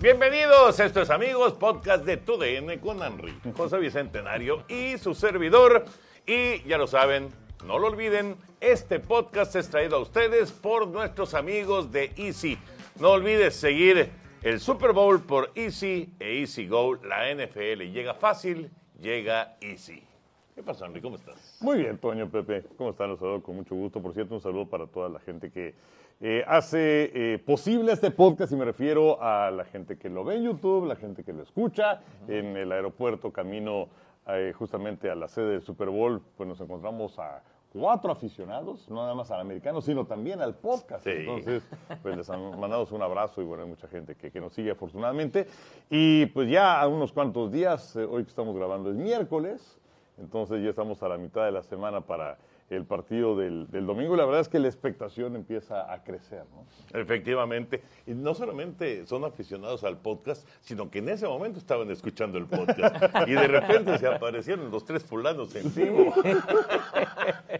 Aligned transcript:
Bienvenidos, 0.00 0.78
esto 0.78 1.00
es 1.00 1.08
amigos, 1.08 1.54
podcast 1.54 2.04
de 2.04 2.18
TUDN 2.18 2.78
con 2.80 3.02
Henry, 3.02 3.34
José 3.56 3.78
Bicentenario 3.78 4.62
y 4.68 4.98
su 4.98 5.14
servidor. 5.14 5.86
Y 6.26 6.62
ya 6.68 6.76
lo 6.76 6.86
saben, 6.86 7.30
no 7.64 7.78
lo 7.78 7.86
olviden, 7.86 8.36
este 8.60 9.00
podcast 9.00 9.56
es 9.56 9.70
traído 9.70 9.96
a 9.96 10.00
ustedes 10.00 10.52
por 10.52 10.86
nuestros 10.86 11.32
amigos 11.32 11.92
de 11.92 12.12
Easy. 12.16 12.58
No 13.00 13.12
olvides 13.12 13.56
seguir 13.56 14.10
el 14.42 14.60
Super 14.60 14.92
Bowl 14.92 15.22
por 15.22 15.50
Easy 15.54 16.12
e 16.20 16.40
Easy 16.40 16.68
Go. 16.68 16.96
La 16.96 17.34
NFL 17.34 17.90
llega 17.90 18.12
fácil, 18.12 18.70
llega 19.00 19.56
Easy. 19.62 20.06
¿Qué 20.56 20.62
pasa, 20.62 20.86
Henry? 20.86 21.02
¿Cómo 21.02 21.16
estás? 21.16 21.58
Muy 21.60 21.76
bien, 21.80 21.98
Toño, 21.98 22.30
Pepe. 22.30 22.64
¿Cómo 22.78 22.88
están? 22.88 23.10
Los 23.10 23.18
saludo 23.18 23.42
con 23.42 23.56
mucho 23.56 23.74
gusto. 23.74 24.00
Por 24.00 24.14
cierto, 24.14 24.36
un 24.36 24.40
saludo 24.40 24.64
para 24.66 24.86
toda 24.86 25.10
la 25.10 25.20
gente 25.20 25.50
que 25.50 25.74
eh, 26.18 26.42
hace 26.48 27.10
eh, 27.34 27.38
posible 27.38 27.92
este 27.92 28.10
podcast 28.10 28.52
y 28.52 28.56
me 28.56 28.64
refiero 28.64 29.22
a 29.22 29.50
la 29.50 29.66
gente 29.66 29.98
que 29.98 30.08
lo 30.08 30.24
ve 30.24 30.36
en 30.36 30.44
YouTube, 30.44 30.86
la 30.86 30.96
gente 30.96 31.24
que 31.24 31.34
lo 31.34 31.42
escucha 31.42 32.00
en 32.26 32.56
el 32.56 32.72
aeropuerto 32.72 33.30
camino 33.30 33.88
eh, 34.28 34.54
justamente 34.56 35.10
a 35.10 35.14
la 35.14 35.28
sede 35.28 35.50
del 35.50 35.62
Super 35.62 35.90
Bowl. 35.90 36.22
Pues 36.38 36.48
nos 36.48 36.58
encontramos 36.58 37.18
a 37.18 37.42
cuatro 37.70 38.10
aficionados, 38.10 38.88
no 38.88 39.02
nada 39.02 39.14
más 39.14 39.30
al 39.30 39.42
americano, 39.42 39.82
sino 39.82 40.06
también 40.06 40.40
al 40.40 40.54
podcast. 40.54 41.04
Sí. 41.04 41.10
Entonces, 41.16 41.68
pues 42.02 42.16
les 42.16 42.30
mandamos 42.30 42.92
un 42.92 43.02
abrazo 43.02 43.42
y 43.42 43.44
bueno, 43.44 43.64
hay 43.64 43.68
mucha 43.68 43.88
gente 43.88 44.14
que, 44.14 44.30
que 44.30 44.40
nos 44.40 44.54
sigue 44.54 44.70
afortunadamente. 44.70 45.48
Y 45.90 46.24
pues 46.24 46.48
ya 46.48 46.80
a 46.80 46.88
unos 46.88 47.12
cuantos 47.12 47.52
días, 47.52 47.94
hoy 47.94 48.22
que 48.22 48.30
estamos 48.30 48.56
grabando 48.56 48.88
es 48.88 48.96
miércoles, 48.96 49.78
entonces 50.18 50.62
ya 50.62 50.70
estamos 50.70 51.02
a 51.02 51.08
la 51.08 51.18
mitad 51.18 51.44
de 51.44 51.52
la 51.52 51.62
semana 51.62 52.00
para 52.00 52.38
el 52.70 52.84
partido 52.84 53.36
del, 53.36 53.68
del 53.70 53.86
domingo 53.86 54.14
y 54.14 54.16
la 54.16 54.24
verdad 54.24 54.40
es 54.40 54.48
que 54.48 54.58
la 54.58 54.66
expectación 54.66 55.36
empieza 55.36 55.92
a 55.92 56.02
crecer, 56.02 56.44
¿no? 56.52 56.98
Efectivamente. 56.98 57.82
Y 58.06 58.14
no 58.14 58.34
solamente 58.34 59.06
son 59.06 59.24
aficionados 59.24 59.84
al 59.84 59.98
podcast, 59.98 60.48
sino 60.60 60.90
que 60.90 60.98
en 60.98 61.10
ese 61.10 61.28
momento 61.28 61.58
estaban 61.58 61.90
escuchando 61.90 62.38
el 62.38 62.46
podcast. 62.46 62.96
Y 63.28 63.32
de 63.32 63.46
repente 63.46 63.98
se 63.98 64.08
aparecieron 64.08 64.70
los 64.70 64.84
tres 64.84 65.04
fulanos 65.04 65.54
en 65.54 65.72
vivo. 65.74 66.12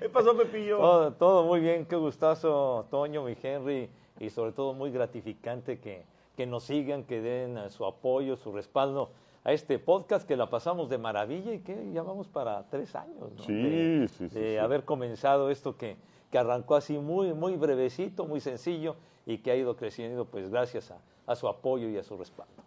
¿Qué 0.01 0.09
pasó, 0.09 0.37
Pepillo? 0.37 0.79
Todo, 0.79 1.13
todo 1.13 1.45
muy 1.45 1.61
bien, 1.61 1.87
qué 1.87 1.97
gustazo, 1.97 2.87
Toño, 2.91 3.23
mi 3.23 3.37
Henry, 3.41 3.89
y 4.19 4.31
sobre 4.31 4.53
todo 4.53 4.73
muy 4.75 4.91
gratificante 4.91 5.79
que, 5.79 6.05
que 6.37 6.47
nos 6.47 6.65
sigan, 6.65 7.05
que 7.05 7.21
den 7.21 7.59
eh, 7.59 7.71
su 7.71 7.85
apoyo, 7.85 8.37
su 8.37 8.51
respaldo 8.53 9.11
a 9.47 9.53
este 9.53 9.79
podcast, 9.79 10.27
que 10.27 10.37
la 10.37 10.51
pasamos 10.51 10.91
de 10.91 10.99
maravilla 10.99 11.53
y 11.55 11.61
que 11.61 11.93
ya 11.93 12.03
vamos 12.03 12.27
para 12.27 12.69
tres 12.69 12.97
años, 12.97 13.31
¿no? 13.37 13.45
Sí, 13.45 13.53
de, 13.53 14.09
sí, 14.09 14.29
sí, 14.29 14.35
de 14.41 14.53
sí. 14.55 14.57
haber 14.59 14.85
comenzado 14.85 15.51
esto 15.51 15.77
que, 15.77 15.97
que 16.33 16.39
arrancó 16.39 16.75
así 16.75 16.99
muy, 16.99 17.33
muy 17.33 17.55
brevecito, 17.55 18.27
muy 18.27 18.41
sencillo 18.41 18.97
y 19.25 19.39
que 19.39 19.53
ha 19.53 19.55
ido 19.55 19.77
creciendo, 19.77 20.25
pues 20.25 20.51
gracias 20.51 20.91
a, 20.91 20.99
a 21.29 21.37
su 21.37 21.47
apoyo 21.47 21.89
y 21.89 21.97
a 21.97 22.03
su 22.03 22.17
respaldo. 22.17 22.65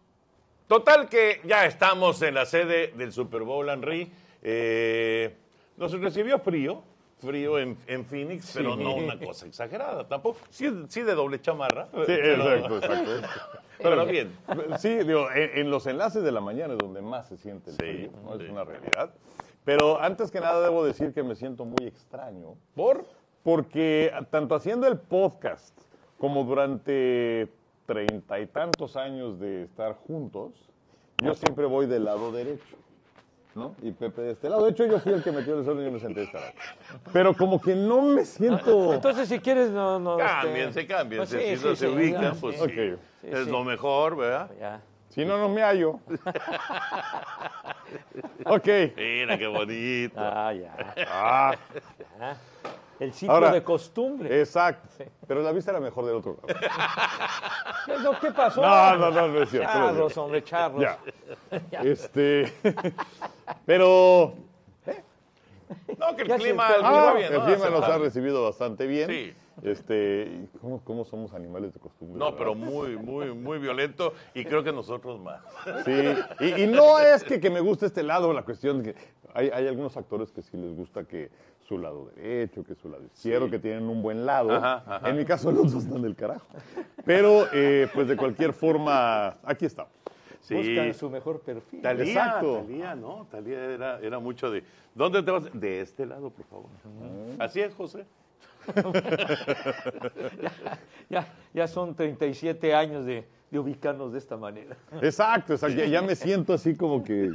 Total 0.69 1.09
que 1.09 1.41
ya 1.43 1.65
estamos 1.65 2.21
en 2.21 2.35
la 2.35 2.45
sede 2.45 2.93
del 2.95 3.11
Super 3.11 3.41
Bowl, 3.43 3.67
Henry. 3.67 4.09
Eh, 4.41 5.35
nos 5.75 5.91
recibió 5.99 6.39
frío, 6.39 6.81
frío 7.19 7.59
en, 7.59 7.77
en 7.87 8.05
Phoenix, 8.05 8.51
pero 8.55 8.77
no 8.77 8.95
una 8.95 9.19
cosa 9.19 9.47
exagerada 9.47 10.07
tampoco. 10.07 10.39
Sí, 10.49 10.69
sí 10.87 11.01
de 11.01 11.13
doble 11.13 11.41
chamarra. 11.41 11.87
Sí, 11.87 12.03
pero- 12.05 12.53
exacto, 12.55 13.15
exacto. 13.17 13.58
Pero 13.81 14.05
bien. 14.05 14.31
Sí, 14.77 14.89
digo, 14.99 15.31
en, 15.31 15.59
en 15.59 15.71
los 15.71 15.87
enlaces 15.87 16.23
de 16.23 16.31
la 16.31 16.41
mañana 16.41 16.73
es 16.73 16.79
donde 16.79 17.01
más 17.01 17.27
se 17.27 17.37
siente 17.37 17.71
el 17.71 17.75
Sí, 17.77 17.81
frío, 17.81 18.11
¿no? 18.23 18.37
sí. 18.37 18.43
Es 18.43 18.49
una 18.49 18.63
realidad. 18.63 19.11
Pero 19.65 19.99
antes 20.01 20.31
que 20.31 20.39
nada 20.39 20.61
debo 20.61 20.83
decir 20.83 21.13
que 21.13 21.23
me 21.23 21.35
siento 21.35 21.65
muy 21.65 21.87
extraño. 21.87 22.55
¿Por? 22.75 23.05
Porque 23.43 24.11
tanto 24.31 24.55
haciendo 24.55 24.87
el 24.87 24.97
podcast 24.97 25.77
como 26.17 26.43
durante 26.43 27.47
treinta 27.85 28.39
y 28.39 28.47
tantos 28.47 28.95
años 28.95 29.39
de 29.39 29.63
estar 29.63 29.93
juntos, 29.95 30.51
yo 31.23 31.33
siempre 31.33 31.65
voy 31.65 31.85
del 31.85 32.05
lado 32.05 32.31
derecho. 32.31 32.77
¿No? 33.55 33.75
Y 33.81 33.91
Pepe 33.91 34.21
de 34.21 34.31
este 34.31 34.49
lado. 34.49 34.65
De 34.65 34.71
hecho, 34.71 34.85
yo 34.85 34.99
fui 34.99 35.13
el 35.13 35.23
que 35.23 35.31
metió 35.31 35.57
el 35.57 35.65
sol 35.65 35.79
y 35.81 35.85
yo 35.85 35.91
me 35.91 35.99
senté 35.99 36.19
de 36.21 36.25
este 36.27 36.39
lado. 36.39 36.53
Pero 37.11 37.35
como 37.35 37.59
que 37.61 37.75
no 37.75 38.01
me 38.01 38.25
siento... 38.25 38.93
Entonces, 38.93 39.29
si 39.29 39.39
quieres, 39.39 39.71
no... 39.71 39.99
no 39.99 40.17
Cámbiense, 40.17 40.81
este, 40.81 40.93
cámbiense. 40.93 41.35
pues 41.35 41.43
sí, 41.43 41.57
si 41.57 41.65
no 41.65 41.71
sí, 41.71 41.77
se 41.77 41.87
sí, 41.87 41.93
ubican, 41.93 42.37
pues 42.37 42.55
sí. 42.55 42.61
sí. 42.65 42.91
Ok. 42.91 42.99
Es 43.23 43.45
sí. 43.45 43.51
lo 43.51 43.63
mejor, 43.63 44.15
¿verdad? 44.15 44.49
Ya. 44.59 44.81
Si 45.09 45.25
no, 45.25 45.37
no 45.37 45.49
me 45.49 45.61
hallo. 45.61 45.93
ok. 48.45 48.67
Mira 48.95 49.37
qué 49.37 49.47
bonito. 49.47 50.19
Ah, 50.19 50.53
ya. 50.53 50.93
Ah, 51.07 51.55
ya. 52.19 52.37
El 52.99 53.13
ciclo 53.13 53.33
Ahora, 53.35 53.51
de 53.51 53.63
costumbre. 53.63 54.39
exacto. 54.39 54.89
Pero 55.27 55.41
la 55.41 55.51
vista 55.53 55.71
era 55.71 55.79
mejor 55.79 56.05
del 56.05 56.15
otro 56.15 56.37
lado. 56.45 56.59
¿Qué, 57.85 57.97
no, 57.99 58.19
¿Qué 58.19 58.31
pasó? 58.31 58.61
No, 58.61 58.95
no, 58.97 59.11
no, 59.11 59.27
no 59.29 59.41
es 59.43 59.49
cierto. 59.49 59.71
Charros, 59.71 60.17
hombre, 60.17 60.43
charros. 60.43 60.81
Ya. 60.81 60.99
Este. 61.83 62.53
Pero. 63.65 64.33
No, 65.99 66.15
que 66.15 66.23
el 66.23 66.27
Ya 66.27 66.37
clima, 66.37 66.67
el 66.69 66.75
clima 66.75 67.09
Ah, 67.09 67.13
bien, 67.13 67.31
el 67.33 67.39
¿no? 67.39 67.45
clima 67.45 67.69
nos 67.69 67.83
ha 67.83 67.97
recibido 67.99 68.43
bastante 68.43 68.87
bien. 68.87 69.09
Sí. 69.09 69.33
Este. 69.63 70.47
¿Cómo, 70.61 70.81
cómo 70.83 71.05
somos 71.05 71.33
animales 71.33 71.73
de 71.73 71.79
costumbre? 71.79 72.17
No, 72.17 72.25
verdad? 72.25 72.37
pero 72.37 72.55
muy, 72.55 72.97
muy, 72.97 73.33
muy 73.33 73.59
violento 73.59 74.13
y 74.33 74.45
creo 74.45 74.63
que 74.63 74.71
nosotros 74.71 75.19
más. 75.19 75.41
Sí, 75.85 75.91
y, 76.39 76.63
y 76.63 76.67
no 76.67 76.97
es 76.99 77.23
que, 77.23 77.39
que 77.39 77.49
me 77.49 77.59
guste 77.59 77.85
este 77.85 78.03
lado, 78.03 78.33
la 78.33 78.43
cuestión 78.43 78.81
de 78.81 78.93
que 78.93 78.99
hay, 79.33 79.49
hay 79.53 79.67
algunos 79.67 79.95
actores 79.95 80.31
que 80.31 80.41
sí 80.41 80.57
les 80.57 80.75
gusta 80.75 81.03
que 81.03 81.29
su 81.69 81.77
lado 81.77 82.11
derecho, 82.15 82.63
que 82.63 82.73
su 82.73 82.89
lado 82.89 83.05
izquierdo, 83.05 83.47
que 83.47 83.59
tienen 83.59 83.83
un 83.83 84.01
buen 84.01 84.25
lado. 84.25 84.51
Ajá, 84.51 84.83
ajá. 84.87 85.09
En 85.09 85.17
mi 85.17 85.23
caso 85.23 85.51
los 85.51 85.71
dos 85.71 85.83
están 85.83 86.01
del 86.01 86.15
carajo. 86.15 86.47
Pero, 87.05 87.45
eh, 87.53 87.87
pues 87.93 88.07
de 88.07 88.17
cualquier 88.17 88.53
forma, 88.53 89.37
aquí 89.43 89.65
estamos. 89.65 89.93
Sí. 90.41 90.55
Buscan 90.55 90.93
su 90.95 91.09
mejor 91.11 91.41
perfil. 91.41 91.81
Talía, 91.81 92.05
Exacto. 92.05 92.63
Talía, 92.63 92.95
¿no? 92.95 93.27
Talía 93.29 93.63
era, 93.65 93.99
era 93.99 94.17
mucho 94.17 94.49
de. 94.49 94.63
¿Dónde 94.95 95.21
te 95.21 95.29
vas? 95.29 95.43
De 95.53 95.81
este 95.81 96.07
lado, 96.07 96.31
por 96.31 96.45
favor. 96.47 96.69
Así 97.37 97.61
es, 97.61 97.73
José. 97.75 98.05
Ya, 101.09 101.27
ya 101.55 101.67
son 101.67 101.95
37 101.95 102.75
años 102.75 103.03
de, 103.03 103.27
de 103.51 103.59
ubicarnos 103.59 104.11
de 104.11 104.19
esta 104.19 104.37
manera. 104.37 104.77
Exacto, 105.01 105.53
exacto. 105.53 105.75
Ya, 105.77 105.85
ya 105.85 106.01
me 106.01 106.15
siento 106.15 106.53
así 106.53 106.75
como 106.75 107.03
que 107.03 107.29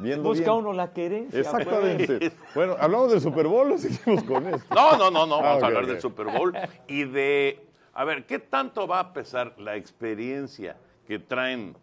viendo 0.00 0.28
Busca 0.28 0.44
bien. 0.44 0.56
uno 0.56 0.72
la 0.72 0.92
querencia. 0.92 1.40
Exactamente. 1.40 2.32
Bueno, 2.54 2.76
hablamos 2.78 3.10
del 3.10 3.20
Super 3.20 3.46
Bowl 3.48 3.72
o 3.72 3.78
seguimos 3.78 4.22
con 4.24 4.46
esto. 4.46 4.74
No, 4.74 4.96
no, 4.96 5.10
no, 5.10 5.26
no. 5.26 5.36
Ah, 5.36 5.42
Vamos 5.42 5.62
a 5.62 5.66
hablar 5.66 5.86
del 5.86 6.00
Super 6.00 6.26
Bowl 6.26 6.52
y 6.86 7.04
de. 7.04 7.66
A 7.94 8.04
ver, 8.04 8.24
¿qué 8.26 8.38
tanto 8.38 8.86
va 8.86 9.00
a 9.00 9.12
pesar 9.12 9.54
la 9.58 9.74
experiencia 9.76 10.76
que 11.06 11.18
traen 11.18 11.76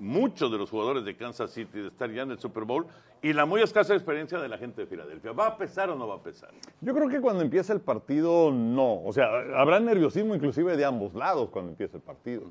muchos 0.00 0.50
de 0.50 0.58
los 0.58 0.68
jugadores 0.68 1.04
de 1.04 1.16
Kansas 1.16 1.50
City 1.52 1.78
de 1.80 1.88
estar 1.88 2.10
ya 2.10 2.22
en 2.22 2.32
el 2.32 2.38
Super 2.40 2.64
Bowl 2.64 2.86
y 3.22 3.32
la 3.32 3.46
muy 3.46 3.62
escasa 3.62 3.94
experiencia 3.94 4.38
de 4.40 4.48
la 4.48 4.58
gente 4.58 4.82
de 4.82 4.86
Filadelfia? 4.88 5.30
¿Va 5.32 5.46
a 5.46 5.56
pesar 5.56 5.88
o 5.88 5.94
no 5.94 6.08
va 6.08 6.16
a 6.16 6.22
pesar? 6.22 6.50
Yo 6.80 6.92
creo 6.92 7.08
que 7.08 7.20
cuando 7.20 7.42
empieza 7.42 7.72
el 7.72 7.80
partido, 7.80 8.50
no. 8.50 9.02
O 9.04 9.12
sea, 9.12 9.28
habrá 9.56 9.78
nerviosismo 9.78 10.34
inclusive 10.34 10.76
de 10.76 10.84
ambos 10.84 11.14
lados 11.14 11.48
cuando 11.50 11.70
empieza 11.70 11.96
el 11.96 12.02
partido. 12.02 12.42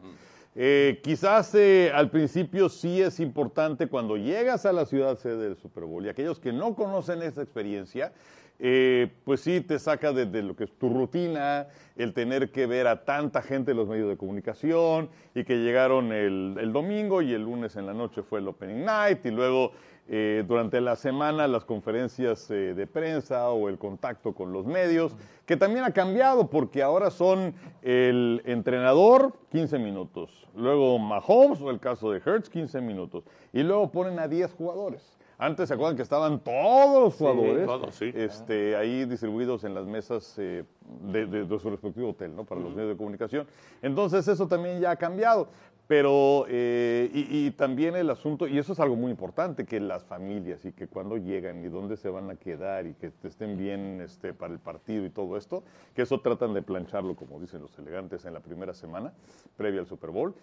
Eh, 0.56 1.00
quizás 1.04 1.54
eh, 1.56 1.92
al 1.94 2.12
principio 2.12 2.70
sí 2.70 3.02
es 3.02 3.20
importante 3.20 3.88
cuando 3.88 4.18
llegas 4.18 4.66
a 4.68 4.74
la 4.74 4.86
ciudad 4.86 5.18
sede 5.18 5.38
del 5.38 5.58
Super 5.58 5.86
Bowl 5.86 6.06
y 6.06 6.10
aquellos 6.10 6.40
que 6.40 6.54
no 6.54 6.76
conocen 6.76 7.24
esa 7.24 7.42
experiencia, 7.42 8.14
eh, 8.60 9.12
pues 9.24 9.42
sí 9.42 9.62
te 9.62 9.80
saca 9.80 10.14
de, 10.14 10.28
de 10.28 10.44
lo 10.44 10.56
que 10.56 10.66
es 10.66 10.72
tu 10.78 10.90
rutina, 10.90 11.68
el 11.96 12.14
tener 12.14 12.52
que 12.52 12.68
ver 12.68 12.86
a 12.86 13.04
tanta 13.04 13.42
gente 13.42 13.72
en 13.72 13.78
los 13.78 13.88
medios 13.88 14.08
de 14.08 14.16
comunicación 14.16 15.10
y 15.34 15.44
que 15.44 15.56
llegaron 15.58 16.14
el, 16.14 16.56
el 16.60 16.72
domingo 16.72 17.24
y 17.24 17.34
el 17.34 17.42
lunes 17.42 17.76
en 17.76 17.88
la 17.88 17.94
noche 17.96 18.22
fue 18.22 18.40
el 18.40 18.48
Opening 18.48 18.86
Night 18.86 19.26
y 19.26 19.32
luego 19.32 19.72
eh, 20.08 20.44
durante 20.48 20.82
la 20.82 20.96
semana 20.96 21.48
las 21.48 21.64
conferencias 21.66 22.52
eh, 22.52 22.74
de 22.74 22.88
prensa 22.88 23.50
o 23.52 23.70
el 23.70 23.78
contacto 23.78 24.34
con 24.34 24.52
los 24.52 24.66
medios, 24.66 25.16
que 25.46 25.56
también 25.58 25.86
ha 25.86 25.92
cambiado 25.92 26.50
porque 26.50 26.84
ahora 26.84 27.10
son 27.10 27.54
el 27.82 28.42
entrenador 28.46 29.34
15 29.52 29.80
minutos, 29.80 30.48
luego 30.56 31.00
Mahomes 31.00 31.62
o 31.62 31.70
el 31.70 31.80
caso 31.80 32.12
de 32.12 32.20
Hertz 32.26 32.50
15 32.50 32.82
minutos 32.82 33.24
y 33.54 33.64
luego 33.64 33.92
ponen 33.92 34.20
a 34.20 34.28
10 34.28 34.54
jugadores. 34.54 35.18
Antes 35.38 35.68
se 35.68 35.74
acuerdan 35.74 35.96
que 35.98 36.04
estaban 36.04 36.40
todos 36.40 37.04
los 37.06 37.16
jugadores 37.16 37.66
todos, 37.66 37.96
sí. 37.96 38.12
este, 38.14 38.76
ahí 38.76 39.04
distribuidos 39.06 39.64
en 39.64 39.74
las 39.74 39.86
mesas 39.86 40.36
eh, 40.38 40.64
de, 41.12 41.26
de- 41.26 41.44
de 41.46 41.60
su 41.60 41.70
respectivo 41.70 42.10
hotel, 42.12 42.36
¿no? 42.36 42.46
Para 42.46 42.62
los 42.62 42.74
medios 42.74 42.92
de 42.92 42.98
comunicación. 42.98 43.48
Entonces 43.82 44.28
eso 44.28 44.48
también 44.48 44.80
ya 44.80 44.92
ha 44.92 44.96
cambiado. 44.96 45.48
Pero, 45.96 46.48
eh, 46.50 47.08
y, 47.14 47.46
y 47.46 47.52
también 47.52 47.96
el 47.96 48.10
asunto, 48.10 48.48
y 48.48 48.58
eso 48.58 48.74
es 48.74 48.80
algo 48.80 48.96
muy 48.96 49.12
importante, 49.12 49.64
que 49.64 49.80
las 49.80 50.04
familias 50.04 50.66
y 50.66 50.72
que 50.72 50.88
cuando 50.88 51.18
llegan 51.18 51.64
y 51.64 51.68
dónde 51.68 51.98
se 51.98 52.10
van 52.10 52.32
a 52.32 52.36
quedar 52.36 52.88
y 52.88 52.96
que 52.96 53.12
estén 53.24 53.60
bien 53.60 54.02
este, 54.02 54.34
para 54.34 54.54
el 54.54 54.60
partido 54.60 55.06
y 55.06 55.12
todo 55.12 55.38
esto, 55.38 55.64
que 55.94 56.02
eso 56.02 56.20
tratan 56.20 56.56
de 56.56 56.64
plancharlo, 56.64 57.16
como 57.16 57.40
dicen 57.40 57.62
los 57.62 57.78
elegantes, 57.78 58.26
en 58.26 58.34
la 58.34 58.40
primera 58.40 58.74
semana, 58.74 59.14
previa 59.56 59.82
al 59.82 59.86
Super 59.86 60.10
Bowl. 60.10 60.34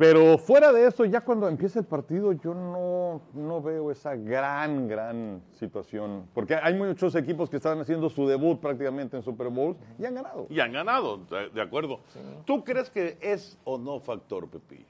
Pero 0.00 0.38
fuera 0.38 0.72
de 0.72 0.86
eso, 0.86 1.04
ya 1.04 1.20
cuando 1.20 1.46
empieza 1.46 1.78
el 1.78 1.84
partido, 1.84 2.32
yo 2.32 2.54
no, 2.54 3.20
no 3.34 3.60
veo 3.60 3.90
esa 3.90 4.16
gran, 4.16 4.88
gran 4.88 5.42
situación. 5.52 6.26
Porque 6.32 6.54
hay 6.54 6.72
muchos 6.72 7.14
equipos 7.16 7.50
que 7.50 7.58
están 7.58 7.78
haciendo 7.80 8.08
su 8.08 8.26
debut 8.26 8.58
prácticamente 8.58 9.18
en 9.18 9.22
Super 9.22 9.48
Bowl 9.48 9.76
y 9.98 10.06
han 10.06 10.14
ganado. 10.14 10.46
Y 10.48 10.58
han 10.58 10.72
ganado, 10.72 11.18
de 11.18 11.50
de 11.50 11.60
acuerdo. 11.60 12.00
¿Tú 12.46 12.64
crees 12.64 12.88
que 12.88 13.18
es 13.20 13.58
o 13.64 13.76
no 13.76 14.00
factor, 14.00 14.48
Pepillo? 14.48 14.86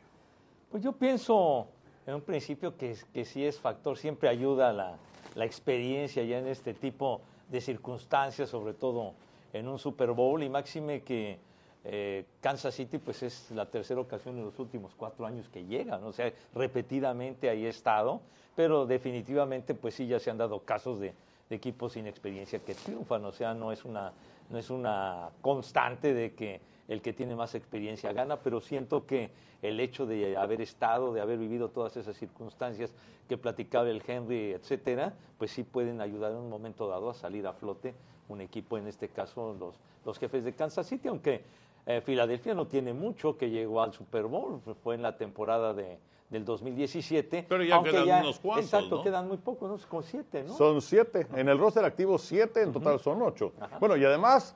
Pues 0.71 0.81
yo 0.81 0.93
pienso 0.93 1.67
en 2.07 2.15
un 2.15 2.21
principio 2.21 2.77
que, 2.77 2.95
que 3.13 3.25
sí 3.25 3.45
es 3.45 3.59
factor, 3.59 3.99
siempre 3.99 4.29
ayuda 4.29 4.73
la, 4.73 4.97
la 5.35 5.45
experiencia 5.45 6.23
ya 6.23 6.39
en 6.39 6.47
este 6.47 6.73
tipo 6.73 7.21
de 7.49 7.61
circunstancias, 7.61 8.49
sobre 8.49 8.75
todo 8.75 9.15
en 9.53 9.67
un 9.67 9.81
Super 9.81 10.13
Bowl, 10.13 10.41
y 10.41 10.49
máxime 10.49 11.03
que 11.03 11.41
eh, 11.85 12.25
Kansas 12.41 12.75
City 12.75 12.99
pues 12.99 13.23
es 13.23 13.51
la 13.53 13.67
tercera 13.67 14.01
ocasión 14.01 14.37
en 14.39 14.45
los 14.45 14.59
últimos 14.59 14.93
cuatro 14.97 15.27
años 15.27 15.49
que 15.49 15.65
llega, 15.65 15.99
¿no? 15.99 16.09
o 16.09 16.13
sea, 16.13 16.33
repetidamente 16.55 17.49
ahí 17.49 17.65
ha 17.67 17.71
estado, 17.71 18.21
pero 18.55 18.87
definitivamente 18.87 19.75
pues 19.75 19.95
sí 19.95 20.07
ya 20.07 20.19
se 20.19 20.31
han 20.31 20.39
dado 20.39 20.61
casos 20.61 21.01
de, 21.01 21.15
de 21.49 21.57
equipos 21.57 21.95
sin 21.95 22.07
experiencia 22.07 22.59
que 22.59 22.75
triunfan, 22.75 23.25
o 23.25 23.33
sea, 23.33 23.55
no 23.55 23.73
es 23.73 23.85
una, 23.85 24.13
no 24.51 24.59
es 24.59 24.69
una 24.71 25.31
constante 25.41 26.13
de 26.13 26.35
que 26.35 26.61
el 26.89 27.01
que 27.01 27.13
tiene 27.13 27.37
más 27.37 27.55
experiencia 27.55 28.13
gana, 28.13 28.37
pero 28.41 28.61
siento 28.61 29.07
que 29.07 29.31
el 29.63 29.79
hecho 29.79 30.07
de 30.07 30.37
haber 30.37 30.61
estado, 30.61 31.13
de 31.13 31.21
haber 31.21 31.39
vivido 31.39 31.69
todas 31.69 31.97
esas 31.97 32.17
circunstancias 32.17 32.93
que 33.29 33.39
platicaba 33.39 33.89
el 33.89 34.03
Henry, 34.05 34.53
etcétera, 34.53 35.15
pues 35.39 35.53
sí 35.53 35.63
pueden 35.63 36.01
ayudar 36.01 36.33
en 36.33 36.39
un 36.39 36.51
momento 36.51 36.89
dado 36.89 37.11
a 37.11 37.15
salir 37.15 37.47
a 37.47 37.53
flote 37.53 37.95
un 38.29 38.41
equipo, 38.41 38.77
en 38.79 38.87
este 38.87 39.09
caso 39.09 39.55
los, 39.59 39.77
los 40.05 40.19
jefes 40.19 40.45
de 40.45 40.53
Kansas 40.53 40.87
City, 40.87 41.09
aunque 41.09 41.43
eh, 41.87 42.01
Filadelfia 42.01 42.55
no 42.55 42.67
tiene 42.67 42.93
mucho 42.93 43.37
que 43.37 43.51
llegó 43.51 43.83
al 43.83 43.93
Super 43.93 44.25
Bowl, 44.25 44.61
fue 44.83 44.95
en 44.95 45.03
la 45.03 45.17
temporada 45.17 45.75
de, 45.75 45.99
del 46.31 46.45
2017. 46.45 47.47
Pero 47.49 47.63
ya 47.65 47.77
aunque 47.77 47.91
quedan 47.91 48.23
unos 48.23 48.39
cuantos, 48.39 48.67
Exacto, 48.67 48.97
¿no? 48.97 49.03
quedan 49.03 49.29
muy 49.29 49.37
pocos, 49.37 49.69
¿no? 49.69 49.89
Como 49.89 50.03
siete, 50.03 50.45
¿no? 50.45 50.55
Son 50.57 50.81
siete. 50.81 51.27
En 51.35 51.49
el 51.49 51.59
roster 51.59 51.85
activo, 51.85 52.19
siete. 52.19 52.63
En 52.63 52.73
total 52.73 53.01
son 53.01 53.21
ocho. 53.23 53.53
Bueno, 53.79 53.97
y 53.97 54.05
además, 54.05 54.55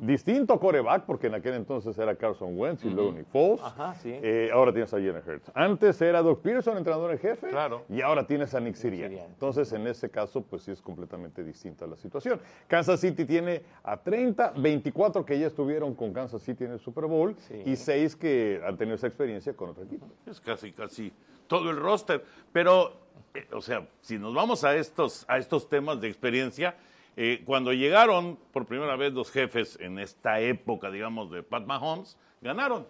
distinto 0.00 0.58
coreback, 0.60 1.04
porque 1.04 1.28
en 1.28 1.34
aquel 1.34 1.54
entonces 1.54 1.96
era 1.98 2.14
Carson 2.16 2.58
Wentz 2.58 2.84
y 2.84 2.90
luego 2.90 3.12
Nick 3.12 3.26
Foles. 3.28 3.62
Ajá, 3.62 3.94
sí. 3.94 4.10
Eh, 4.22 4.50
ahora 4.52 4.72
tienes 4.72 4.92
a 4.92 4.96
Jalen 4.98 5.22
Hurts. 5.26 5.50
Antes 5.54 6.00
era 6.02 6.22
Doug 6.22 6.40
Pearson, 6.42 6.76
entrenador 6.76 7.10
en 7.12 7.18
jefe. 7.18 7.48
Claro. 7.48 7.84
Y 7.88 8.00
ahora 8.02 8.26
tienes 8.26 8.54
a 8.54 8.60
Nick 8.60 8.74
Sirianni. 8.74 9.14
Sirianni. 9.14 9.32
Entonces, 9.32 9.72
en 9.72 9.86
ese 9.86 10.10
caso, 10.10 10.42
pues 10.42 10.62
sí 10.62 10.70
es 10.70 10.80
completamente 10.82 11.42
distinta 11.42 11.86
la 11.86 11.96
situación. 11.96 12.40
Kansas 12.68 13.00
City 13.00 13.24
tiene 13.24 13.62
a 13.84 13.96
30, 13.96 14.52
24 14.56 15.24
que 15.24 15.38
ya 15.38 15.46
estuvieron 15.46 15.94
con 15.94 16.12
Kansas 16.12 16.42
City 16.42 16.64
en 16.64 16.72
el 16.72 16.80
Super 16.80 17.06
Bowl 17.06 17.34
Sí. 17.38 17.62
y 17.64 17.76
6 17.76 18.16
que 18.16 18.60
han 18.66 18.76
tenido 18.76 18.96
esa 18.96 19.06
experiencia 19.06 19.54
con 19.54 19.70
otro 19.70 19.84
equipo. 19.84 20.06
Es 20.26 20.40
casi, 20.40 20.72
casi 20.72 21.12
todo 21.46 21.70
el 21.70 21.76
roster. 21.78 22.24
Pero, 22.52 22.92
eh, 23.34 23.46
o 23.52 23.60
sea, 23.60 23.86
si 24.00 24.18
nos 24.18 24.34
vamos 24.34 24.64
a 24.64 24.74
estos, 24.76 25.24
a 25.28 25.38
estos 25.38 25.68
temas 25.68 26.00
de 26.00 26.08
experiencia, 26.08 26.74
eh, 27.16 27.42
cuando 27.46 27.72
llegaron 27.72 28.38
por 28.52 28.66
primera 28.66 28.94
vez 28.96 29.12
los 29.12 29.30
jefes 29.30 29.78
en 29.80 29.98
esta 29.98 30.40
época, 30.40 30.90
digamos, 30.90 31.30
de 31.30 31.42
Pat 31.42 31.64
Mahomes, 31.66 32.16
ganaron. 32.42 32.86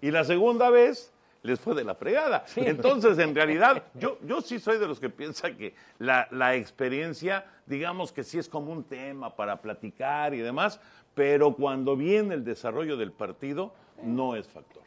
Y 0.00 0.10
la 0.10 0.24
segunda 0.24 0.70
vez 0.70 1.12
les 1.42 1.60
fue 1.60 1.74
de 1.74 1.84
la 1.84 1.94
fregada. 1.94 2.44
Entonces, 2.56 3.18
en 3.18 3.34
realidad, 3.34 3.84
yo, 3.94 4.18
yo 4.24 4.40
sí 4.40 4.58
soy 4.58 4.78
de 4.78 4.86
los 4.88 4.98
que 4.98 5.08
piensa 5.10 5.54
que 5.56 5.74
la, 5.98 6.26
la 6.30 6.56
experiencia, 6.56 7.44
digamos 7.66 8.12
que 8.12 8.24
sí 8.24 8.38
es 8.38 8.48
como 8.48 8.72
un 8.72 8.84
tema 8.84 9.34
para 9.36 9.60
platicar 9.60 10.34
y 10.34 10.38
demás, 10.38 10.80
pero 11.14 11.54
cuando 11.54 11.96
viene 11.96 12.34
el 12.34 12.44
desarrollo 12.44 12.96
del 12.96 13.12
partido, 13.12 13.72
no 14.02 14.34
es 14.36 14.46
factor. 14.48 14.82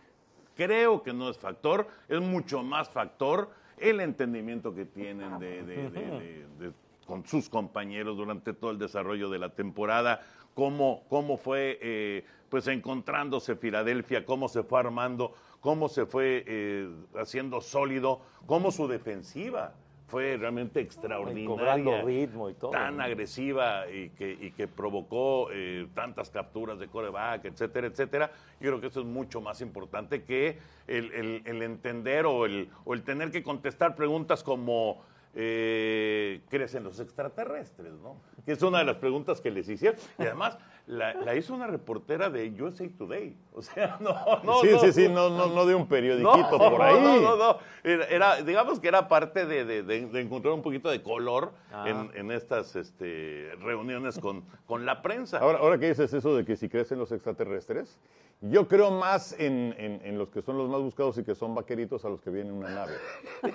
Creo 0.56 1.02
que 1.04 1.14
no 1.14 1.30
es 1.30 1.38
factor, 1.38 1.88
es 2.10 2.20
mucho 2.22 2.64
más 2.64 2.90
factor 2.90 3.50
el 3.78 4.00
entendimiento 4.00 4.74
que 4.76 4.86
tienen 4.86 5.40
de, 5.40 5.64
de- 5.64 5.76
de- 5.90 5.90
de- 6.20 6.46
de- 6.60 6.74
con 7.12 7.26
sus 7.26 7.50
compañeros 7.50 8.16
durante 8.16 8.54
todo 8.54 8.72
el 8.72 8.80
desarrollo 8.80 9.30
de 9.30 9.38
la 9.38 9.50
temporada, 9.50 10.22
cómo, 10.54 11.04
cómo 11.10 11.36
fue 11.36 11.78
eh, 11.82 12.24
pues 12.48 12.68
encontrándose 12.70 13.58
Filadelfia, 13.58 14.26
cómo 14.26 14.48
se 14.48 14.64
fue 14.64 14.80
armando, 14.80 15.34
cómo 15.60 15.90
se 15.90 16.06
fue 16.06 16.46
eh, 16.48 16.90
haciendo 17.20 17.60
sólido, 17.60 18.22
cómo 18.46 18.72
su 18.72 18.88
defensiva 18.88 19.74
fue 20.08 20.38
realmente 20.38 20.80
extraordinaria. 20.80 21.48
cobrando 21.50 22.02
ritmo 22.06 22.50
y 22.50 22.54
todo, 22.54 22.72
Tan 22.72 22.96
¿no? 22.96 23.04
agresiva 23.04 23.90
y 23.92 24.10
que, 24.12 24.32
y 24.32 24.52
que 24.52 24.70
provocó 24.70 25.50
eh, 25.52 25.88
tantas 25.94 26.30
capturas 26.30 26.80
de 26.80 26.88
coreback, 26.88 27.44
etcétera, 27.44 27.88
etcétera. 27.88 28.32
Yo 28.62 28.70
creo 28.70 28.80
que 28.80 28.88
eso 28.88 29.02
es 29.02 29.06
mucho 29.06 29.42
más 29.42 29.60
importante 29.60 30.24
que 30.24 30.58
el, 30.88 31.12
el- 31.12 31.42
el 31.46 31.62
entender 31.62 32.26
o 32.26 32.46
el, 32.46 32.70
o 32.86 32.94
el 32.94 33.04
tener 33.04 33.32
que 33.32 33.44
contestar 33.44 33.96
preguntas 33.98 34.44
como 34.44 35.02
eh, 35.34 36.42
¿crecen 36.50 36.84
los 36.84 37.00
extraterrestres? 37.00 37.94
¿no? 37.94 38.22
Que 38.46 38.54
es 38.54 38.62
una 38.62 38.80
de 38.80 38.86
las 38.86 38.98
preguntas 38.98 39.42
que 39.42 39.52
les 39.52 39.70
hicieron. 39.70 40.00
Y 40.20 40.24
además 40.24 40.58
la, 40.92 41.14
la 41.14 41.36
hizo 41.36 41.54
una 41.54 41.68
reportera 41.68 42.30
de 42.30 42.52
USA 42.62 42.86
Today. 42.98 43.36
O 43.54 43.62
sea, 43.62 43.98
no, 44.02 44.14
no. 44.44 44.60
sí, 44.62 44.68
no. 44.72 44.80
sí, 44.80 44.92
sí, 44.92 45.08
no, 45.10 45.30
no, 45.30 45.48
no 45.48 45.66
de 45.66 45.74
un 45.74 45.88
periodiquito 45.88 46.58
No, 46.58 46.70
por 46.72 46.82
ahí. 46.82 47.00
No, 47.02 47.22
no, 47.22 47.36
no. 47.38 47.58
Era, 47.84 48.06
era- 48.08 48.42
digamos 48.44 48.80
que 48.82 48.90
era 48.90 49.08
parte 49.08 49.46
de, 49.46 49.64
de- 49.64 49.84
de- 49.84 50.06
de 50.08 50.22
encontrar 50.22 50.54
un 50.54 50.62
poquito 50.62 50.90
de 50.90 51.02
color 51.02 51.54
Ah. 51.74 51.86
en, 51.88 52.12
en 52.16 52.32
estas 52.32 52.76
este, 52.76 53.50
reuniones 53.62 54.20
con, 54.20 54.44
con 54.66 54.86
la 54.86 55.02
prensa. 55.02 55.38
Ahora, 55.38 55.60
ahora 55.60 55.78
que 55.80 55.88
dices 55.88 56.14
eso 56.14 56.36
de 56.36 56.44
que 56.44 56.58
si 56.58 56.68
crecen 56.68 57.00
los 57.00 57.14
extraterrestres, 57.14 57.98
yo 58.42 58.68
creo 58.68 58.92
más 58.92 59.32
en, 59.40 59.74
en- 59.78 60.02
en 60.04 60.18
los 60.18 60.30
que 60.30 60.42
son 60.42 60.58
los 60.58 60.68
más 60.68 60.82
buscados 60.82 61.18
y 61.20 61.24
que 61.24 61.36
son 61.36 61.56
vaqueritos 61.56 62.04
a 62.04 62.10
los 62.10 62.20
que 62.22 62.30
vienen 62.32 62.52
en 62.54 62.60
una 62.60 62.70
nave. 62.70 62.94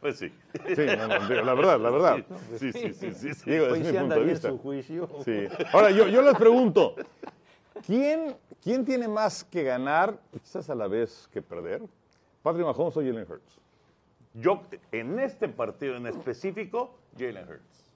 Pues 0.00 0.16
sí. 0.16 0.32
Sí, 0.76 0.86
no, 0.96 1.08
no, 1.08 1.28
digo, 1.28 1.42
la 1.42 1.54
verdad, 1.54 1.80
la 1.80 1.90
verdad. 1.90 2.16
Sí, 2.56 2.70
sí, 2.72 2.92
sí, 2.94 3.12
sí, 3.12 3.34
sí. 3.34 3.50
Digo, 3.50 3.66
es 3.66 3.84
sí 3.86 3.92
mi 3.92 3.98
punto 3.98 4.14
de 4.14 4.24
vista. 4.24 4.48
su 4.50 4.58
Sí. 5.24 5.46
Ahora, 5.72 5.90
yo, 5.90 6.08
yo 6.08 6.22
les 6.22 6.34
pregunto, 6.36 6.94
¿quién, 7.86 8.36
¿quién 8.62 8.84
tiene 8.84 9.06
más 9.06 9.44
que 9.44 9.62
ganar, 9.62 10.18
quizás 10.42 10.70
a 10.70 10.74
la 10.74 10.88
vez 10.88 11.28
que 11.32 11.42
perder? 11.42 11.82
¿Patrick 12.42 12.64
Mahomes 12.64 12.96
o 12.96 13.00
Jalen 13.00 13.26
Hurts? 13.28 13.58
Yo, 14.34 14.62
en 14.92 15.18
este 15.18 15.48
partido 15.48 15.96
en 15.96 16.06
específico, 16.06 16.94
Jalen 17.18 17.48
Hurts. 17.48 17.92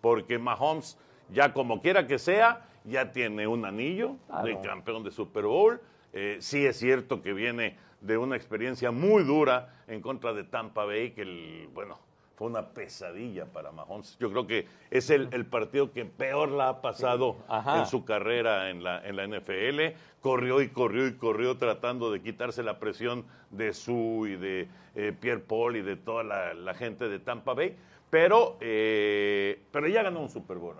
Porque 0.00 0.38
Mahomes, 0.38 0.98
ya 1.32 1.52
como 1.52 1.80
quiera 1.80 2.06
que 2.06 2.18
sea, 2.18 2.66
ya 2.84 3.12
tiene 3.12 3.46
un 3.46 3.64
anillo 3.64 4.16
de 4.44 4.60
campeón 4.60 5.04
de 5.04 5.10
Super 5.10 5.44
Bowl. 5.44 5.80
Eh, 6.12 6.38
sí 6.40 6.66
es 6.66 6.76
cierto 6.78 7.22
que 7.22 7.32
viene 7.32 7.76
de 8.00 8.18
una 8.18 8.36
experiencia 8.36 8.90
muy 8.90 9.22
dura 9.22 9.72
en 9.86 10.02
contra 10.02 10.32
de 10.32 10.44
Tampa 10.44 10.84
Bay, 10.84 11.12
que, 11.12 11.22
el, 11.22 11.68
bueno, 11.72 11.98
fue 12.42 12.50
una 12.50 12.70
pesadilla 12.70 13.46
para 13.46 13.70
Mahomes. 13.70 14.18
Yo 14.18 14.28
creo 14.32 14.48
que 14.48 14.66
es 14.90 15.10
el, 15.10 15.28
el 15.30 15.46
partido 15.46 15.92
que 15.92 16.04
peor 16.04 16.48
la 16.48 16.70
ha 16.70 16.82
pasado 16.82 17.36
en 17.76 17.86
su 17.86 18.04
carrera 18.04 18.68
en 18.68 18.82
la, 18.82 19.06
en 19.06 19.14
la 19.14 19.28
NFL. 19.28 19.96
Corrió 20.20 20.60
y 20.60 20.68
corrió 20.70 21.06
y 21.06 21.14
corrió 21.14 21.56
tratando 21.56 22.10
de 22.10 22.20
quitarse 22.20 22.64
la 22.64 22.80
presión 22.80 23.24
de 23.50 23.72
Su 23.72 24.26
y 24.26 24.34
de 24.34 24.66
eh, 24.96 25.12
Pierre 25.20 25.38
Paul 25.38 25.76
y 25.76 25.82
de 25.82 25.94
toda 25.94 26.24
la, 26.24 26.52
la 26.54 26.74
gente 26.74 27.08
de 27.08 27.20
Tampa 27.20 27.54
Bay. 27.54 27.76
Pero, 28.10 28.56
eh, 28.60 29.62
pero 29.70 29.86
ya 29.86 30.02
ganó 30.02 30.18
un 30.18 30.28
Super 30.28 30.56
Bowl. 30.56 30.74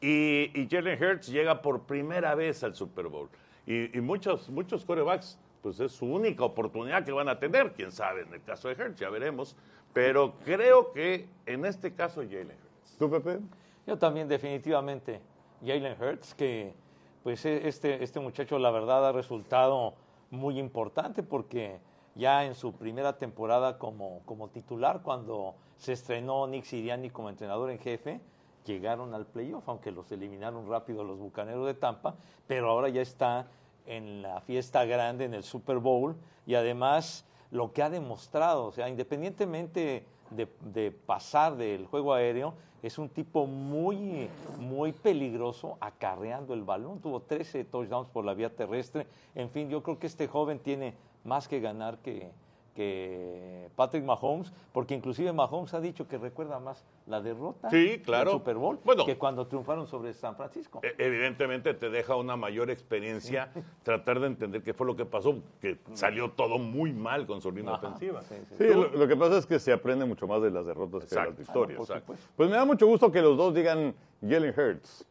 Y, 0.00 0.50
y 0.58 0.66
Jalen 0.70 0.98
Hurts 0.98 1.26
llega 1.26 1.60
por 1.60 1.82
primera 1.82 2.34
vez 2.34 2.64
al 2.64 2.74
Super 2.74 3.08
Bowl. 3.08 3.28
Y, 3.66 3.94
y 3.94 4.00
muchos, 4.00 4.48
muchos 4.48 4.86
corebacks, 4.86 5.38
pues 5.60 5.78
es 5.78 5.92
su 5.92 6.06
única 6.06 6.42
oportunidad 6.44 7.04
que 7.04 7.12
van 7.12 7.28
a 7.28 7.38
tener. 7.38 7.74
Quién 7.74 7.92
sabe, 7.92 8.22
en 8.22 8.32
el 8.32 8.42
caso 8.42 8.68
de 8.68 8.82
Hurts, 8.82 8.98
ya 8.98 9.10
veremos. 9.10 9.56
Pero 9.96 10.34
creo 10.44 10.92
que 10.92 11.26
en 11.46 11.64
este 11.64 11.94
caso 11.94 12.20
Jalen 12.20 12.50
Hurts. 12.50 12.98
¿Tú, 12.98 13.08
Pepe? 13.08 13.38
Yo 13.86 13.96
también 13.96 14.28
definitivamente 14.28 15.22
Jalen 15.64 15.96
Hurts, 15.98 16.34
que 16.34 16.74
pues 17.22 17.46
e- 17.46 17.66
este, 17.66 18.04
este 18.04 18.20
muchacho 18.20 18.58
la 18.58 18.70
verdad 18.70 19.08
ha 19.08 19.12
resultado 19.12 19.94
muy 20.30 20.58
importante 20.58 21.22
porque 21.22 21.80
ya 22.14 22.44
en 22.44 22.54
su 22.54 22.74
primera 22.74 23.16
temporada 23.16 23.78
como, 23.78 24.20
como 24.26 24.48
titular, 24.50 25.00
cuando 25.02 25.54
se 25.78 25.94
estrenó 25.94 26.46
Nick 26.46 26.64
Sirianni 26.64 27.08
como 27.08 27.30
entrenador 27.30 27.70
en 27.70 27.78
jefe, 27.78 28.20
llegaron 28.66 29.14
al 29.14 29.24
playoff, 29.24 29.66
aunque 29.66 29.92
los 29.92 30.12
eliminaron 30.12 30.68
rápido 30.68 31.04
los 31.04 31.18
Bucaneros 31.18 31.64
de 31.64 31.72
Tampa, 31.72 32.16
pero 32.46 32.68
ahora 32.68 32.90
ya 32.90 33.00
está 33.00 33.46
en 33.86 34.20
la 34.20 34.42
fiesta 34.42 34.84
grande, 34.84 35.24
en 35.24 35.32
el 35.32 35.42
Super 35.42 35.78
Bowl, 35.78 36.16
y 36.44 36.54
además 36.54 37.25
lo 37.50 37.72
que 37.72 37.82
ha 37.82 37.90
demostrado. 37.90 38.66
O 38.66 38.72
sea, 38.72 38.88
independientemente 38.88 40.04
de, 40.30 40.48
de 40.60 40.90
pasar 40.90 41.56
del 41.56 41.86
juego 41.86 42.14
aéreo, 42.14 42.54
es 42.82 42.98
un 42.98 43.08
tipo 43.08 43.46
muy, 43.46 44.28
muy 44.58 44.92
peligroso 44.92 45.76
acarreando 45.80 46.54
el 46.54 46.62
balón. 46.62 47.00
Tuvo 47.00 47.20
13 47.20 47.64
touchdowns 47.64 48.08
por 48.08 48.24
la 48.24 48.34
vía 48.34 48.54
terrestre. 48.54 49.06
En 49.34 49.50
fin, 49.50 49.68
yo 49.68 49.82
creo 49.82 49.98
que 49.98 50.06
este 50.06 50.28
joven 50.28 50.58
tiene 50.58 50.94
más 51.24 51.48
que 51.48 51.60
ganar 51.60 51.98
que, 51.98 52.30
que 52.76 53.68
Patrick 53.74 54.04
Mahomes, 54.04 54.52
porque 54.72 54.94
inclusive 54.94 55.32
Mahomes 55.32 55.72
ha 55.74 55.80
dicho 55.80 56.06
que 56.06 56.18
recuerda 56.18 56.60
más 56.60 56.84
la 57.06 57.20
derrota 57.20 57.70
Sí, 57.70 58.00
claro. 58.04 58.30
del 58.30 58.38
Super 58.40 58.56
Bowl 58.56 58.78
Bueno. 58.84 59.04
que 59.06 59.16
cuando 59.16 59.46
triunfaron 59.46 59.86
sobre 59.86 60.12
San 60.12 60.36
Francisco. 60.36 60.80
E- 60.82 60.94
Evidentemente 60.98 61.74
te 61.74 61.88
deja 61.90 62.14
una 62.16 62.36
mayor 62.36 62.70
experiencia 62.70 63.50
tratar 63.82 64.20
de 64.20 64.26
entender 64.26 64.62
qué 64.62 64.74
fue 64.74 64.86
lo 64.86 64.94
que 64.94 65.06
pasó, 65.06 65.34
que 65.60 65.78
salió 65.94 66.30
todo 66.30 66.58
muy 66.58 66.92
mal 66.92 67.26
con 67.26 67.40
su 67.40 67.50
línea 67.50 67.74
Ajá, 67.74 67.86
ofensiva. 67.88 68.22
sí, 68.22 68.34
sí. 68.50 68.54
Sí, 68.58 68.64
lo, 68.68 68.88
lo 68.88 69.08
que 69.08 69.16
pasa 69.16 69.38
es 69.38 69.46
que 69.46 69.58
se 69.58 69.72
aprende 69.72 70.04
mucho 70.04 70.26
más 70.26 70.42
de 70.42 70.50
las 70.50 70.66
derrotas 70.66 71.04
que 71.08 71.14
de 71.16 71.24
las 71.26 71.36
victorias. 71.36 71.90
Ah. 71.90 72.00
Pues 72.36 72.50
me 72.50 72.56
da 72.56 72.64
mucho 72.64 72.86
gusto 72.86 73.10
que 73.10 73.22
los 73.22 73.36
dos 73.36 73.54
digan 73.54 73.94
Jalen 74.20 74.54
Hurts, 74.56 75.06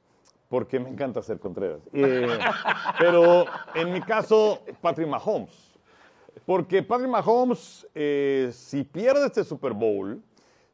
porque 0.50 0.79
me 0.79 0.89
encanta 0.89 1.22
ser 1.24 1.39
Contreras. 1.39 1.81
Eh, 1.91 2.27
pero 3.00 3.45
en 3.74 3.91
mi 3.91 4.01
caso, 4.01 4.60
Patrick 4.81 5.07
Mahomes. 5.07 5.64
Porque 6.46 6.84
Patrick 6.84 7.10
Mahomes, 7.10 7.88
eh, 7.96 8.50
si 8.54 8.84
pierde 8.84 9.25
este 9.25 9.44
Super 9.44 9.74
Bowl, 9.74 10.22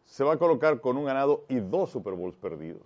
se 0.05 0.23
va 0.23 0.33
a 0.33 0.37
colocar 0.37 0.81
con 0.81 0.97
un 0.97 1.05
ganado 1.05 1.45
y 1.47 1.59
dos 1.59 1.91
Super 1.91 2.13
Bowls 2.13 2.35
perdidos. 2.35 2.81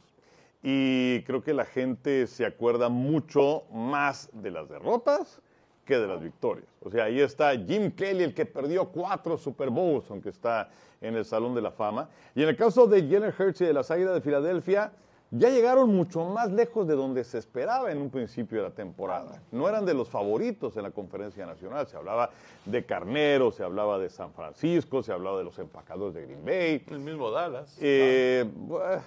Y 0.61 1.23
creo 1.23 1.43
que 1.43 1.53
la 1.53 1.65
gente 1.65 2.27
se 2.27 2.45
acuerda 2.45 2.89
mucho 2.89 3.63
más 3.71 4.29
de 4.33 4.51
las 4.51 4.67
derrotas 4.67 5.41
que 5.85 5.97
de 5.97 6.07
las 6.07 6.21
victorias. 6.21 6.67
O 6.81 6.89
sea, 6.89 7.05
ahí 7.05 7.19
está 7.19 7.51
Jim 7.51 7.91
Kelly, 7.91 8.23
el 8.23 8.33
que 8.33 8.45
perdió 8.45 8.89
cuatro 8.89 9.37
Super 9.37 9.69
Bowls, 9.69 10.09
aunque 10.09 10.29
está 10.29 10.69
en 11.01 11.15
el 11.15 11.25
Salón 11.25 11.53
de 11.53 11.61
la 11.61 11.71
Fama. 11.71 12.09
Y 12.33 12.43
en 12.43 12.49
el 12.49 12.57
caso 12.57 12.87
de 12.87 13.01
Jalen 13.01 13.33
Hurts 13.37 13.61
y 13.61 13.65
de 13.65 13.73
las 13.73 13.91
Águilas 13.91 14.15
de 14.15 14.21
Filadelfia, 14.21 14.91
ya 15.31 15.49
llegaron 15.49 15.93
mucho 15.93 16.23
más 16.25 16.51
lejos 16.51 16.87
de 16.87 16.95
donde 16.95 17.23
se 17.23 17.37
esperaba 17.37 17.91
en 17.91 17.99
un 17.99 18.09
principio 18.09 18.59
de 18.59 18.69
la 18.69 18.75
temporada. 18.75 19.41
No 19.51 19.67
eran 19.67 19.85
de 19.85 19.93
los 19.93 20.07
favoritos 20.07 20.77
en 20.77 20.83
la 20.83 20.91
conferencia 20.91 21.45
nacional. 21.45 21.87
Se 21.87 21.97
hablaba 21.97 22.29
de 22.65 22.85
Carnero, 22.85 23.51
se 23.51 23.63
hablaba 23.63 23.97
de 23.97 24.09
San 24.09 24.31
Francisco, 24.33 25.03
se 25.03 25.11
hablaba 25.11 25.39
de 25.39 25.43
los 25.43 25.57
empacadores 25.59 26.13
de 26.13 26.25
Green 26.25 26.45
Bay. 26.45 26.85
El 26.89 26.99
mismo 26.99 27.31
Dallas. 27.31 27.77
Eh, 27.81 28.45
bueno, 28.53 29.01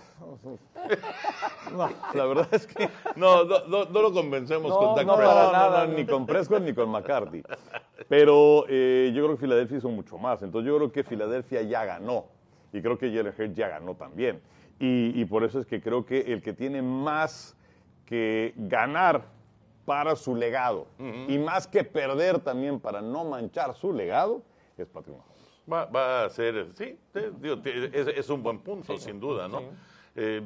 no, 1.72 1.88
la 2.14 2.24
verdad 2.26 2.48
es 2.50 2.66
que 2.66 2.88
No, 3.16 3.44
no, 3.44 3.84
lo 3.84 4.12
convencemos 4.12 4.76
con 4.76 4.96
Dak 4.96 5.06
no, 5.06 5.16
Prescott. 5.16 5.96
ni 5.96 6.06
con 6.06 6.26
Prescott 6.26 6.62
ni 6.62 6.74
con 6.74 6.90
McCarthy. 6.90 7.42
Pero 8.08 8.64
eh, 8.68 9.12
yo 9.14 9.24
creo 9.24 9.36
que 9.36 9.42
Filadelfia 9.42 9.78
hizo 9.78 9.88
mucho 9.88 10.18
más. 10.18 10.42
Entonces 10.42 10.68
yo 10.68 10.76
creo 10.76 10.92
que 10.92 11.04
Filadelfia 11.04 11.62
ya 11.62 11.84
ganó. 11.84 12.26
Y 12.72 12.82
creo 12.82 12.98
que 12.98 13.08
Jalen 13.08 13.32
Hurts 13.38 13.54
ya 13.54 13.68
ganó 13.68 13.94
también. 13.94 14.40
Y, 14.80 15.20
y 15.20 15.24
por 15.24 15.42
eso 15.44 15.58
es 15.60 15.66
que 15.66 15.80
creo 15.80 16.04
que 16.06 16.20
el 16.32 16.40
que 16.42 16.52
tiene 16.52 16.82
más 16.82 17.56
que 18.06 18.54
ganar 18.56 19.24
para 19.84 20.14
su 20.16 20.34
legado 20.34 20.86
y 21.28 21.38
más 21.38 21.66
que 21.66 21.82
perder 21.82 22.38
también 22.40 22.78
para 22.78 23.00
no 23.00 23.24
manchar 23.24 23.74
su 23.74 23.92
legado 23.92 24.42
es 24.76 24.86
Patrick 24.86 25.16
Mahomes. 25.16 25.38
Va, 25.70 25.84
va 25.86 26.24
a 26.24 26.30
ser, 26.30 26.68
sí, 26.74 26.96
te- 27.12 27.30
digo, 27.32 27.58
te- 27.60 27.86
es, 27.98 28.06
es 28.08 28.30
un 28.30 28.42
buen 28.42 28.58
punto, 28.60 28.96
sin 28.98 29.18
duda, 29.18 29.48
¿no? 29.48 29.62
Eh, 30.14 30.42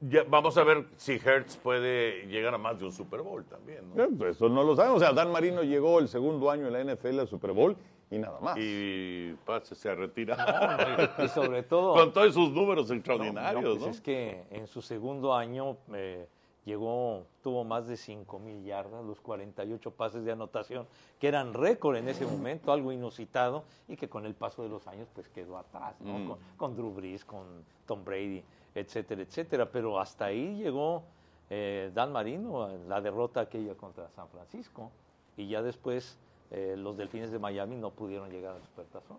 ya, 0.00 0.24
vamos 0.28 0.56
a 0.58 0.64
ver 0.64 0.86
si 0.96 1.12
Hertz 1.14 1.56
puede 1.56 2.26
llegar 2.26 2.52
a 2.54 2.58
más 2.58 2.78
de 2.78 2.84
un 2.86 2.92
Super 2.92 3.22
Bowl 3.22 3.44
también, 3.44 3.88
¿no? 3.94 4.02
Eh, 4.02 4.08
pues 4.18 4.36
Eso 4.36 4.48
no 4.50 4.62
lo 4.62 4.76
sabemos. 4.76 5.00
O 5.00 5.04
sea, 5.04 5.12
Dan 5.14 5.30
Marino 5.32 5.62
llegó 5.62 5.98
el 6.00 6.08
segundo 6.08 6.50
año 6.50 6.66
en 6.66 6.72
la 6.74 6.94
NFL 6.94 7.20
al 7.20 7.28
Super 7.28 7.52
Bowl 7.52 7.76
y 8.10 8.18
nada 8.18 8.38
más. 8.40 8.56
Y 8.58 9.34
pase, 9.44 9.74
se 9.74 9.90
ha 9.90 9.94
retirado. 9.94 11.24
Y 11.24 11.28
sobre 11.28 11.62
todo... 11.62 11.94
Con 11.94 12.12
todos 12.12 12.34
sus 12.34 12.50
números 12.50 12.88
No, 12.88 12.94
extraordinarios, 12.94 13.64
no, 13.64 13.74
¿no? 13.74 13.78
pues 13.80 13.96
es 13.96 14.00
que 14.00 14.44
en 14.50 14.66
su 14.66 14.80
segundo 14.80 15.34
año 15.34 15.76
eh, 15.92 16.28
llegó, 16.64 17.26
tuvo 17.42 17.64
más 17.64 17.86
de 17.86 17.96
5 17.96 18.38
mil 18.38 18.64
yardas, 18.64 19.04
los 19.04 19.20
48 19.20 19.90
pases 19.92 20.24
de 20.24 20.32
anotación, 20.32 20.86
que 21.18 21.28
eran 21.28 21.54
récord 21.54 21.96
en 21.96 22.08
ese 22.08 22.26
momento, 22.26 22.72
algo 22.72 22.92
inusitado, 22.92 23.64
y 23.88 23.96
que 23.96 24.08
con 24.08 24.26
el 24.26 24.34
paso 24.34 24.62
de 24.62 24.68
los 24.68 24.86
años 24.86 25.08
pues 25.14 25.28
quedó 25.28 25.58
atrás, 25.58 25.94
¿no? 26.00 26.18
Mm. 26.18 26.28
con, 26.28 26.38
con 26.56 26.76
Drew 26.76 26.92
Brees, 26.92 27.24
con 27.24 27.44
Tom 27.86 28.04
Brady, 28.04 28.42
etcétera, 28.74 29.22
etcétera. 29.22 29.70
Pero 29.70 29.98
hasta 29.98 30.26
ahí 30.26 30.56
llegó 30.56 31.02
eh, 31.50 31.90
Dan 31.94 32.12
Marino, 32.12 32.68
la 32.88 33.00
derrota 33.00 33.40
aquella 33.40 33.74
contra 33.74 34.08
San 34.10 34.28
Francisco, 34.28 34.90
y 35.36 35.48
ya 35.48 35.62
después 35.62 36.18
eh, 36.50 36.74
los 36.76 36.96
Delfines 36.96 37.30
de 37.30 37.38
Miami 37.38 37.76
no 37.76 37.90
pudieron 37.90 38.30
llegar 38.30 38.54
al 38.56 38.62
Supertazón. 38.62 39.18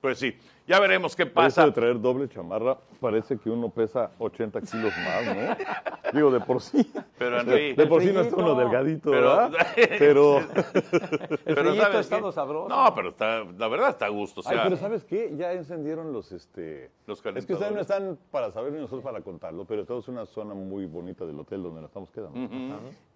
Pues 0.00 0.18
sí, 0.18 0.36
ya 0.66 0.80
veremos 0.80 1.14
qué 1.14 1.22
Eso 1.22 1.32
pasa. 1.32 1.64
de 1.64 1.70
traer 1.70 2.00
doble 2.00 2.28
chamarra 2.28 2.76
parece 3.00 3.38
que 3.38 3.48
uno 3.48 3.68
pesa 3.70 4.10
80 4.18 4.60
kilos 4.62 4.92
más, 4.98 5.36
¿no? 5.36 6.12
Digo, 6.12 6.32
de 6.32 6.40
por 6.40 6.60
sí. 6.60 6.92
Pero, 7.16 7.38
Henry, 7.42 7.74
De 7.74 7.86
por 7.86 8.02
sí 8.02 8.10
no 8.12 8.22
está 8.22 8.34
uno 8.34 8.56
delgadito, 8.56 9.12
Pero- 9.12 9.30
¿verdad? 9.48 9.52
Pero, 10.00 10.38
El 10.40 10.46
pero 11.54 11.74
¿sabes 11.76 11.94
ha 11.94 12.00
estado 12.00 12.26
qué? 12.30 12.34
sabroso. 12.34 12.68
No, 12.68 12.92
pero 12.96 13.10
está, 13.10 13.44
la 13.44 13.68
verdad 13.68 13.90
está 13.90 14.06
a 14.06 14.08
gusto. 14.08 14.40
O 14.40 14.44
Ay, 14.48 14.54
sea, 14.56 14.64
pero 14.64 14.76
¿sabes 14.76 15.04
qué? 15.04 15.32
Ya 15.36 15.52
encendieron 15.52 16.12
los, 16.12 16.32
este... 16.32 16.90
Los 17.06 17.24
es 17.24 17.46
que 17.46 17.52
ustedes 17.54 17.72
no 17.72 17.80
están 17.80 18.18
para 18.32 18.50
saber 18.50 18.72
ni 18.72 18.80
nosotros 18.80 19.04
para 19.04 19.20
contarlo, 19.20 19.64
pero 19.66 19.82
estamos 19.82 20.06
en 20.08 20.14
una 20.14 20.26
zona 20.26 20.52
muy 20.52 20.84
bonita 20.86 21.24
del 21.24 21.38
hotel 21.38 21.62
donde 21.62 21.80
nos 21.80 21.90
estamos 21.90 22.10
quedando. 22.10 22.40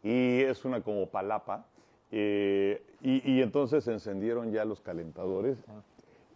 Y 0.05 0.41
es 0.43 0.65
una 0.65 0.81
como 0.83 1.07
palapa. 1.09 1.65
Eh, 2.11 2.83
y, 3.03 3.33
y 3.33 3.43
entonces 3.43 3.85
se 3.85 3.93
encendieron 3.93 4.53
ya 4.53 4.65
los 4.65 4.81
calentadores. 4.81 5.59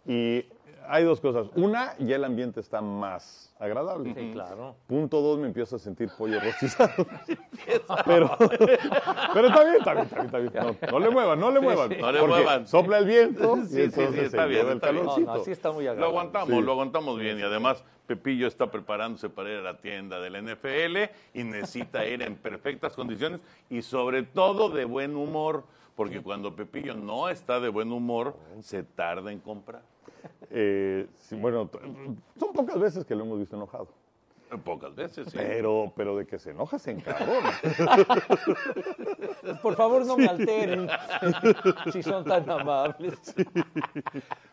Y 0.05 0.45
hay 0.87 1.03
dos 1.03 1.21
cosas. 1.21 1.47
Una, 1.55 1.95
ya 1.99 2.15
el 2.15 2.23
ambiente 2.23 2.59
está 2.59 2.81
más 2.81 3.53
agradable. 3.59 4.13
Sí, 4.15 4.31
claro. 4.33 4.75
Punto 4.87 5.21
dos, 5.21 5.37
me 5.37 5.47
empiezo 5.47 5.75
a 5.75 5.79
sentir 5.79 6.09
pollo 6.17 6.39
rostizado. 6.43 7.05
pero, 8.05 8.31
pero 9.33 9.47
está 9.47 9.63
bien, 9.63 9.75
está 9.77 9.93
bien, 9.93 10.05
está 10.05 10.23
bien. 10.23 10.25
Está 10.25 10.39
bien. 10.39 10.77
No, 10.81 10.91
no 10.91 10.99
le 10.99 11.09
muevan, 11.11 11.39
no 11.39 11.51
le 11.51 11.59
muevan. 11.59 11.89
No 11.99 12.11
le 12.11 12.21
muevan. 12.27 12.67
Sopla 12.67 12.97
el 12.99 13.05
viento 13.05 13.55
Sí, 13.57 13.61
y 13.61 13.65
sí, 13.65 13.73
sí, 13.75 13.81
entonces 14.01 14.23
está 14.25 14.43
se 14.43 14.47
bien, 14.49 14.59
lleva 14.61 14.71
el 14.71 14.77
está 14.77 14.91
bien. 14.91 15.03
No, 15.05 15.09
calorcito. 15.11 15.33
no, 15.35 15.41
así 15.41 15.51
está 15.51 15.71
muy 15.71 15.83
Lo 15.85 15.91
agradable. 15.91 16.17
aguantamos, 16.17 16.49
Sí. 16.49 16.61
lo 16.61 16.71
aguantamos 16.71 17.19
bien. 17.19 17.39
Y 17.39 17.41
además, 17.43 17.83
Pepillo 18.11 18.45
está 18.45 18.69
preparándose 18.69 19.29
para 19.29 19.51
ir 19.51 19.59
a 19.59 19.61
la 19.61 19.77
tienda 19.77 20.19
del 20.19 20.35
NFL 20.43 20.97
y 21.33 21.45
necesita 21.45 22.05
ir 22.05 22.21
en 22.21 22.35
perfectas 22.35 22.93
condiciones 22.93 23.39
y 23.69 23.81
sobre 23.81 24.23
todo 24.23 24.69
de 24.69 24.83
buen 24.83 25.15
humor, 25.15 25.63
porque 25.95 26.21
cuando 26.21 26.53
Pepillo 26.53 26.93
no 26.93 27.29
está 27.29 27.61
de 27.61 27.69
buen 27.69 27.89
humor, 27.93 28.35
se 28.59 28.83
tarda 28.83 29.31
en 29.31 29.39
comprar. 29.39 29.81
Eh, 30.49 31.07
sí, 31.19 31.37
bueno, 31.37 31.69
son 32.37 32.51
pocas 32.51 32.77
veces 32.77 33.05
que 33.05 33.15
lo 33.15 33.23
hemos 33.23 33.39
visto 33.39 33.55
enojado. 33.55 33.87
Pocas 34.65 34.93
veces, 34.93 35.29
sí. 35.29 35.37
Pero, 35.37 35.93
pero 35.95 36.17
de 36.17 36.27
que 36.27 36.37
se 36.37 36.51
enoja, 36.51 36.77
se 36.77 36.91
encabrona. 36.91 37.53
Por 39.61 39.77
favor, 39.77 40.05
no 40.05 40.17
me 40.17 40.27
alteren. 40.27 40.89
si 41.93 42.03
son 42.03 42.25
tan 42.25 42.49
amables. 42.49 43.17
Sí, 43.21 43.45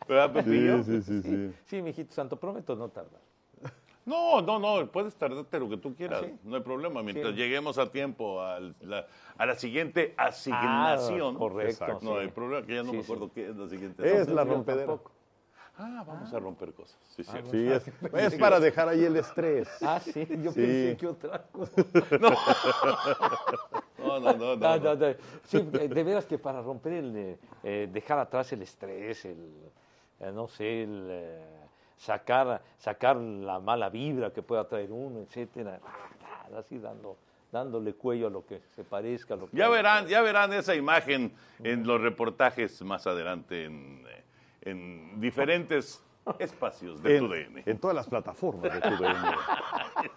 ¿Verdad, 0.07 0.33
Pepillo? 0.33 0.85
sí, 0.85 1.03
sí, 1.03 1.23
sí. 1.23 1.53
sí, 1.65 1.83
mijito 1.83 2.15
santo, 2.15 2.37
prometo 2.37 2.77
no 2.77 2.89
tardar. 2.89 3.19
No, 4.09 4.41
no, 4.41 4.59
no, 4.59 4.91
puedes 4.91 5.15
tardarte 5.15 5.61
lo 5.61 5.69
que 5.69 5.77
tú 5.77 5.95
quieras, 5.95 6.23
¿Ah, 6.23 6.27
sí? 6.27 6.35
no 6.45 6.57
hay 6.57 6.63
problema. 6.63 7.03
Mientras 7.03 7.35
Sí. 7.35 7.41
lleguemos 7.41 7.77
a 7.79 7.91
tiempo 7.93 8.43
la- 8.81 9.07
a 9.37 9.47
la 9.47 9.55
siguiente 9.55 10.15
asignación. 10.17 11.37
Ah, 11.37 11.39
correcto, 11.39 11.85
Exacto. 11.85 12.05
No 12.05 12.13
sí. 12.15 12.19
hay 12.23 12.29
problema, 12.29 12.67
que 12.67 12.75
ya 12.75 12.83
no 12.83 12.91
Sí, 12.91 12.97
me 12.97 13.03
sí. 13.03 13.13
acuerdo 13.13 13.33
qué 13.35 13.51
es 13.51 13.57
la 13.57 13.69
siguiente. 13.69 14.03
Es 14.03 14.09
asignación. 14.23 14.37
la 14.37 14.45
yo 14.45 14.53
rompedera. 14.55 14.87
tampoco. 14.87 15.11
Ah, 15.81 16.03
vamos 16.07 16.33
a 16.35 16.39
romper 16.41 16.73
cosas. 16.73 16.99
Sí, 17.15 17.23
sí. 17.23 17.37
Sí, 17.53 17.69
es, 17.71 17.87
es 18.15 18.35
para 18.35 18.59
dejar 18.59 18.89
ahí 18.89 19.05
el 19.05 19.15
estrés. 19.17 19.69
Ah, 19.83 20.01
sí, 20.01 20.27
yo 20.43 20.51
Sí. 20.53 20.61
pensé 20.61 20.97
que 20.99 21.07
otra 21.07 21.43
cosa. 21.53 21.73
No, 23.99 24.21
no, 24.21 24.33
no, 24.33 24.35
no. 24.57 24.57
No, 24.57 24.77
no, 24.79 24.95
no. 24.95 25.15
Sí, 25.45 25.61
de 25.61 26.05
veras 26.05 26.25
que 26.25 26.39
para 26.39 26.63
romper 26.63 26.93
el, 26.95 27.17
eh, 27.17 27.39
eh, 27.63 27.89
dejar 27.93 28.19
atrás 28.19 28.51
el 28.53 28.63
estrés, 28.63 29.25
el, 29.25 29.53
eh, 30.21 30.31
no 30.33 30.49
sé, 30.49 30.85
el 30.85 31.07
eh, 31.11 31.45
sacar, 31.99 32.63
sacar 32.79 33.17
la 33.17 33.59
mala 33.61 33.91
vibra 33.91 34.33
que 34.33 34.43
pueda 34.43 34.67
traer 34.67 34.91
uno, 34.93 35.21
etcétera. 35.21 35.81
Así 36.57 36.79
dando, 36.79 37.19
dándole 37.53 37.93
cuello 37.93 38.29
a 38.29 38.31
lo 38.31 38.47
que 38.47 38.63
se 38.75 38.85
parezca. 38.85 39.35
a 39.35 39.37
Lo 39.37 39.51
que 39.51 39.57
Ya 39.57 39.69
verán, 39.69 40.07
ya 40.07 40.23
verán 40.23 40.53
esa 40.53 40.75
imagen 40.75 41.33
en 41.63 41.87
los 41.87 42.01
reportajes 42.01 42.81
más 42.83 43.07
adelante 43.07 43.67
en, 43.67 44.03
en 44.63 45.21
diferentes 45.21 46.03
espacios 46.39 47.03
de 47.03 47.17
en, 47.17 47.27
tu 47.27 47.29
DN. 47.33 47.63
en 47.67 47.79
todas 47.79 47.97
las 47.97 48.09
plataformas 48.09 48.73
de 48.73 48.81
TUDN. 48.81 49.25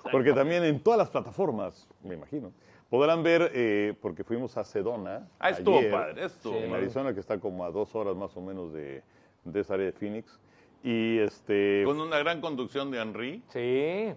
Porque 0.11 0.33
también 0.33 0.63
en 0.63 0.81
todas 0.81 0.97
las 0.97 1.09
plataformas, 1.09 1.87
me 2.03 2.15
imagino, 2.15 2.51
podrán 2.89 3.23
ver, 3.23 3.51
eh, 3.53 3.95
porque 4.01 4.23
fuimos 4.23 4.57
a 4.57 4.63
Sedona. 4.65 5.27
Ah, 5.39 5.51
estuvo 5.51 5.79
ayer, 5.79 5.91
padre, 5.91 6.25
estuvo 6.25 6.57
En. 6.57 6.73
Arizona, 6.73 7.13
que 7.13 7.21
está 7.21 7.39
como 7.39 7.63
a 7.63 7.71
dos 7.71 7.95
horas 7.95 8.15
más 8.15 8.35
o 8.35 8.41
menos 8.41 8.73
de, 8.73 9.01
de 9.45 9.59
esa 9.59 9.75
área 9.75 9.85
de 9.87 9.93
Phoenix. 9.93 10.37
Y 10.83 11.19
este. 11.19 11.83
Con 11.85 11.99
una 11.99 12.17
gran 12.19 12.41
conducción 12.41 12.89
de 12.91 12.99
Henry. 13.01 13.43
Sí, 13.49 14.13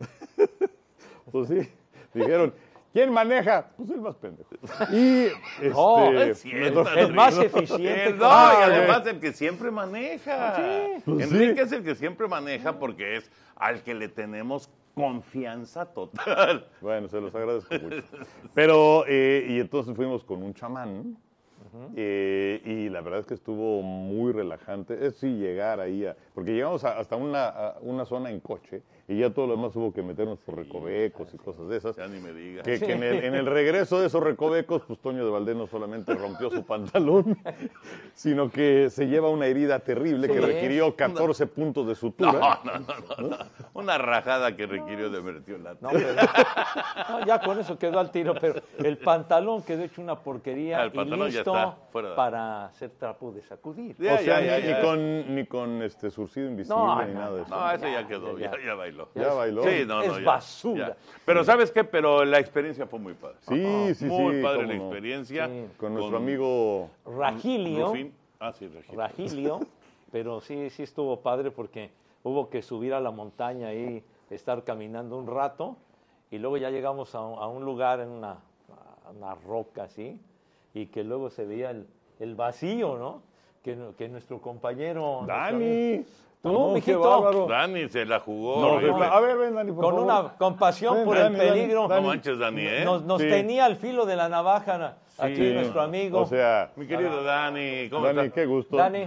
Pues 1.30 1.48
sí, 1.48 1.68
dijeron, 2.14 2.52
¿Quién 2.92 3.10
maneja? 3.10 3.70
Pues 3.76 3.88
el 3.90 4.02
más 4.02 4.16
pendejo. 4.16 4.50
Y 4.92 5.24
este, 5.24 5.70
No, 5.70 6.12
Es 6.20 6.40
cierto, 6.40 6.86
el 6.94 7.14
más 7.14 7.38
eficiente. 7.38 8.08
Eh, 8.10 8.14
No, 8.18 8.26
Ah, 8.28 8.56
y 8.60 8.62
además 8.64 9.06
el 9.06 9.18
que 9.18 9.32
siempre 9.32 9.70
maneja. 9.70 10.56
Pues 11.04 11.30
Enrique 11.32 11.54
sí. 11.54 11.60
es 11.62 11.72
el 11.72 11.84
que 11.84 11.94
siempre 11.94 12.28
maneja 12.28 12.78
porque 12.78 13.16
es 13.16 13.30
al 13.56 13.82
que 13.82 13.94
le 13.94 14.08
tenemos 14.08 14.68
confianza 14.94 15.86
total. 15.86 16.68
Bueno, 16.82 17.08
se 17.08 17.18
los 17.18 17.34
agradezco 17.34 17.74
mucho. 17.78 18.02
Pero, 18.52 19.04
eh, 19.08 19.46
y 19.48 19.60
entonces 19.60 19.96
fuimos 19.96 20.22
con 20.22 20.42
un 20.42 20.52
chamán. 20.52 21.16
Eh, 21.96 22.60
y 22.64 22.88
la 22.88 23.00
verdad 23.00 23.20
es 23.20 23.26
que 23.26 23.34
estuvo 23.34 23.82
muy 23.82 24.32
relajante. 24.32 25.06
Es 25.06 25.16
sí 25.16 25.28
llegar 25.36 25.80
ahí, 25.80 26.04
a- 26.06 26.16
porque 26.34 26.52
llegamos 26.52 26.84
a- 26.84 26.98
hasta 26.98 27.16
una, 27.16 27.48
a 27.48 27.78
una 27.80 28.04
zona 28.04 28.30
en 28.30 28.40
coche 28.40 28.82
y 29.08 29.18
ya 29.18 29.30
todo 29.30 29.46
lo 29.48 29.56
demás 29.56 29.74
hubo 29.76 29.92
que 29.92 30.02
meternos 30.02 30.38
por 30.38 30.56
recovecos 30.56 31.32
y 31.34 31.36
cosas 31.36 31.68
de 31.68 31.76
esas. 31.76 31.96
Ya 31.96 32.06
ni 32.06 32.20
me 32.20 32.32
digas. 32.32 32.64
Que, 32.64 32.78
que 32.78 32.92
en, 32.92 33.02
el, 33.02 33.24
en 33.24 33.34
el 33.34 33.46
regreso 33.52 34.00
de 34.00 34.06
esos 34.06 34.22
recovecos, 34.22 34.82
pues 34.86 34.98
Toño 35.00 35.24
de 35.24 35.30
Valdés 35.30 35.56
no 35.56 35.66
solamente 35.66 36.14
rompió 36.14 36.50
su 36.50 36.64
pantalón, 36.64 37.36
sino 38.14 38.50
que 38.50 38.90
se 38.90 39.06
lleva 39.08 39.28
una 39.28 39.46
herida 39.46 39.80
terrible 39.80 40.28
que 40.28 40.40
requirió 40.40 40.94
14 40.94 41.46
puntos 41.48 41.86
de 41.86 41.94
sutura. 41.94 42.32
No, 42.32 42.72
no, 42.72 42.78
no, 42.78 42.94
no, 43.18 43.28
no. 43.28 43.36
Una 43.74 43.98
rajada 43.98 44.54
que 44.56 44.66
requirió 44.66 45.10
de 45.10 45.20
mertiolate. 45.20 45.78
No, 45.80 45.90
pero- 45.90 46.14
no, 47.08 47.26
ya 47.26 47.40
con 47.40 47.58
eso 47.58 47.78
quedó 47.78 47.98
al 47.98 48.10
tiro, 48.10 48.34
pero 48.40 48.60
el 48.78 48.98
pantalón 48.98 49.62
quedó 49.62 49.82
hecho 49.82 50.00
una 50.00 50.16
porquería 50.16 50.80
Ah, 50.80 50.84
el 50.84 50.92
y 50.94 51.10
ya 51.10 51.16
listo 51.16 51.40
está, 51.56 51.76
fuera 51.90 52.10
de- 52.10 52.16
para 52.16 52.66
hacer 52.66 52.90
trapo 52.90 53.32
de 53.32 53.42
sacudir. 53.42 53.96
Ya, 53.98 54.14
o 54.14 54.18
sea, 54.18 54.40
ya, 54.40 54.40
ni, 54.40 54.46
ya, 54.46 54.58
ni 54.58 54.66
ya. 54.74 54.80
con, 54.82 55.34
ni 55.34 55.46
con 55.46 55.82
este 55.82 56.10
surcido 56.10 56.48
invisible 56.48 56.76
No, 56.78 57.04
ni 57.04 57.12
no, 57.12 57.20
nada 57.20 57.36
de 57.36 57.42
eso. 57.42 57.50
No, 57.56 57.70
ese 57.72 57.92
ya 57.92 58.06
quedó, 58.06 58.38
ya, 58.38 58.50
ya. 58.52 58.64
ya 58.66 58.74
bailó. 58.92 59.08
Ya 59.14 59.32
bailó. 59.34 59.62
Sí, 59.64 59.84
no, 59.86 59.96
no, 59.96 60.02
Es 60.02 60.16
ya, 60.18 60.24
basura. 60.24 60.88
ya. 60.88 60.96
Pero 61.24 61.44
¿sabes 61.44 61.70
qué? 61.70 61.84
Pero 61.84 62.24
la 62.24 62.38
experiencia 62.38 62.86
fue 62.86 62.98
muy 62.98 63.14
padre. 63.14 63.36
Sí, 63.40 63.94
sí, 63.94 64.04
Muy 64.06 64.36
sí, 64.36 64.42
padre 64.42 64.60
cómo 64.62 64.72
la 64.72 64.78
no. 64.78 64.84
experiencia. 64.84 65.46
Sí. 65.48 65.66
Con 65.76 65.94
nuestro 65.94 66.16
amigo 66.16 66.90
Ragilio, 67.06 67.86
Rufín. 67.88 68.12
Ah, 68.40 68.52
sí, 68.52 68.66
Regilio. 68.68 68.98
Ragilio, 69.00 69.60
pero 70.12 70.40
sí, 70.40 70.70
sí 70.70 70.82
estuvo 70.82 71.20
padre 71.20 71.50
porque 71.50 71.90
hubo 72.24 72.50
que 72.50 72.62
subir 72.62 72.94
a 72.94 73.00
la 73.00 73.10
montaña 73.10 73.72
y 73.72 74.02
estar 74.30 74.64
caminando 74.64 75.16
un 75.18 75.26
rato 75.26 75.76
y 76.30 76.38
luego 76.38 76.56
ya 76.56 76.70
llegamos 76.70 77.14
a 77.14 77.20
un, 77.20 77.38
a 77.38 77.46
un 77.46 77.64
lugar 77.64 78.00
en 78.00 78.08
una, 78.08 78.38
una 79.16 79.34
roca 79.34 79.84
así 79.84 80.18
y 80.74 80.86
que 80.86 81.04
luego 81.04 81.28
se 81.30 81.44
veía 81.44 81.70
el, 81.70 81.86
el 82.18 82.34
vacío, 82.34 82.96
¿no? 82.96 83.22
Que, 83.62 83.76
que 83.96 84.08
nuestro 84.08 84.40
compañero... 84.40 85.22
nuestro 85.26 85.34
amigo- 85.36 85.70
Dani. 85.70 86.06
Tú, 86.42 86.52
No, 86.52 86.70
mijito. 86.72 87.46
Dani 87.48 87.88
se 87.88 88.04
la 88.04 88.18
jugó. 88.18 88.60
No, 88.60 88.66
horrible. 88.72 89.04
a 89.06 89.20
ver, 89.20 89.36
ven, 89.38 89.54
Dani, 89.54 89.70
por 89.70 89.84
con 89.84 89.94
favor. 89.94 90.04
una 90.22 90.32
compasión 90.36 90.94
Ven, 90.96 91.04
por 91.04 91.16
Dani, 91.16 91.34
el 91.38 91.46
Dani, 91.46 91.50
peligro. 91.60 91.88
No 91.88 92.02
manches, 92.02 92.36
Dani, 92.38 92.62
¿eh? 92.62 92.84
Nos, 92.84 93.04
nos 93.04 93.22
Sí. 93.22 93.28
tenía 93.28 93.64
al 93.64 93.76
filo 93.76 94.04
de 94.06 94.16
la 94.16 94.28
navaja 94.28 94.96
aquí 95.18 95.36
Sí. 95.36 95.52
nuestro 95.54 95.80
amigo. 95.82 96.18
O 96.20 96.26
sea, 96.26 96.72
Mi 96.74 96.86
querido 96.88 97.22
Dani, 97.22 97.88
¿cómo 97.90 98.12
Dani, 98.12 98.30
qué 98.30 98.44
gusto. 98.46 98.76
Dani, 98.76 99.02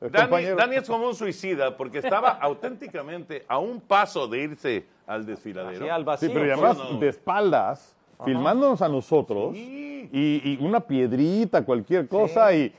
Eh, 0.00 0.10
Dani. 0.10 0.46
Dani 0.56 0.76
es 0.76 0.88
como 0.88 1.06
un 1.06 1.14
suicida 1.14 1.76
porque 1.76 1.98
estaba 1.98 2.30
auténticamente 2.42 3.44
a 3.46 3.58
un 3.58 3.80
paso 3.80 4.26
de 4.26 4.38
irse 4.42 4.84
al 5.06 5.24
desfiladero. 5.24 5.84
así 5.84 5.88
al 5.88 6.04
vacío. 6.04 6.28
Sí, 6.28 6.34
pero 6.34 6.52
además 6.52 6.76
no. 6.76 6.98
de 6.98 7.08
espaldas, 7.08 7.96
filmándonos 8.24 8.82
a 8.82 8.88
nosotros, 8.88 9.52
Sí. 9.54 10.08
y, 10.12 10.40
y 10.52 10.58
una 10.60 10.80
piedrita, 10.80 11.64
cualquier 11.64 12.08
cosa, 12.08 12.52
y 12.52 12.72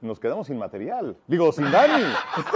nos 0.00 0.18
quedamos 0.20 0.46
sin 0.46 0.58
material. 0.58 1.16
Digo, 1.26 1.52
sin 1.52 1.70
Dani. 1.70 2.04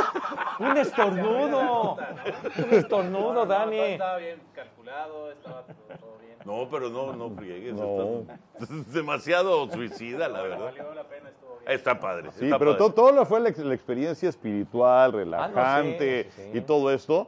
Un 0.61 0.77
estornudo. 0.77 1.95
Un 1.97 2.73
estornudo, 2.75 3.47
Dani. 3.47 3.79
Estaba 3.79 4.17
bien 4.19 4.41
calculado, 4.55 5.31
estaba 5.33 5.63
todo, 5.63 5.75
todo 5.99 6.19
bien. 6.21 6.39
No, 6.45 6.69
pero 6.71 6.89
no, 6.91 7.13
no 7.15 7.31
friegues. 7.31 7.75
No. 7.75 8.21
estás- 8.57 8.71
Es 8.71 8.93
demasiado 8.93 9.69
suicida, 9.71 10.29
la 10.29 10.43
verdad. 10.43 10.65
Valió 10.65 10.95
la 10.95 11.05
pena, 11.05 11.29
estuvo 11.31 11.59
bien. 11.59 11.73
Está 11.73 11.99
padre. 11.99 12.31
Sí, 12.33 12.45
está 12.47 12.59
pero 12.59 12.73
padre. 12.73 12.79
todo, 12.79 12.93
todo 12.95 13.13
lo 13.13 13.27
fue 13.27 13.41
la, 13.41 13.49
ex- 13.49 13.59
la 13.59 13.75
experiencia 13.75 14.29
espiritual, 14.29 15.13
relajante, 15.13 16.25
sí, 16.25 16.31
sí, 16.43 16.51
sí. 16.53 16.59
y 16.59 16.61
todo 16.61 16.91
esto, 16.93 17.27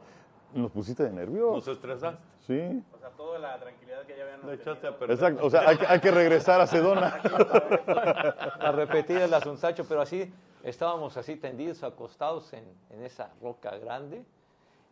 nos 0.53 0.71
pusiste 0.71 1.03
de 1.03 1.11
nervios. 1.11 1.53
Nos 1.55 1.67
estresaste. 1.67 2.21
Sí. 2.47 2.81
Toda 3.17 3.39
la 3.39 3.59
tranquilidad 3.59 4.03
que 4.05 4.15
ya 4.15 4.23
habían 4.23 4.45
Le 4.45 4.53
echaste 4.53 4.87
a 4.87 4.97
perder. 4.97 5.15
Exacto, 5.15 5.45
o 5.45 5.49
sea, 5.49 5.67
hay 5.67 5.77
que, 5.77 5.87
hay 5.87 5.99
que 5.99 6.11
regresar 6.11 6.61
a 6.61 6.67
Sedona. 6.67 7.19
A 8.59 8.71
repetir 8.71 9.17
el 9.17 9.33
asuntacho, 9.33 9.85
pero 9.87 10.01
así 10.01 10.31
estábamos 10.63 11.17
así 11.17 11.35
tendidos, 11.35 11.83
acostados 11.83 12.53
en, 12.53 12.63
en 12.91 13.03
esa 13.03 13.31
roca 13.41 13.75
grande. 13.77 14.23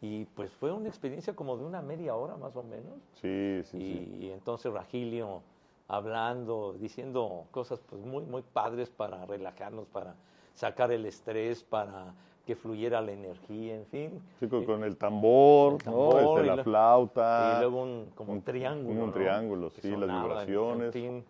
Y 0.01 0.25
pues 0.25 0.51
fue 0.53 0.71
una 0.71 0.89
experiencia 0.89 1.35
como 1.35 1.57
de 1.57 1.63
una 1.63 1.81
media 1.81 2.15
hora 2.15 2.35
más 2.35 2.55
o 2.55 2.63
menos. 2.63 2.95
Sí, 3.21 3.61
sí, 3.65 3.77
y, 3.77 3.81
sí. 3.81 4.17
y 4.25 4.31
entonces 4.31 4.71
Ragilio 4.73 5.41
hablando, 5.87 6.73
diciendo 6.79 7.45
cosas 7.51 7.79
pues 7.87 8.01
muy, 8.01 8.23
muy 8.23 8.41
padres 8.41 8.89
para 8.89 9.25
relajarnos, 9.25 9.87
para 9.87 10.15
sacar 10.53 10.91
el 10.91 11.05
estrés, 11.05 11.63
para 11.63 12.13
que 12.45 12.55
fluyera 12.55 13.01
la 13.01 13.11
energía, 13.11 13.75
en 13.75 13.85
fin. 13.87 14.21
Sí, 14.39 14.47
con, 14.47 14.65
con 14.65 14.83
el 14.83 14.97
tambor, 14.97 15.73
El 15.73 15.77
tambor 15.83 16.13
¿no? 16.21 16.37
Este, 16.37 16.43
y 16.43 16.47
la 16.47 16.55
lo- 16.57 16.63
flauta. 16.63 17.55
y 17.57 17.59
luego 17.61 17.81
un 17.83 18.05
como 18.15 18.33
un 18.33 18.41
triángulo. 18.41 18.99
Un 19.01 19.07
¿no? 19.07 19.11
triángulo, 19.13 19.71
Que 19.73 19.81
sí, 19.81 19.89
las 19.91 19.99
sonaba, 20.01 20.23
vibraciones. 20.23 20.85
En 20.87 20.91
fin, 20.93 21.25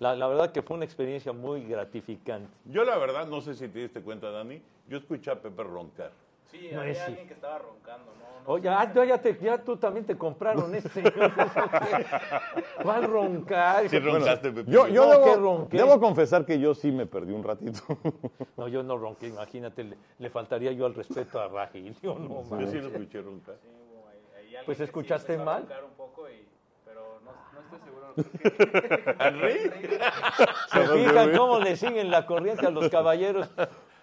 la, 0.00 0.14
la 0.16 0.26
verdad 0.26 0.52
que 0.52 0.62
fue 0.62 0.76
una 0.76 0.84
experiencia 0.84 1.32
muy 1.32 1.64
gratificante. 1.64 2.50
Yo 2.66 2.84
la 2.84 2.96
verdad, 2.98 3.26
no 3.28 3.40
sé 3.40 3.54
si 3.54 3.68
te 3.68 3.78
diste 3.78 4.02
cuenta, 4.02 4.30
Dani, 4.30 4.60
yo 4.88 4.98
escuché 4.98 5.30
a 5.30 5.40
Pepe 5.40 5.62
roncar. 5.62 6.10
Sí, 6.50 6.70
No 6.72 6.80
había 6.80 6.92
es- 6.92 7.00
alguien 7.00 7.26
que 7.28 7.34
estaba 7.34 7.58
roncando, 7.58 8.12
¿no? 8.14 8.20
no 8.46 8.52
Oye, 8.52 8.62
sé, 8.62 8.68
ah, 8.68 8.92
ya, 8.94 9.04
ya, 9.04 9.18
te- 9.20 9.38
ya 9.42 9.58
tú 9.64 9.76
también 9.76 10.06
te 10.06 10.16
compraron 10.16 10.72
este. 10.74 11.02
¿Cuál 12.82 13.04
roncar? 13.04 13.88
Sí 13.88 13.98
roncaste, 13.98 14.52
Pepe. 14.52 14.70
Yo, 14.70 14.86
yo 14.88 15.04
No, 15.06 15.10
debo, 15.12 15.24
que 15.24 15.34
ronqué. 15.36 15.76
debo 15.76 16.00
confesar 16.00 16.44
que 16.46 16.58
yo 16.60 16.74
sí 16.74 16.92
me 16.92 17.06
perdí 17.06 17.32
un 17.32 17.42
ratito. 17.42 17.80
No, 18.56 18.68
yo 18.68 18.82
no 18.82 18.96
ronqué, 18.96 19.26
imagínate, 19.28 19.84
le, 19.84 19.96
le 20.18 20.30
faltaría 20.30 20.72
yo 20.72 20.86
al 20.86 20.94
respeto 20.94 21.40
a 21.40 21.48
Ragilio, 21.48 22.14
no 22.18 22.42
Yo 22.60 22.66
sí 22.68 22.78
lo 22.80 22.88
escuché 22.88 23.20
roncar. 23.22 23.56
sí, 23.60 23.68
ahí 24.36 24.44
alguien 24.46 24.62
Pues, 24.64 24.78
sí 24.78 24.84
¿escuchaste 24.84 25.34
a 25.34 25.44
mal? 25.44 25.60
roncar 25.62 25.84
un 25.84 25.90
poco 25.96 26.28
y- 26.30 26.46
pero 26.84 27.20
no, 27.24 27.32
no 27.52 27.60
estoy 27.60 27.80
seguro. 27.80 28.14
que- 29.16 29.16
¿Henry? 29.18 29.70
¿Se 30.72 30.86
fijan 30.86 31.36
cómo 31.36 31.58
le 31.58 31.76
siguen 31.76 32.10
la 32.10 32.24
corriente 32.26 32.64
a 32.66 32.70
los 32.70 32.88
caballeros? 32.88 33.48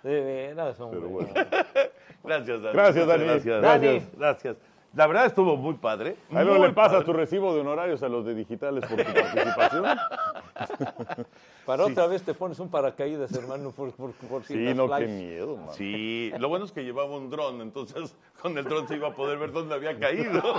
De 0.03 0.21
veras, 0.21 0.79
hombre. 0.79 0.99
Pero 0.99 1.09
bueno. 1.11 1.29
Gracias, 2.23 2.61
Dani. 2.61 2.73
Gracias, 2.73 3.07
Dani. 3.07 3.23
Gracias. 3.23 3.61
Gracias. 3.61 4.03
gracias. 4.17 4.57
La 4.95 5.07
verdad 5.07 5.25
estuvo 5.25 5.57
muy 5.57 5.73
padre. 5.73 6.17
Ahí 6.31 6.45
luego 6.45 6.67
le 6.67 6.73
pasas 6.73 6.93
padre. 6.93 7.05
tu 7.05 7.13
recibo 7.13 7.53
de 7.55 7.61
honorarios 7.61 8.03
a 8.03 8.09
los 8.09 8.25
de 8.25 8.35
digitales 8.35 8.85
por 8.85 9.03
tu 9.03 9.11
participación. 9.11 9.85
Para 11.65 11.85
otra 11.85 12.07
vez 12.07 12.21
te 12.23 12.33
pones 12.33 12.59
un 12.59 12.69
paracaídas, 12.69 13.31
hermano, 13.33 13.71
por, 13.71 13.91
por, 13.93 14.11
por 14.11 14.43
si 14.43 14.53
Sí, 14.53 14.73
no, 14.75 14.89
qué 14.89 15.07
miedo, 15.07 15.55
man. 15.55 15.73
Sí, 15.73 16.31
lo 16.37 16.49
bueno 16.49 16.65
es 16.65 16.71
que 16.73 16.83
llevaba 16.83 17.15
un 17.15 17.29
dron, 17.29 17.61
entonces 17.61 18.15
con 18.41 18.57
el 18.57 18.65
dron 18.65 18.87
se 18.87 18.95
iba 18.97 19.07
a 19.07 19.15
poder 19.15 19.39
ver 19.39 19.51
dónde 19.53 19.73
había 19.73 19.97
caído. 19.97 20.41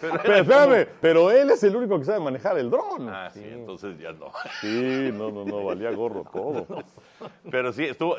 Pero 0.00 0.14
era 0.14 0.22
Pero 0.22 0.34
espérame, 0.36 0.88
pero 1.00 1.30
él 1.30 1.50
es 1.50 1.62
el 1.62 1.76
único 1.76 1.98
que 1.98 2.06
sabe 2.06 2.20
manejar 2.20 2.56
el 2.56 2.70
dron. 2.70 3.08
Ah, 3.10 3.28
sí, 3.30 3.42
entonces 3.44 3.98
ya 3.98 4.12
no. 4.12 4.32
Sí, 4.62 5.10
no, 5.12 5.30
no, 5.30 5.44
no, 5.44 5.62
valía 5.62 5.90
gorro 5.90 6.24
todo. 6.32 6.66
Pero 7.50 7.70
sí, 7.72 7.84
estuvo, 7.84 8.16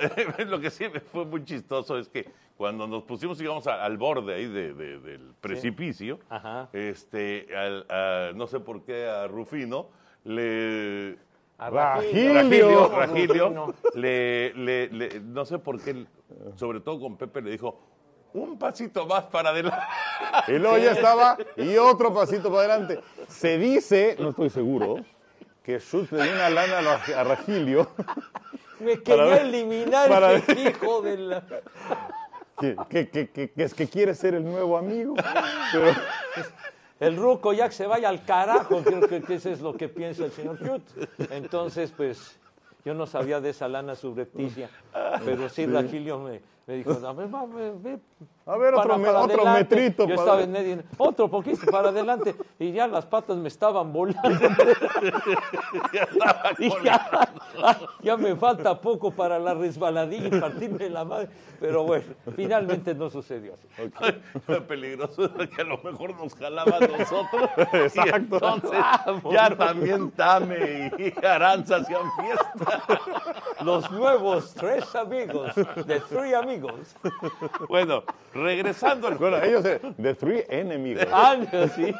lo 0.47 0.59
que 0.59 0.69
sí 0.69 0.87
me 0.89 0.99
fue 0.99 1.25
muy 1.25 1.43
chistoso 1.43 1.97
es 1.97 2.07
que 2.07 2.29
cuando 2.55 2.85
nos 2.85 3.01
pusimos, 3.03 3.41
íbamos 3.41 3.65
al 3.65 3.97
borde 3.97 4.35
ahí 4.35 4.45
de- 4.45 4.60
de- 4.73 4.99
del 4.99 5.33
precipicio, 5.41 6.19
Ajá. 6.29 6.69
este, 6.73 7.47
al- 7.55 7.85
a- 7.89 8.31
no 8.35 8.47
sé 8.47 8.59
por 8.59 8.83
qué 8.83 9.07
a 9.07 9.27
Rufino 9.27 9.87
le... 10.23 11.17
A 11.57 11.69
Ragilio. 11.69 12.33
Ragilio. 12.33 12.89
Ragilio, 12.89 13.73
le, 13.93 14.53
le- 14.55 14.87
le- 14.89 15.19
no 15.19 15.45
sé 15.45 15.59
por 15.59 15.79
qué, 15.79 16.05
sobre 16.55 16.79
todo 16.79 16.99
con 16.99 17.17
Pepe, 17.17 17.41
le 17.41 17.51
dijo, 17.51 17.79
un 18.33 18.57
pasito 18.57 19.05
más 19.05 19.25
para 19.25 19.49
adelante. 19.49 19.77
Y 20.47 20.53
luego 20.53 20.77
ya 20.79 20.91
estaba, 20.93 21.37
y 21.57 21.75
otro 21.77 22.13
pasito 22.13 22.49
para 22.51 22.73
adelante. 22.73 22.99
Se 23.27 23.57
dice, 23.59 24.15
no 24.19 24.29
estoy 24.29 24.49
seguro, 24.49 24.95
que 25.61 25.79
Schultz 25.79 26.11
le 26.13 26.23
dio 26.23 26.33
una 26.33 26.49
lana 26.49 26.79
a 26.79 26.81
Ra- 26.81 27.19
a 27.19 27.23
Ragilio, 27.25 27.87
Me 28.79 28.99
quería 29.03 29.41
eliminar 29.41 30.09
para 30.09 30.33
ese 30.33 30.59
hijo 30.69 31.01
de 31.03 31.17
la... 31.17 31.43
que, 32.59 32.75
que, 33.09 33.29
que, 33.29 33.51
es 33.55 33.73
que 33.73 33.87
quiere 33.87 34.13
ser 34.13 34.35
el 34.35 34.43
nuevo 34.43 34.77
amigo. 34.77 35.15
Pero, 35.71 35.85
El 37.01 37.17
ruco 37.17 37.51
ya 37.51 37.67
que 37.67 37.73
se 37.73 37.87
vaya 37.87 38.09
al 38.09 38.23
carajo, 38.23 38.83
creo 38.83 39.01
que, 39.07 39.23
que 39.23 39.33
eso 39.33 39.49
es 39.49 39.59
lo 39.59 39.73
que 39.73 39.89
piensa 39.89 40.23
el 40.23 40.31
señor 40.31 40.59
Cute. 40.59 41.09
Entonces, 41.31 41.91
pues, 41.97 42.39
yo 42.85 42.93
no 42.93 43.07
sabía 43.07 43.41
de 43.41 43.49
esa 43.49 43.67
lana 43.67 43.95
subrepticia, 43.95 44.69
pero 45.25 45.49
sí, 45.49 45.65
Ragilio 45.65 46.19
me, 46.19 46.41
me 46.67 46.75
dijo, 46.75 46.91
a 46.91 47.13
ver, 47.13 47.33
va, 47.33 47.47
ve, 47.47 47.73
ve 47.75 47.99
a 48.45 48.57
ver, 48.57 48.73
para- 48.73 48.93
otro, 48.95 49.03
para 49.05 49.19
otro 49.21 49.41
adelante". 49.47 49.75
metrito. 49.75 50.07
Yo 50.07 50.15
para- 50.15 50.21
estaba 50.21 50.41
en 50.43 50.51
medio, 50.51 50.83
otro 50.97 51.27
poquito 51.29 51.65
para 51.71 51.89
adelante, 51.89 52.35
y 52.59 52.71
ya 52.71 52.87
las 52.87 53.05
patas 53.05 53.37
me 53.37 53.47
estaban 53.47 53.91
volando. 53.93 54.21
Ya 55.93 56.03
estaba 56.03 56.51
Y 56.59 56.69
ya, 56.83 57.29
ya 58.01 58.17
me 58.17 58.35
falta 58.35 58.79
poco 58.79 59.11
para 59.11 59.39
la 59.39 59.53
resbaladilla 59.53 60.27
y 60.35 60.39
partirme 60.39 60.89
la 60.89 61.03
madre. 61.05 61.29
Pero 61.59 61.83
bueno, 61.83 62.05
finalmente 62.35 62.95
no 62.95 63.09
sucedió 63.09 63.53
así. 63.53 63.91
Lo 64.47 64.63
peligroso 64.67 65.25
es 65.39 65.49
que 65.49 65.61
a 65.61 65.65
lo 65.65 65.77
mejor 65.79 66.15
nos 66.15 66.33
jalaba 66.35 66.77
a 66.77 66.79
nosotros. 66.79 67.49
Exacto. 67.73 68.05
Y 68.05 68.09
entonces 68.15 68.79
ya 69.31 69.55
también 69.55 70.11
Tame 70.11 70.91
y 70.97 71.25
Aranza 71.25 71.77
hacían 71.77 72.01
fiesta. 72.19 72.81
Los 73.63 73.89
nuevos 73.91 74.53
tres 74.55 74.93
amigos, 74.95 75.53
de 75.85 75.99
Three 76.01 76.33
Amigos. 76.33 76.95
Bueno, 77.69 78.03
regresando 78.33 79.07
al 79.07 79.15
Bueno, 79.17 79.41
ellos, 79.41 79.65
eh, 79.65 79.79
The 80.01 80.13
Three 80.15 80.45
Enemigos. 80.49 81.05
Ah, 81.11 81.35
sí. 81.75 81.93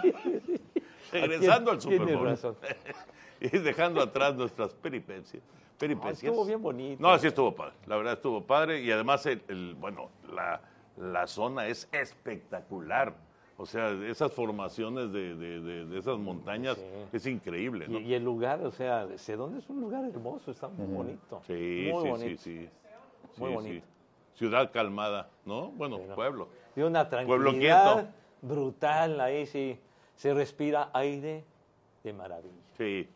regresando 1.11 1.71
al 1.71 1.81
Super 1.81 2.15
Bowl. 2.15 2.25
razón. 2.27 2.55
y 3.41 3.49
dejando 3.57 4.01
atrás 4.01 4.35
nuestras 4.35 4.73
peripecias. 4.73 5.41
peripecias. 5.77 6.23
estuvo 6.23 6.45
bien 6.45 6.61
bonito. 6.61 7.01
No, 7.01 7.17
sí 7.17 7.27
estuvo 7.27 7.53
padre. 7.53 7.73
La 7.87 7.97
verdad 7.97 8.13
estuvo 8.13 8.41
padre 8.43 8.81
y 8.81 8.91
además, 8.91 9.25
el, 9.25 9.41
el- 9.47 9.75
bueno, 9.79 10.09
la, 10.33 10.61
la 10.97 11.27
zona 11.27 11.67
es 11.67 11.89
espectacular. 11.91 13.13
O 13.57 13.65
sea, 13.65 13.91
esas 14.07 14.31
formaciones 14.31 15.11
de, 15.11 15.35
de- 15.35 15.59
de- 15.59 15.85
de 15.85 15.99
esas 15.99 16.17
montañas 16.17 16.77
es 17.13 17.27
increíble, 17.27 17.85
Y, 17.87 17.91
¿no? 17.91 17.99
y 17.99 18.13
el 18.15 18.23
lugar, 18.23 18.61
o 18.63 18.71
sea, 18.71 19.07
Sedón 19.17 19.55
es 19.57 19.69
un 19.69 19.81
lugar 19.81 20.03
hermoso, 20.05 20.49
está 20.49 20.67
muy 20.67 20.87
bonito. 20.87 21.41
Sí, 21.45 21.89
muy 21.91 22.01
sí, 22.03 22.09
bonito. 22.09 22.41
sí, 22.41 22.59
sí. 22.63 22.69
Muy 23.37 23.53
bonito. 23.53 23.85
Ciudad 24.35 24.71
calmada, 24.71 25.29
¿no? 25.45 25.71
Bueno, 25.71 25.99
pueblo. 26.15 26.49
Y 26.75 26.81
una 26.81 27.09
Pueblo 27.09 27.51
tranquilidad 27.51 27.93
quieto. 27.95 28.09
brutal, 28.41 29.19
ahí 29.19 29.45
sí 29.45 29.79
se 30.15 30.33
respira 30.33 30.89
aire 30.93 31.43
de 32.03 32.13
maravilla. 32.13 32.55
Sí. 32.77 33.07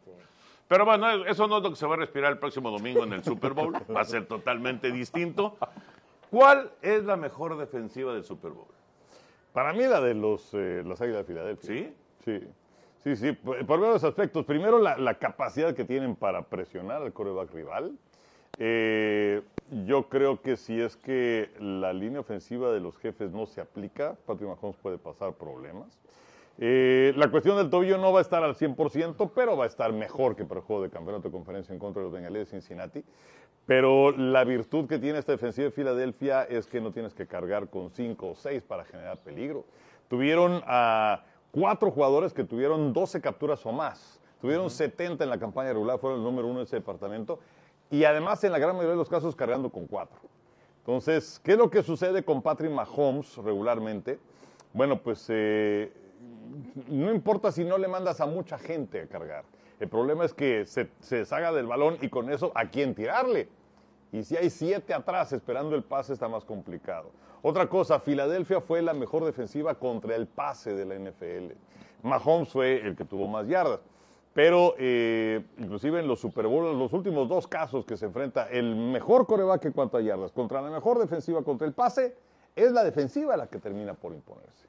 Pero 0.68 0.86
bueno, 0.86 1.26
eso 1.26 1.48
no 1.48 1.58
es 1.58 1.64
lo 1.64 1.70
que 1.70 1.76
se 1.76 1.86
va 1.86 1.94
a 1.94 1.98
respirar 1.98 2.32
el 2.32 2.40
próximo 2.40 2.72
domingo 2.72 3.04
en 3.04 3.14
el 3.14 3.24
Super 3.24 3.54
Bowl. 3.54 3.74
Va 3.96 4.02
a 4.02 4.06
ser 4.06 4.26
totalmente 4.28 4.92
distinto. 4.92 5.58
¿Cuál 6.32 6.72
es 6.82 7.04
la 7.04 7.16
mejor 7.16 7.56
defensiva 7.58 8.14
del 8.14 8.24
Super 8.24 8.52
Bowl? 8.52 8.68
Para 9.54 9.74
mí 9.74 9.84
la 9.86 10.02
de 10.02 10.16
los, 10.16 10.54
eh, 10.54 10.84
las 10.86 11.00
Águilas 11.02 11.20
de 11.20 11.34
Filadelfia. 11.34 11.68
¿Sí? 11.68 11.94
Sí, 12.26 12.40
sí, 13.04 13.16
sí, 13.16 13.32
por, 13.32 13.64
por 13.66 13.80
varios 13.80 14.04
aspectos. 14.04 14.44
Primero, 14.46 14.80
la, 14.80 14.98
la 14.98 15.14
capacidad 15.14 15.74
que 15.76 15.86
tienen 15.86 16.16
para 16.16 16.42
presionar 16.42 17.04
al 17.04 17.14
coreback 17.14 17.54
rival. 17.54 17.98
Eh, 18.58 19.42
yo 19.86 20.10
creo 20.10 20.42
que 20.42 20.58
si 20.58 20.80
es 20.80 20.96
que 20.96 21.50
la 21.60 21.94
línea 21.94 22.20
ofensiva 22.20 22.72
de 22.72 22.80
los 22.80 22.98
jefes 22.98 23.32
no 23.32 23.46
se 23.46 23.62
aplica, 23.62 24.16
Patrick 24.26 24.50
Mahomes 24.50 24.78
puede 24.78 24.98
pasar 24.98 25.34
problemas. 25.34 26.00
Eh, 26.58 27.14
la 27.18 27.30
cuestión 27.30 27.58
del 27.58 27.70
tobillo 27.70 27.98
no 27.98 28.14
va 28.14 28.20
a 28.20 28.22
estar 28.22 28.44
al 28.44 28.56
100%, 28.56 29.32
pero 29.36 29.58
va 29.58 29.66
a 29.66 29.68
estar 29.68 29.92
mejor 29.92 30.36
que 30.36 30.46
para 30.46 30.62
el 30.62 30.66
juego 30.66 30.84
de 30.84 30.90
campeonato 30.90 31.28
de 31.28 31.32
conferencia 31.32 31.74
en 31.74 31.80
contra 31.80 32.02
de 32.02 32.06
los 32.06 32.14
Bengalíes 32.14 32.46
de 32.46 32.52
Cincinnati. 32.52 33.04
Pero 33.66 34.12
la 34.12 34.44
virtud 34.44 34.88
que 34.88 35.00
tiene 35.00 35.20
esta 35.20 35.32
defensiva 35.32 35.66
de 35.66 35.72
Filadelfia 35.72 36.44
es 36.44 36.68
que 36.68 36.80
no 36.80 36.92
tienes 36.92 37.14
que 37.14 37.26
cargar 37.26 37.70
con 37.70 37.90
cinco 37.90 38.30
o 38.30 38.36
seis 38.36 38.62
para 38.62 38.86
generar 38.86 39.18
peligro. 39.18 39.66
Tuvieron 40.08 40.62
a 40.68 41.24
cuatro 41.52 41.90
jugadores 41.90 42.32
que 42.32 42.44
tuvieron 42.44 42.94
12 42.94 43.22
capturas 43.22 43.66
o 43.66 43.72
más. 43.72 44.22
Tuvieron 44.40 44.70
70 44.70 45.24
en 45.24 45.30
la 45.30 45.40
campaña 45.40 45.74
regular, 45.74 45.98
fueron 45.98 46.20
el 46.20 46.24
número 46.24 46.48
uno 46.48 46.60
de 46.60 46.66
ese 46.66 46.76
departamento. 46.76 47.40
Y 47.92 48.04
además, 48.04 48.44
en 48.44 48.52
la 48.52 48.60
gran 48.60 48.76
mayoría 48.76 48.92
de 48.92 48.98
los 48.98 49.10
casos, 49.10 49.36
cargando 49.36 49.70
con 49.70 49.88
cuatro. 49.88 50.20
Entonces, 50.80 51.40
¿qué 51.44 51.54
es 51.54 51.58
lo 51.58 51.70
que 51.70 51.82
sucede 51.84 52.24
con 52.24 52.42
Patrick 52.42 52.72
Mahomes 52.72 53.38
regularmente? 53.38 54.20
Bueno, 54.74 55.02
pues 55.02 55.26
eh, 55.30 55.92
no 56.88 57.12
importa 57.12 57.52
si 57.52 57.64
no 57.64 57.78
le 57.78 57.88
mandas 57.88 58.22
a 58.22 58.26
mucha 58.26 58.58
gente 58.58 59.02
a 59.02 59.08
cargar. 59.08 59.46
El 59.80 59.90
problema 59.90 60.26
es 60.26 60.34
que 60.34 60.66
se, 60.66 60.90
se 61.00 61.18
deshaga 61.18 61.52
del 61.52 61.68
balón 61.68 61.98
y 62.02 62.10
con 62.10 62.32
eso 62.32 62.52
a 62.56 62.70
quién 62.70 62.96
tirarle. 62.96 63.50
Y 64.12 64.24
si 64.24 64.38
hay 64.38 64.50
siete 64.50 64.94
atrás 64.94 65.34
esperando 65.34 65.76
el 65.76 65.84
pase 65.84 66.14
está 66.14 66.28
más 66.28 66.46
complicado. 66.46 67.12
Otra 67.42 67.68
cosa, 67.68 68.00
Filadelfia 68.00 68.62
fue 68.62 68.82
la 68.82 68.94
mejor 68.94 69.26
defensiva 69.26 69.76
contra 69.76 70.16
el 70.16 70.28
pase 70.28 70.74
de 70.74 70.86
la 70.86 70.96
NFL. 70.96 71.54
Mahomes 72.04 72.50
fue 72.50 72.86
el 72.86 72.96
que 72.96 73.06
tuvo 73.06 73.28
más 73.28 73.48
yardas. 73.48 73.80
Pero 74.36 74.76
eh, 74.78 75.46
inclusive 75.60 76.02
en 76.02 76.10
los 76.10 76.20
Super 76.20 76.46
Bowl, 76.46 76.78
los 76.78 76.92
últimos 76.92 77.30
dos 77.30 77.48
casos 77.48 77.86
que 77.86 77.96
se 77.96 78.08
enfrenta 78.08 78.50
el 78.50 78.76
mejor 78.76 79.26
coreback 79.26 79.64
en 79.64 79.72
cuanto 79.72 79.96
a 79.96 80.02
yardas 80.02 80.34
contra 80.34 80.62
la 80.62 80.70
mejor 80.70 81.00
defensiva 81.00 81.42
contra 81.42 81.66
el 81.66 81.72
pase, 81.72 82.18
es 82.54 82.74
la 82.74 82.84
defensiva 82.84 83.38
la 83.38 83.48
que 83.48 83.60
termina 83.60 83.94
por 83.94 84.12
imponerse. 84.12 84.68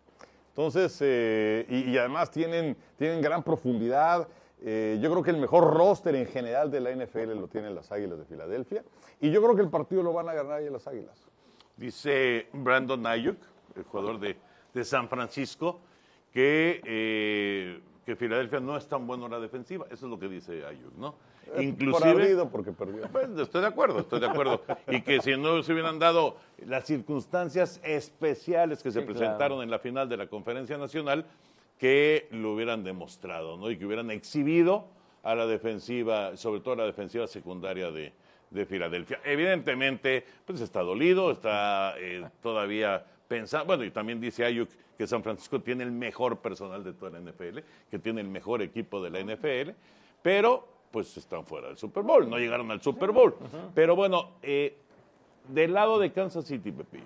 Entonces, 0.51 0.97
eh, 1.01 1.67
y, 1.69 1.99
además 1.99 2.31
tienen, 2.31 2.77
tienen 2.97 3.21
gran 3.21 3.43
profundidad. 3.43 4.29
Eh, 4.63 5.01
yo 5.03 5.11
creo 5.11 5.25
que 5.25 5.33
el 5.33 5.39
mejor 5.39 5.75
roster 5.75 6.15
en 6.15 6.27
general 6.27 6.71
de 6.71 6.79
la 6.79 6.93
NFL 6.93 7.35
lo 7.35 7.49
tienen 7.49 7.75
las 7.75 7.91
Águilas 7.91 8.21
de 8.21 8.25
Filadelfia. 8.25 8.85
Y 9.21 9.33
yo 9.33 9.43
creo 9.43 9.57
que 9.57 9.63
el 9.63 9.69
partido 9.69 10.05
lo 10.05 10.13
van 10.13 10.29
a 10.29 10.33
ganar 10.33 10.59
ahí 10.59 10.71
las 10.71 10.87
Águilas. 10.87 11.27
Dice 11.77 12.47
Brandon 12.53 13.05
Ayuk, 13.05 13.39
el 13.75 13.83
jugador 13.83 14.21
de, 14.21 14.37
de 14.73 14.85
San 14.85 15.09
Francisco, 15.09 15.81
que, 16.33 16.81
eh, 16.85 17.81
que 18.07 18.15
Filadelfia 18.15 18.61
no 18.61 18.77
es 18.77 18.87
tan 18.87 19.05
bueno 19.05 19.27
en 19.27 19.33
la 19.33 19.41
defensiva. 19.41 19.85
Eso 19.91 20.07
es 20.07 20.11
lo 20.11 20.19
que 20.19 20.29
dice 20.29 20.65
Ayuk, 20.65 20.95
¿no? 20.97 21.17
Eh, 21.57 21.75
Por 21.91 22.07
ardido 22.07 22.49
porque 22.49 22.71
perdió. 22.71 23.03
Pues, 23.09 23.29
estoy 23.37 23.61
de 23.61 23.67
acuerdo, 23.67 23.99
estoy 23.99 24.21
de 24.21 24.27
acuerdo. 24.27 24.63
Y 24.89 25.03
que 25.03 25.21
si 25.21 25.37
no 25.37 25.61
se 25.65 25.73
hubieran 25.73 25.99
dado 25.99 26.37
las 26.65 26.85
circunstancias 26.87 27.81
especiales 27.83 28.81
que 28.83 28.93
se 28.93 29.01
Sí, 29.01 29.07
presentaron 29.07 29.39
claro. 29.59 29.63
en 29.65 29.71
la 29.71 29.81
final 29.81 30.09
de 30.09 30.17
la 30.17 30.29
Conferencia 30.29 30.79
Nacional, 30.79 31.27
que 31.79 32.29
lo 32.31 32.53
hubieran 32.55 32.85
demostrado, 32.85 33.57
¿no? 33.57 33.71
Y 33.71 33.77
que 33.77 33.85
hubieran 33.85 34.11
exhibido 34.13 34.87
a 35.25 35.35
la 35.35 35.47
defensiva, 35.47 36.37
sobre 36.37 36.61
todo 36.61 36.75
a 36.75 36.77
la 36.79 36.87
defensiva 36.87 37.27
secundaria 37.27 37.91
de, 37.91 38.13
de 38.51 38.67
Filadelfia. 38.67 39.21
Evidentemente, 39.25 40.25
pues 40.45 40.61
está 40.61 40.81
dolido, 40.83 41.33
está 41.33 41.95
eh, 41.99 42.25
todavía 42.41 43.05
pensando, 43.27 43.67
bueno, 43.67 43.83
y 43.83 43.91
también 43.91 44.21
dice 44.21 44.45
Ayuk 44.45 44.69
que 44.97 45.07
San 45.07 45.23
Francisco 45.23 45.61
tiene 45.61 45.85
el 45.85 45.93
mejor 45.93 46.39
personal 46.39 46.83
de 46.85 46.93
toda 46.93 47.11
la 47.13 47.21
NFL, 47.21 47.59
que 47.91 47.99
tiene 47.99 48.21
el 48.21 48.29
mejor 48.29 48.63
equipo 48.63 49.03
de 49.03 49.11
la 49.11 49.21
NFL, 49.21 49.71
pero 50.23 50.67
pues 50.91 51.17
están 51.17 51.45
fuera 51.45 51.69
del 51.69 51.77
Super 51.77 52.03
Bowl, 52.03 52.29
no 52.29 52.39
llegaron 52.39 52.71
al 52.71 52.81
Super 52.81 53.11
Bowl. 53.13 53.35
Pero 53.75 53.95
bueno, 53.97 54.31
eh, 54.43 54.77
del 55.49 55.75
lado 55.75 55.99
de 55.99 56.11
Kansas 56.13 56.47
City, 56.47 56.73
Pepillo, 56.73 57.05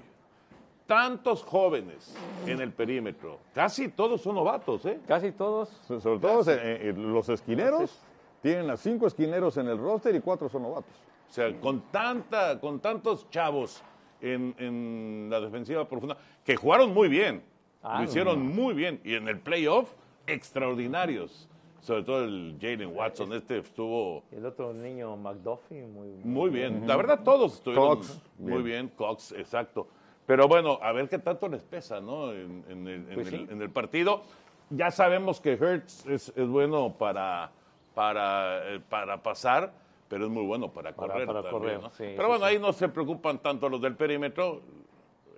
tantos 0.87 1.43
jóvenes 1.45 2.15
en 2.47 2.61
el 2.61 2.73
perímetro, 2.73 3.39
casi 3.55 3.89
todos 3.89 4.21
son 4.21 4.35
novatos, 4.37 4.85
¿eh? 4.87 5.01
Casi 5.07 5.33
todos. 5.33 5.69
So- 5.87 6.01
Sobre 6.01 6.19
todo 6.21 6.41
eh, 6.53 6.89
eh, 6.91 6.95
los 6.97 7.29
esquineros. 7.29 8.01
Tienen 8.43 8.71
a 8.71 8.77
cinco 8.79 9.07
esquineros 9.07 9.57
en 9.59 9.69
el 9.69 9.77
roster 9.79 10.15
y 10.15 10.21
cuatro 10.21 10.49
son 10.49 10.63
novatos. 10.63 10.95
O 11.29 11.33
sea, 11.33 11.53
con, 11.61 11.83
tanta, 11.93 12.59
con 12.59 12.81
tantos 12.81 13.29
chavos 13.31 13.83
en, 14.21 14.55
en 14.59 15.29
la 15.31 15.41
defensiva 15.41 15.87
profunda, 15.87 16.17
que 16.45 16.57
jugaron 16.57 16.93
muy 16.95 17.09
bien, 17.09 17.43
Ah, 17.83 17.99
lo 18.03 18.05
hicieron 18.05 18.47
muy 18.47 18.75
bien, 18.75 19.01
y 19.05 19.15
en 19.15 19.29
el 19.29 19.39
playoff, 19.41 19.93
extraordinarios. 20.27 21.47
Sobre 21.81 22.03
todo 22.03 22.25
el 22.25 22.59
Jalen 22.61 22.95
Watson, 22.95 23.33
este 23.33 23.59
estuvo 23.59 24.23
El 24.31 24.45
otro 24.45 24.75
niño, 24.75 25.17
McDuffie, 25.17 25.87
muy, 25.87 26.09
muy 26.25 26.51
bien. 26.51 26.87
La 26.87 26.95
verdad, 26.97 27.21
todos 27.25 27.55
estuvieron 27.55 27.97
Cox, 27.97 28.21
muy 28.39 28.53
bien. 28.63 28.65
bien, 28.65 28.89
Cox, 28.89 29.33
exacto. 29.33 29.89
Pero 30.27 30.47
bueno, 30.47 30.79
a 30.83 30.93
ver 30.93 31.09
qué 31.09 31.19
tanto 31.19 31.49
les 31.49 31.63
pesa, 31.65 31.99
¿no? 32.01 32.33
En, 32.33 32.65
en 32.69 32.87
el, 32.87 33.09
en 33.09 33.15
Pues 33.15 33.33
el- 33.33 33.33
sí. 33.33 33.47
en 33.51 33.63
el 33.63 33.71
partido. 33.71 34.23
Ya 34.69 34.91
sabemos 34.91 35.41
que 35.41 35.53
Hertz 35.55 36.05
es, 36.07 36.29
es 36.37 36.47
bueno 36.49 36.93
para, 36.99 37.51
para, 37.95 38.75
eh, 38.75 38.81
para 38.89 39.23
pasar, 39.23 39.73
pero 40.09 40.27
es 40.27 40.31
muy 40.31 40.45
bueno 40.45 40.71
para 40.71 40.93
correr. 40.93 41.27
para 41.27 41.43
también, 41.43 41.61
correr, 41.63 41.81
¿no? 41.81 41.89
sí, 41.91 42.05
pero 42.15 42.25
sí, 42.25 42.29
bueno, 42.29 42.39
sí. 42.47 42.53
ahí 42.53 42.59
no 42.61 42.73
se 42.75 42.89
preocupan 42.91 43.39
tanto 43.39 43.69
los 43.71 43.81
del 43.81 43.97
perímetro 43.97 44.61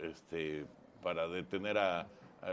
este, 0.02 0.66
para 1.02 1.28
detener 1.28 1.78
a, 1.78 2.06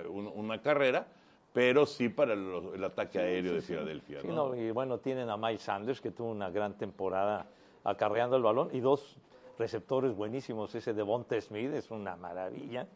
una 0.09 0.61
carrera, 0.61 1.07
pero 1.53 1.85
sí 1.85 2.09
para 2.09 2.33
el, 2.33 2.71
el 2.75 2.83
ataque 2.83 3.19
aéreo 3.19 3.53
de 3.53 3.61
Filadelfia. 3.61 4.21
Sí, 4.21 4.27
¿no? 4.27 4.49
no, 4.49 4.55
y 4.55 4.71
bueno, 4.71 4.99
tienen 4.99 5.29
a 5.29 5.37
Miles 5.37 5.61
Sanders, 5.61 6.01
que 6.01 6.11
tuvo 6.11 6.29
una 6.29 6.49
gran 6.49 6.77
temporada 6.77 7.47
acarreando 7.83 8.35
el 8.35 8.43
balón, 8.43 8.69
y 8.71 8.79
dos 8.79 9.17
receptores 9.57 10.15
buenísimos. 10.15 10.73
Ese 10.75 10.93
de 10.93 11.03
Bonte 11.03 11.39
Smith 11.41 11.73
es 11.73 11.91
una 11.91 12.15
maravilla, 12.15 12.87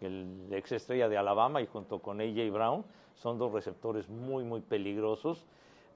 el 0.00 0.48
ex 0.50 0.72
estrella 0.72 1.08
de 1.08 1.16
Alabama, 1.16 1.62
y 1.62 1.66
junto 1.66 2.00
con 2.00 2.20
A.J. 2.20 2.50
Brown, 2.52 2.84
son 3.14 3.38
dos 3.38 3.52
receptores 3.52 4.08
muy, 4.08 4.44
muy 4.44 4.60
peligrosos. 4.60 5.46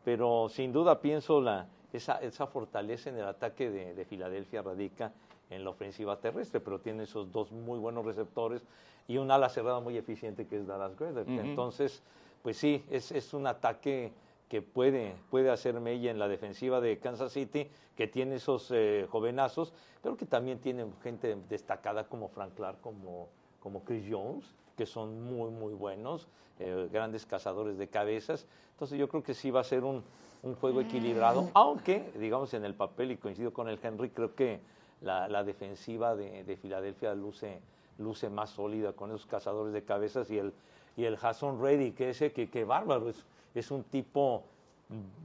Pero 0.04 0.48
sin 0.48 0.72
duda 0.72 1.00
pienso 1.00 1.40
la, 1.40 1.66
esa, 1.92 2.18
esa 2.20 2.46
fortaleza 2.46 3.10
en 3.10 3.18
el 3.18 3.26
ataque 3.26 3.70
de, 3.70 3.94
de 3.94 4.04
Filadelfia 4.04 4.62
radica 4.62 5.12
en 5.50 5.64
la 5.64 5.70
ofensiva 5.70 6.20
terrestre, 6.20 6.60
pero 6.60 6.80
tiene 6.80 7.04
esos 7.04 7.32
dos 7.32 7.52
muy 7.52 7.78
buenos 7.78 8.04
receptores 8.04 8.62
y 9.06 9.16
un 9.16 9.30
ala 9.30 9.48
cerrada 9.48 9.80
muy 9.80 9.96
eficiente 9.96 10.46
que 10.46 10.58
es 10.58 10.66
Dallas 10.66 10.96
Goedert. 10.96 11.28
Entonces, 11.28 12.02
pues 12.42 12.56
sí, 12.56 12.84
es, 12.90 13.10
es 13.12 13.32
un 13.32 13.46
ataque 13.46 14.12
que 14.48 14.62
puede, 14.62 15.14
puede 15.30 15.50
hacer 15.50 15.78
mella 15.80 16.10
en 16.10 16.18
la 16.18 16.28
defensiva 16.28 16.80
de 16.80 16.98
Kansas 16.98 17.32
City, 17.32 17.68
que 17.96 18.06
tiene 18.06 18.36
esos 18.36 18.70
eh, 18.70 19.06
jovenazos, 19.10 19.72
pero 20.02 20.16
que 20.16 20.26
también 20.26 20.58
tiene 20.58 20.86
gente 21.02 21.36
destacada 21.48 22.04
como 22.04 22.28
Frank 22.28 22.54
Clark, 22.54 22.80
como, 22.80 23.28
como 23.60 23.84
Chris 23.84 24.04
Jones, 24.10 24.44
que 24.76 24.86
son 24.86 25.22
muy, 25.22 25.50
muy 25.50 25.74
buenos, 25.74 26.28
eh, 26.60 26.88
grandes 26.92 27.26
cazadores 27.26 27.76
de 27.76 27.88
cabezas. 27.88 28.46
Entonces 28.72 28.98
yo 28.98 29.08
creo 29.08 29.22
que 29.22 29.34
sí 29.34 29.50
va 29.50 29.60
a 29.60 29.64
ser 29.64 29.84
un, 29.84 30.02
un 30.42 30.54
juego 30.54 30.80
equilibrado, 30.80 31.50
aunque, 31.54 32.10
digamos, 32.18 32.54
en 32.54 32.64
el 32.64 32.74
papel, 32.74 33.10
y 33.10 33.16
coincido 33.16 33.52
con 33.52 33.68
el 33.68 33.78
Henry, 33.82 34.10
creo 34.10 34.34
que 34.34 34.60
la, 35.00 35.28
la 35.28 35.44
defensiva 35.44 36.16
de, 36.16 36.44
de 36.44 36.56
Filadelfia 36.56 37.14
luce, 37.14 37.60
luce 37.98 38.28
más 38.30 38.50
sólida 38.50 38.92
con 38.92 39.10
esos 39.10 39.26
cazadores 39.26 39.72
de 39.72 39.84
cabezas 39.84 40.30
y 40.30 40.38
el, 40.38 40.52
y 40.96 41.04
el 41.04 41.16
Jason 41.16 41.62
Reddy, 41.62 41.92
que 41.92 42.10
ese, 42.10 42.32
que, 42.32 42.50
que 42.50 42.64
bárbaro, 42.64 43.08
es, 43.08 43.24
es 43.54 43.70
un 43.70 43.84
tipo 43.84 44.44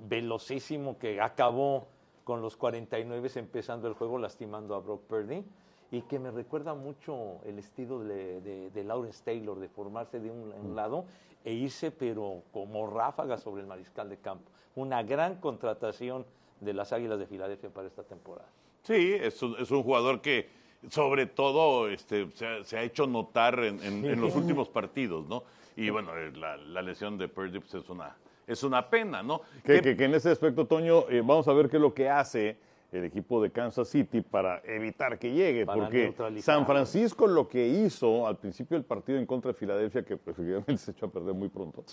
velocísimo 0.07 0.97
que 0.97 1.21
acabó 1.21 1.87
con 2.23 2.41
los 2.41 2.55
49 2.57 3.29
empezando 3.35 3.87
el 3.87 3.93
juego 3.93 4.17
lastimando 4.17 4.75
a 4.75 4.79
Brock 4.79 5.01
Purdy 5.03 5.43
y 5.91 6.01
que 6.03 6.19
me 6.19 6.31
recuerda 6.31 6.73
mucho 6.73 7.37
el 7.45 7.59
estilo 7.59 7.99
de, 7.99 8.41
de, 8.41 8.69
de 8.69 8.83
Lawrence 8.83 9.23
Taylor 9.23 9.59
de 9.59 9.69
formarse 9.69 10.19
de 10.19 10.31
un, 10.31 10.53
un 10.53 10.75
lado 10.75 11.05
e 11.43 11.53
irse 11.53 11.91
pero 11.91 12.41
como 12.51 12.87
ráfaga 12.87 13.37
sobre 13.37 13.61
el 13.61 13.67
mariscal 13.67 14.09
de 14.09 14.17
campo. 14.17 14.49
Una 14.75 15.03
gran 15.03 15.35
contratación 15.35 16.25
de 16.61 16.73
las 16.73 16.93
Águilas 16.93 17.19
de 17.19 17.27
Filadelfia 17.27 17.69
para 17.69 17.87
esta 17.87 18.03
temporada. 18.03 18.47
Sí, 18.83 19.13
es 19.19 19.41
un, 19.41 19.55
es 19.59 19.71
un 19.71 19.81
jugador 19.83 20.21
que 20.21 20.47
sobre 20.89 21.25
todo 21.25 21.87
este, 21.89 22.29
se, 22.33 22.45
ha, 22.45 22.63
se 22.63 22.77
ha 22.77 22.83
hecho 22.83 23.07
notar 23.07 23.57
en, 23.63 23.81
en- 23.83 24.05
en 24.05 24.19
los 24.21 24.35
últimos 24.35 24.67
partidos, 24.67 25.25
¿no? 25.27 25.43
Y 25.77 25.89
bueno, 25.89 26.15
eh, 26.17 26.31
la, 26.35 26.57
la 26.57 26.81
lesión 26.81 27.17
de 27.17 27.27
Purdy 27.29 27.59
pues, 27.59 27.73
es, 27.75 27.89
una, 27.89 28.15
es 28.45 28.61
una 28.63 28.89
pena, 28.89 29.23
¿no? 29.23 29.41
Que, 29.63 29.75
Que- 29.75 29.81
que- 29.81 29.95
que 29.97 30.03
en 30.05 30.15
ese 30.15 30.29
aspecto, 30.31 30.65
Toño, 30.67 31.05
eh, 31.09 31.21
vamos 31.23 31.47
a 31.47 31.53
ver 31.53 31.69
qué 31.69 31.77
es 31.77 31.81
lo 31.81 31.93
que 31.93 32.09
hace 32.09 32.57
el 32.91 33.05
equipo 33.05 33.41
de 33.41 33.49
Kansas 33.51 33.87
City 33.87 34.21
para 34.21 34.61
evitar 34.65 35.17
que 35.17 35.31
llegue, 35.31 35.65
Para 35.65 35.83
porque. 35.83 36.13
San 36.41 36.65
Francisco 36.67 37.25
lo 37.25 37.47
que 37.47 37.65
hizo 37.65 38.27
al 38.27 38.37
principio 38.37 38.77
del 38.77 38.85
partido 38.85 39.17
en 39.17 39.25
contra 39.25 39.51
de 39.51 39.57
Filadelfia, 39.57 40.03
que 40.03 40.17
pues, 40.17 40.35
efectivamente 40.37 40.77
se 40.77 40.91
echó 40.91 41.05
a 41.07 41.09
perder 41.09 41.33
muy 41.33 41.47
pronto, 41.49 41.83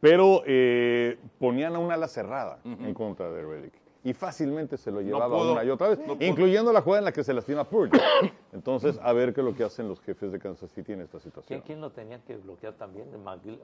pero 0.00 0.42
eh, 0.46 1.18
ponían 1.38 1.74
a 1.74 1.78
una 1.80 1.94
ala 1.94 2.06
cerrada 2.08 2.60
en 2.64 2.94
contra 2.94 3.30
de 3.32 3.42
Reddick. 3.44 3.74
Y 4.08 4.14
fácilmente 4.14 4.76
se 4.76 4.92
lo 4.92 5.00
llevaba 5.00 5.36
una 5.52 5.64
y 5.64 5.70
otra 5.70 5.88
vez, 5.88 5.98
no 6.06 6.16
incluyendo 6.20 6.72
la 6.72 6.80
jugada 6.80 7.00
en 7.00 7.04
la 7.06 7.12
que 7.12 7.24
se 7.24 7.34
lastima 7.34 7.64
Purdy. 7.64 7.98
Entonces, 8.52 8.98
a 9.02 9.12
ver 9.12 9.34
qué 9.34 9.40
es 9.40 9.44
lo 9.44 9.52
que 9.54 9.64
hacen 9.64 9.88
los 9.88 10.00
jefes 10.00 10.30
de 10.30 10.38
Kansas 10.38 10.70
City 10.70 10.92
en 10.92 11.00
esta 11.00 11.18
¿Quién, 11.18 11.22
situación. 11.22 11.62
quién 11.66 11.80
lo 11.80 11.90
tenía 11.90 12.20
que 12.20 12.36
bloquear 12.36 12.74
también? 12.74 13.08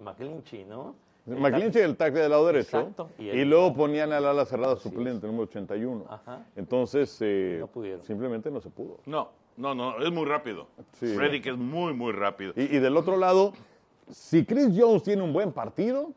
McGlinchey, 0.04 0.64
¿no? 0.64 0.96
McClinchy 1.26 1.78
el 1.78 1.96
tackle 1.96 2.22
del 2.22 2.30
lado 2.32 2.46
derecho 2.48 2.78
Exacto, 2.80 3.08
y 3.18 3.44
luego 3.44 3.72
ponían 3.72 4.12
al 4.12 4.24
ala 4.26 4.44
cerrada 4.44 4.74
suplente, 4.74 5.28
número 5.28 5.44
81. 5.44 6.04
Ajá. 6.08 6.44
Entonces, 6.56 7.16
eh, 7.20 7.58
No 7.60 7.68
pudieron. 7.68 8.02
simplemente 8.02 8.50
no 8.50 8.60
se 8.60 8.68
pudo. 8.70 8.98
No, 9.06 9.28
no, 9.56 9.76
no, 9.76 10.02
es 10.04 10.10
muy 10.10 10.24
rápido. 10.24 10.66
Sí. 10.94 11.16
Reddick 11.16 11.46
es 11.46 11.56
muy, 11.56 11.94
muy 11.94 12.10
rápido. 12.10 12.52
Y, 12.56 12.62
y 12.62 12.78
del 12.80 12.96
otro 12.96 13.16
lado, 13.16 13.52
si 14.10 14.44
Chris 14.44 14.70
Jones 14.76 15.04
tiene 15.04 15.22
un 15.22 15.32
buen 15.32 15.52
partido, 15.52 16.10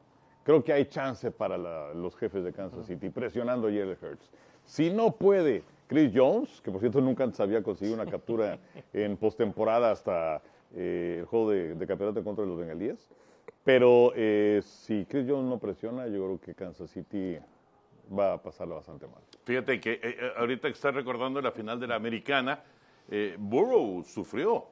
creo 0.46 0.64
que 0.64 0.72
hay 0.72 0.86
chance 0.86 1.30
para 1.32 1.58
la- 1.58 1.94
los 1.94 2.16
jefes 2.16 2.44
de 2.46 2.54
Kansas 2.54 2.86
City, 2.86 3.10
presionando 3.10 3.68
a 3.68 3.72
Jalen 3.72 3.98
Hurts. 4.02 4.30
Si 4.64 4.90
no 4.92 5.12
puede 5.12 5.64
Chris 5.88 6.12
Jones, 6.16 6.62
que 6.62 6.72
por 6.72 6.80
cierto 6.80 7.02
nunca 7.02 7.24
antes 7.26 7.40
había 7.42 7.62
conseguido 7.62 7.96
una 7.96 8.10
captura 8.10 8.58
en 8.94 9.18
postemporada 9.18 9.92
hasta 9.92 10.42
eh, 10.76 11.18
el 11.20 11.26
juego 11.26 11.50
de, 11.52 11.76
de 11.76 11.88
campeonato 11.88 12.24
contra 12.24 12.46
los 12.46 12.58
bengalíes, 12.58 13.08
pero 13.64 14.14
eh, 14.16 14.62
si 14.64 15.06
Chris 15.06 15.26
Jones 15.28 15.50
no 15.50 15.58
presiona, 15.60 16.06
yo 16.08 16.24
creo 16.26 16.40
que 16.40 16.54
Kansas 16.56 16.90
City 16.92 17.38
va 18.18 18.34
a 18.34 18.42
pasarla 18.42 18.76
bastante 18.76 19.08
mal. 19.08 19.22
Fíjate 19.46 19.80
que 19.80 19.94
eh, 19.94 20.00
eh, 20.04 20.32
ahorita 20.38 20.68
que 20.68 20.74
estás 20.74 20.94
recordando 20.94 21.42
la 21.42 21.52
final 21.52 21.80
de 21.80 21.88
la 21.88 21.96
americana, 21.96 22.64
Burrow 23.38 24.04
sufrió. 24.04 24.66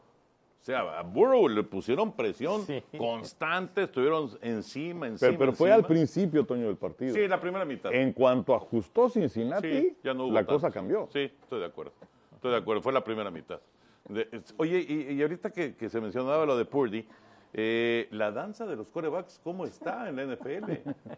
O 0.63 0.65
sea, 0.65 0.97
a 0.97 1.01
Burrow 1.01 1.49
le 1.49 1.61
pusieron 1.63 2.13
presión 2.13 2.65
Sí. 2.65 2.81
constante, 2.97 3.83
estuvieron 3.83 4.29
encima, 4.41 5.07
encima. 5.07 5.27
Pero, 5.31 5.37
pero 5.39 5.51
fue 5.51 5.67
encima. 5.67 5.75
al 5.75 5.85
principio, 5.85 6.45
Toño, 6.45 6.67
del 6.67 6.77
partido. 6.77 7.13
Sí, 7.13 7.27
la 7.27 7.37
primera 7.41 7.65
mitad. 7.65 7.93
En 7.93 8.13
cuanto 8.13 8.55
ajustó 8.55 9.09
Cincinnati, 9.09 9.69
Sí, 9.69 9.97
ya 10.01 10.13
no 10.13 10.23
hubo 10.23 10.31
la 10.31 10.39
tanto. 10.39 10.53
cosa 10.53 10.71
cambió. 10.71 11.09
Sí, 11.11 11.19
estoy 11.41 11.59
de 11.59 11.65
acuerdo. 11.65 11.91
Estoy 12.35 12.51
de 12.51 12.57
acuerdo. 12.57 12.81
Fue 12.81 12.93
la 12.93 13.03
primera 13.03 13.29
mitad. 13.29 13.59
De- 14.07 14.29
es- 14.31 14.53
oye, 14.55 14.79
y, 14.87 15.13
y 15.13 15.21
ahorita 15.21 15.51
que, 15.51 15.75
que 15.75 15.89
se 15.89 15.99
mencionaba 15.99 16.45
lo 16.45 16.55
de 16.57 16.63
Purdy, 16.63 17.05
eh, 17.51 18.07
la 18.11 18.31
danza 18.31 18.65
de 18.65 18.77
los 18.77 18.87
corebacks, 18.89 19.41
¿cómo 19.43 19.65
está 19.65 20.07
en 20.07 20.15
la 20.15 20.23
NFL? 20.23 20.63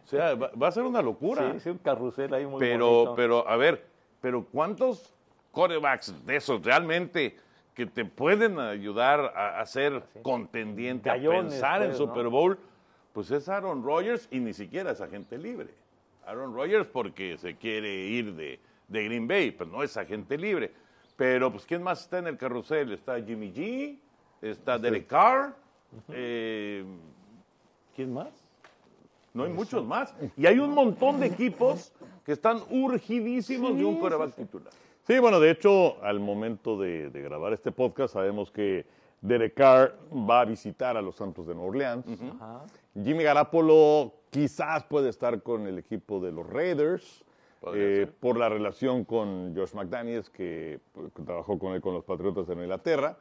O 0.04 0.08
sea, 0.08 0.34
va, 0.34 0.50
va 0.60 0.70
a 0.70 0.72
ser 0.72 0.82
una 0.84 1.04
locura. 1.04 1.54
Sí, 1.54 1.60
sí, 1.60 1.70
un 1.70 1.78
carrusel 1.78 2.34
ahí 2.34 2.48
muy 2.48 2.60
pero, 2.60 2.88
bonito. 2.90 3.16
pero, 3.16 3.48
a 3.48 3.56
ver, 3.58 3.86
pero 4.22 4.44
¿cuántos 4.52 5.14
corebacks 5.52 6.26
de 6.26 6.36
esos 6.38 6.64
realmente 6.64 7.38
que 7.76 7.86
te 7.86 8.06
pueden 8.06 8.60
ayudar 8.60 9.34
a, 9.36 9.60
a 9.60 9.66
ser 9.66 10.04
contendiente, 10.24 11.10
a 11.10 11.16
pensar 11.16 11.82
en 11.82 11.90
pues. 11.90 11.98
Super 11.98 12.30
Bowl? 12.30 12.58
Pues 13.14 13.30
es 13.32 13.48
Aaron 13.48 13.84
Rodgers 13.84 14.28
y 14.32 14.40
ni 14.40 14.54
siquiera 14.54 14.92
es 14.92 15.02
agente 15.02 15.38
libre. 15.38 15.70
Aaron 16.26 16.56
Rodgers 16.56 16.88
porque 16.88 17.38
se 17.38 17.56
quiere 17.56 17.94
ir 17.94 18.34
de, 18.34 18.60
de 18.88 19.04
Green 19.04 19.28
Bay, 19.28 19.52
pues 19.52 19.70
no 19.70 19.84
es 19.84 19.96
agente 19.98 20.38
libre. 20.38 20.72
Pero, 21.16 21.52
pues, 21.52 21.66
¿quién 21.66 21.82
más 21.84 22.02
está 22.02 22.20
en 22.20 22.28
el 22.28 22.38
carrusel? 22.38 22.92
Está 22.92 23.22
Jimmy 23.22 23.54
G, 23.54 23.98
está 24.42 24.78
Derek 24.78 25.08
Carr, 25.08 25.56
eh, 26.10 26.84
¿quién 27.96 28.14
más? 28.14 28.46
No 29.34 29.44
hay 29.44 29.52
muchos 29.52 29.86
más. 29.86 30.14
Y 30.38 30.46
hay 30.46 30.60
un 30.60 30.72
montón 30.72 31.20
de 31.20 31.28
equipos 31.28 31.94
que 32.26 32.32
están 32.32 32.62
urgidísimos 32.70 33.78
de 33.78 33.86
un 33.86 34.00
coreback 34.00 34.36
titular. 34.36 34.74
Sí, 35.06 35.20
bueno, 35.20 35.40
de 35.40 35.52
hecho, 35.52 36.04
al 36.04 36.20
momento 36.20 36.78
de, 36.78 37.10
de 37.10 37.22
grabar 37.22 37.54
este 37.54 37.72
podcast, 37.72 38.14
sabemos 38.14 38.52
que 38.52 38.86
Derek 39.22 39.54
Carr 39.54 39.96
va 40.12 40.42
a 40.42 40.46
visitar 40.46 40.98
a 40.98 41.02
los 41.02 41.16
Santos 41.16 41.48
de 41.48 41.54
Nueva 41.54 41.70
Orleans. 41.70 42.06
Jimmy 42.94 43.24
Garapolo 43.24 44.14
quizás 44.30 44.84
puede 44.84 45.10
estar 45.10 45.42
con 45.42 45.68
el 45.68 45.80
equipo 45.80 46.20
de 46.20 46.32
los 46.32 46.48
Raiders 46.48 47.24
eh, 47.74 48.08
por 48.20 48.38
la 48.38 48.50
relación 48.50 49.04
con 49.06 49.56
Josh 49.56 49.74
McDaniels, 49.74 50.30
que, 50.30 50.80
pues, 50.92 51.12
que 51.14 51.24
trabajó 51.24 51.58
con 51.58 51.74
él 51.74 51.82
con 51.82 51.94
los 51.94 52.04
Patriotas 52.04 52.48
de 52.48 52.56
Nueva 52.56 52.66
Inglaterra. 52.66 53.18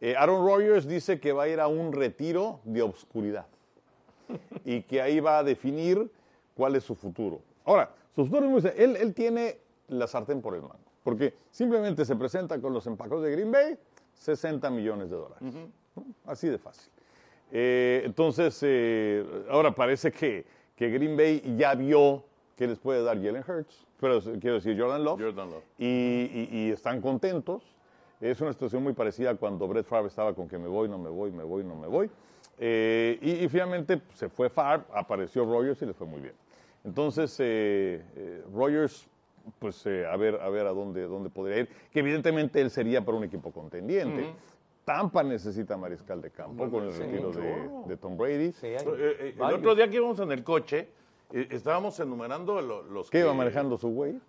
Eh, 0.00 0.16
Aaron 0.16 0.44
Rodgers 0.44 0.88
dice 0.88 1.20
que 1.20 1.32
va 1.32 1.44
a 1.44 1.48
ir 1.48 1.60
a 1.60 1.68
un 1.68 1.92
retiro 1.92 2.60
de 2.64 2.82
obscuridad 2.82 3.46
y 4.64 4.82
que 4.82 5.00
ahí 5.00 5.20
va 5.20 5.38
a 5.38 5.44
definir 5.44 6.10
cuál 6.54 6.74
es 6.74 6.84
su 6.84 6.94
futuro. 6.94 7.40
Ahora, 7.64 7.90
su 8.14 8.24
futuro 8.24 8.46
es 8.46 8.64
muy 8.64 8.72
él, 8.76 8.96
él 8.96 9.14
tiene 9.14 9.58
la 9.88 10.06
sartén 10.06 10.40
por 10.40 10.54
el 10.54 10.62
mango, 10.62 10.78
porque 11.04 11.34
simplemente 11.52 12.04
se 12.04 12.16
presenta 12.16 12.60
con 12.60 12.72
los 12.72 12.84
empacos 12.88 13.22
de 13.22 13.30
Green 13.30 13.52
Bay, 13.52 13.78
60 14.14 14.68
millones 14.70 15.10
de 15.10 15.16
dólares. 15.16 15.38
¿no? 15.94 16.04
Así 16.26 16.48
de 16.48 16.58
fácil. 16.58 16.90
Eh, 17.52 18.02
entonces, 18.04 18.58
eh, 18.62 19.24
ahora 19.50 19.72
parece 19.72 20.10
que, 20.10 20.44
que 20.74 20.88
Green 20.90 21.16
Bay 21.16 21.54
ya 21.56 21.74
vio 21.76 22.24
que 22.56 22.66
les 22.66 22.78
puede 22.78 23.02
dar 23.04 23.16
Jalen 23.22 23.44
Hurts, 23.46 23.86
pero 24.00 24.20
quiero 24.40 24.54
decir 24.56 24.76
Jordan 24.80 25.04
Love, 25.04 25.20
Jordan 25.20 25.50
Love. 25.50 25.62
Y, 25.78 25.86
y- 25.86 26.48
y 26.50 26.70
están 26.72 27.00
contentos. 27.00 27.62
Es 28.20 28.40
una 28.40 28.52
situación 28.52 28.82
muy 28.82 28.92
parecida 28.94 29.30
a 29.30 29.34
cuando 29.34 29.68
Brett 29.68 29.86
Favre 29.86 30.08
estaba 30.08 30.34
con 30.34 30.48
que 30.48 30.56
me 30.56 30.68
voy, 30.68 30.88
no 30.88 30.98
me 30.98 31.10
voy, 31.10 31.30
me 31.30 31.44
voy, 31.44 31.62
no 31.64 31.74
me 31.76 31.86
voy. 31.86 32.10
Eh, 32.58 33.18
y, 33.20 33.44
y 33.44 33.48
finalmente 33.48 34.00
se 34.14 34.28
fue 34.28 34.48
Favre, 34.48 34.84
apareció 34.94 35.44
Rogers 35.44 35.82
y 35.82 35.86
le 35.86 35.92
fue 35.94 36.06
muy 36.06 36.20
bien. 36.20 36.34
Entonces, 36.84 37.36
eh, 37.40 38.42
Rogers, 38.54 39.06
pues 39.58 39.84
eh, 39.86 40.06
a 40.06 40.16
ver 40.16 40.40
a, 40.40 40.48
ver 40.48 40.66
a 40.66 40.70
dónde, 40.72 41.02
dónde 41.02 41.30
podría 41.30 41.58
ir, 41.60 41.68
que 41.92 42.00
evidentemente 42.00 42.60
él 42.60 42.70
sería 42.70 43.04
para 43.04 43.18
un 43.18 43.24
equipo 43.24 43.50
contendiente. 43.52 44.32
Tampa 44.84 45.22
necesita 45.22 45.76
mariscal 45.78 46.20
de 46.20 46.30
campo 46.30 46.68
con 46.70 46.84
el 46.84 46.94
retiro 46.94 47.30
de, 47.32 47.68
de 47.86 47.96
Tom 47.96 48.16
Brady. 48.18 48.52
Sí, 48.52 48.66
hay 48.66 48.74
Eh, 48.76 48.82
eh, 48.86 49.34
el 49.36 49.54
otro 49.54 49.74
día 49.74 49.88
que 49.88 49.96
íbamos 49.96 50.20
en 50.20 50.30
el 50.30 50.44
coche, 50.44 50.88
eh, 51.32 51.48
estábamos 51.50 51.98
enumerando 52.00 52.60
lo- 52.60 52.82
los 52.82 53.08
¿Qué 53.08 53.18
que... 53.18 53.24
iba 53.24 53.32
manejando 53.32 53.78
su 53.78 53.88
güey? 53.88 54.12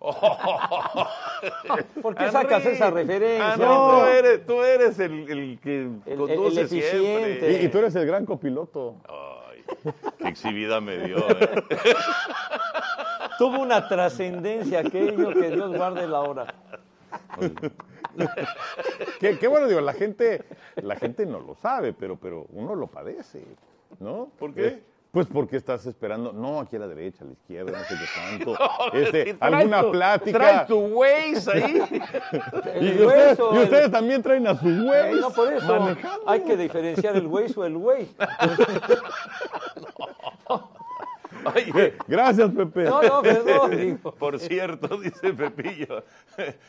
¿Por 2.02 2.14
qué 2.14 2.22
Henry, 2.24 2.32
sacas 2.32 2.64
esa 2.66 2.90
referencia? 2.90 3.52
ah, 3.52 3.56
no, 3.58 3.90
tú 4.00 4.06
eres, 4.06 4.46
tú 4.46 4.62
eres 4.62 4.98
el, 4.98 5.30
el 5.30 5.60
que 5.60 5.82
El- 5.82 6.02
el- 6.06 6.16
conduce 6.18 6.60
el 6.60 6.66
eficiente. 6.66 6.98
siempre. 7.00 7.62
Y, 7.62 7.66
y 7.66 7.68
tú 7.68 7.78
eres 7.78 7.94
el 7.94 8.06
gran 8.06 8.24
copiloto. 8.26 8.94
Ay, 9.08 9.35
qué 10.18 10.28
exhibida 10.28 10.80
me 10.80 10.98
dio. 10.98 11.18
eh. 11.30 11.64
Tuvo 13.38 13.60
una 13.60 13.86
trascendencia 13.86 14.80
aquello 14.80 15.32
que 15.32 15.50
Dios 15.50 15.76
guarde 15.76 16.06
la 16.06 16.20
hora. 16.20 16.54
Qué, 19.20 19.38
qué 19.38 19.46
bueno, 19.46 19.68
digo, 19.68 19.82
la 19.82 19.92
gente, 19.92 20.42
la 20.76 20.96
gente 20.96 21.26
no 21.26 21.38
lo 21.40 21.54
sabe, 21.54 21.92
pero, 21.92 22.16
pero 22.16 22.46
uno 22.50 22.74
lo 22.74 22.86
padece, 22.86 23.44
¿no? 24.00 24.30
¿Por 24.38 24.54
qué? 24.54 24.82
Pues 25.16 25.28
porque 25.28 25.56
estás 25.56 25.86
esperando, 25.86 26.30
no, 26.30 26.60
aquí 26.60 26.76
a 26.76 26.80
la 26.80 26.88
derecha, 26.88 27.24
a 27.24 27.26
la 27.26 27.32
izquierda, 27.32 27.72
no 27.78 27.84
sé 27.84 27.94
qué 27.94 28.44
tanto. 28.44 28.58
Este, 28.92 29.34
alguna 29.40 29.80
tu- 29.80 29.90
plática. 29.92 30.38
Traes 30.38 30.66
tu 30.66 30.76
Waze 30.78 31.52
ahí. 31.54 31.82
Y, 31.90 32.68
El 32.78 32.84
y 32.84 32.90
ustedes, 33.02 33.38
hueso, 33.38 33.50
y 33.54 33.56
el- 33.56 33.62
ustedes 33.64 33.90
también 33.90 34.22
traen 34.22 34.46
a 34.46 34.54
su. 34.60 34.68
Eh, 34.68 35.12
no, 35.18 35.30
por 35.30 35.50
eso 35.54 35.80
manejando. 35.80 36.28
hay 36.28 36.40
que 36.40 36.54
diferenciar 36.58 37.16
el 37.16 37.28
güey 37.28 37.46
o 37.56 37.64
el 37.64 37.78
güey. 37.78 38.08
Oye, 41.54 41.94
Gracias, 42.06 42.50
Pepe. 42.50 42.84
No, 42.84 43.00
no, 43.02 43.22
perdón. 43.22 43.70
digo. 43.78 44.12
por 44.12 44.38
cierto, 44.38 44.98
dice 44.98 45.32
Pepillo. 45.32 46.04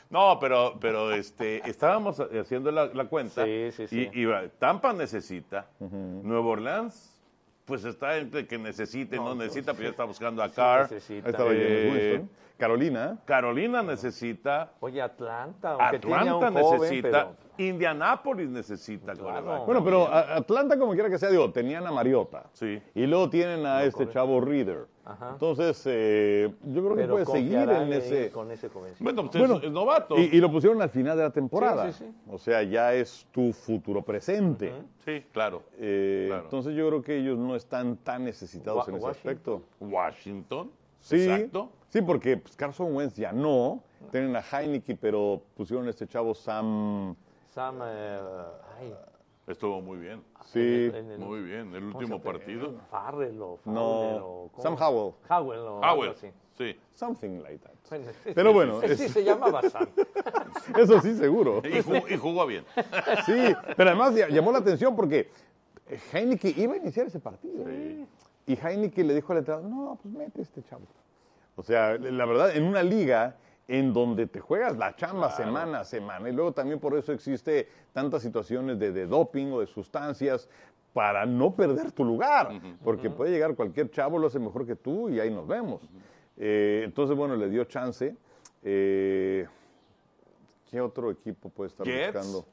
No, 0.10 0.38
pero, 0.40 0.78
pero 0.80 1.12
este, 1.12 1.68
estábamos 1.70 2.18
haciendo 2.22 2.72
la, 2.72 2.86
la 2.86 3.06
cuenta. 3.10 3.44
Sí, 3.44 3.72
sí, 3.74 3.88
sí. 3.88 4.10
Y, 4.14 4.24
y 4.24 4.28
Tampa 4.58 4.94
necesita, 4.94 5.68
Nueva 5.82 6.46
Orleans, 6.48 7.17
pues 7.68 7.84
está 7.84 8.18
entre 8.18 8.48
que 8.48 8.58
necesita 8.58 9.18
y 9.18 9.20
no, 9.20 9.36
necesita, 9.36 9.74
pero 9.74 9.84
ya 9.84 9.90
está 9.90 10.06
buscando 10.06 10.42
a 10.42 10.50
Carr. 10.50 10.84
necesita. 10.90 11.30
Estaba 11.30 11.50
James 11.50 11.62
Eh. 11.62 12.26
Carolina. 12.58 13.20
Carolina 13.26 13.84
necesita, 13.84 14.72
Oye, 14.80 15.00
Atlanta, 15.02 15.74
aunque 15.74 16.00
tiene 16.00 16.16
Atlanta 16.16 16.48
un 16.48 16.54
joven, 16.56 16.80
necesita, 16.82 17.10
pero- 17.10 17.36
Indianápolis 17.58 18.50
necesita. 18.50 19.14
Claro. 19.14 19.66
Bueno, 19.66 19.84
pero 19.84 20.08
Atlanta, 20.08 20.80
como 20.80 20.94
quiera 20.94 21.10
que 21.10 21.20
sea, 21.20 21.30
digo, 21.30 21.52
tenían 21.52 21.86
a 21.86 21.92
Mariota. 21.92 22.46
Sí. 22.54 22.82
Y 22.96 23.06
luego 23.06 23.30
tienen 23.30 23.66
a 23.66 23.84
este 23.84 24.08
chavo 24.10 24.40
Reader. 24.42 24.86
Ajá. 25.10 25.30
Entonces, 25.32 25.82
eh, 25.86 26.54
yo 26.66 26.84
creo 26.84 26.96
que 26.98 27.08
puede 27.08 27.26
seguir 27.26 27.58
en 27.58 27.94
ese. 27.94 28.30
con 28.30 28.52
ese. 28.52 28.68
Bueno, 29.00 29.30
pues 29.32 29.40
Bueno, 29.40 29.62
es, 29.64 29.72
novato. 29.72 30.18
Y, 30.18 30.24
y 30.34 30.42
lo 30.42 30.52
pusieron 30.52 30.82
al 30.82 30.90
final 30.90 31.16
de 31.16 31.24
la 31.24 31.30
temporada. 31.32 31.92
Sí, 31.94 32.00
sí, 32.00 32.12
sí. 32.12 32.16
O 32.30 32.38
sea, 32.38 32.62
ya 32.64 32.94
es 32.94 33.26
tu 33.32 33.54
futuro 33.54 34.02
presente. 34.02 34.74
Sí, 35.06 35.24
claro. 35.32 35.64
Eh, 35.78 36.26
Claro. 36.28 36.44
Entonces 36.44 36.76
yo 36.76 36.88
creo 36.90 37.02
que 37.02 37.18
ellos 37.18 37.38
no 37.38 37.56
están 37.56 37.96
tan 37.98 38.26
necesitados 38.26 38.86
Wa- 38.86 38.92
en 38.92 38.98
ese 38.98 39.06
Washington. 39.06 39.30
aspecto. 39.32 39.62
Washington. 39.80 40.72
Sí, 41.00 41.22
Exacto. 41.24 41.70
sí, 41.88 42.02
porque 42.02 42.38
pues, 42.38 42.56
Carson 42.58 42.94
Wentz 42.94 43.16
ya 43.16 43.32
no. 43.32 43.82
Tienen 44.12 44.36
a 44.36 44.42
Heineke, 44.42 44.96
pero 44.96 45.42
pusieron 45.56 45.88
a 45.88 45.90
este 45.90 46.06
chavo 46.06 46.34
Sam. 46.36 47.16
Sam, 47.50 47.80
eh, 47.84 48.20
ay, 48.80 48.94
Estuvo 49.48 49.82
muy 49.82 49.98
bien. 49.98 50.22
Sí. 50.48 50.92
en 50.94 51.12
el- 51.12 51.20
Muy 51.20 51.42
bien. 51.42 51.74
El 51.74 51.82
¿cómo 51.84 51.92
se 51.92 51.98
último 51.98 52.22
partido. 52.22 52.74
Farrell 52.92 53.42
o 53.42 53.60
No, 53.66 53.74
Fowler 53.74 54.22
o- 54.22 54.50
¿cómo? 54.52 54.64
Sam 54.64 54.76
Howell. 54.80 55.14
Howell 55.30 55.60
o 55.60 55.84
algo 55.84 56.02
Howell. 56.02 56.12
así. 56.12 56.28
Sí. 56.58 56.80
Something 56.94 57.42
like 57.44 57.60
that. 57.60 57.72
Bueno, 57.90 58.12
sí, 58.24 58.32
Pero 58.36 58.50
sí, 58.50 58.54
bueno, 58.56 58.80
sí, 58.82 58.86
es- 58.88 58.98
sí, 58.98 59.10
se 59.10 59.24
llamaba 59.24 59.62
Sam. 59.70 59.88
Eso 60.78 61.00
sí, 61.02 61.16
seguro. 61.16 61.62
Y 61.64 61.82
jugó, 61.82 62.08
y 62.10 62.18
jugó 62.18 62.46
bien. 62.46 62.66
Sí, 63.26 63.56
pero 63.78 63.90
además 63.92 64.14
llamó 64.30 64.52
la 64.52 64.58
atención 64.60 64.96
porque 64.96 65.30
Heineke 66.12 66.54
iba 66.58 66.74
a 66.74 66.78
iniciar 66.78 67.08
ese 67.08 67.20
partido. 67.20 67.66
Y 68.46 68.58
Heineke 68.58 69.04
le 69.04 69.14
dijo 69.16 69.32
al 69.32 69.40
entrenador, 69.40 69.70
no, 69.70 69.98
pues 70.02 70.14
mete 70.14 70.42
este 70.42 70.62
chavo. 70.64 70.84
O 71.56 71.64
sea, 71.64 71.98
la 71.98 72.26
verdad, 72.26 72.56
en 72.56 72.64
una 72.64 72.84
liga 72.84 73.36
en 73.68 73.94
donde 73.94 74.28
te 74.28 74.40
juegas 74.40 74.78
la 74.78 74.96
chamba 74.96 75.30
semana 75.32 75.82
a 75.82 75.84
semana, 75.84 76.30
y 76.30 76.34
luego 76.34 76.54
también 76.54 76.80
por 76.80 76.98
eso 76.98 77.12
existe 77.12 77.68
tantas 77.94 78.22
situaciones 78.22 78.80
de, 78.80 78.92
de 78.92 79.06
doping 79.08 79.52
o 79.52 79.60
de 79.60 79.68
sustancias 79.68 80.50
para 80.94 81.26
no 81.26 81.54
perder 81.54 81.92
tu 81.92 82.04
lugar, 82.04 82.50
porque 82.84 83.10
puede 83.10 83.32
llegar 83.32 83.56
cualquier 83.56 83.92
chavo, 83.92 84.18
lo 84.18 84.28
hace 84.28 84.40
mejor 84.40 84.66
que 84.66 84.76
tú 84.76 85.10
y 85.10 85.20
ahí 85.20 85.30
nos 85.30 85.48
vemos. 85.48 85.82
Eh, 86.38 86.82
entonces, 86.86 87.16
bueno, 87.16 87.36
le 87.36 87.50
dio 87.50 87.66
chance. 87.66 88.16
Eh, 88.64 89.46
¿Qué 90.70 90.82
otro 90.82 91.12
equipo 91.12 91.50
puede 91.50 91.70
estar 91.70 91.86
Jets. 91.86 92.14
buscando? 92.14 92.46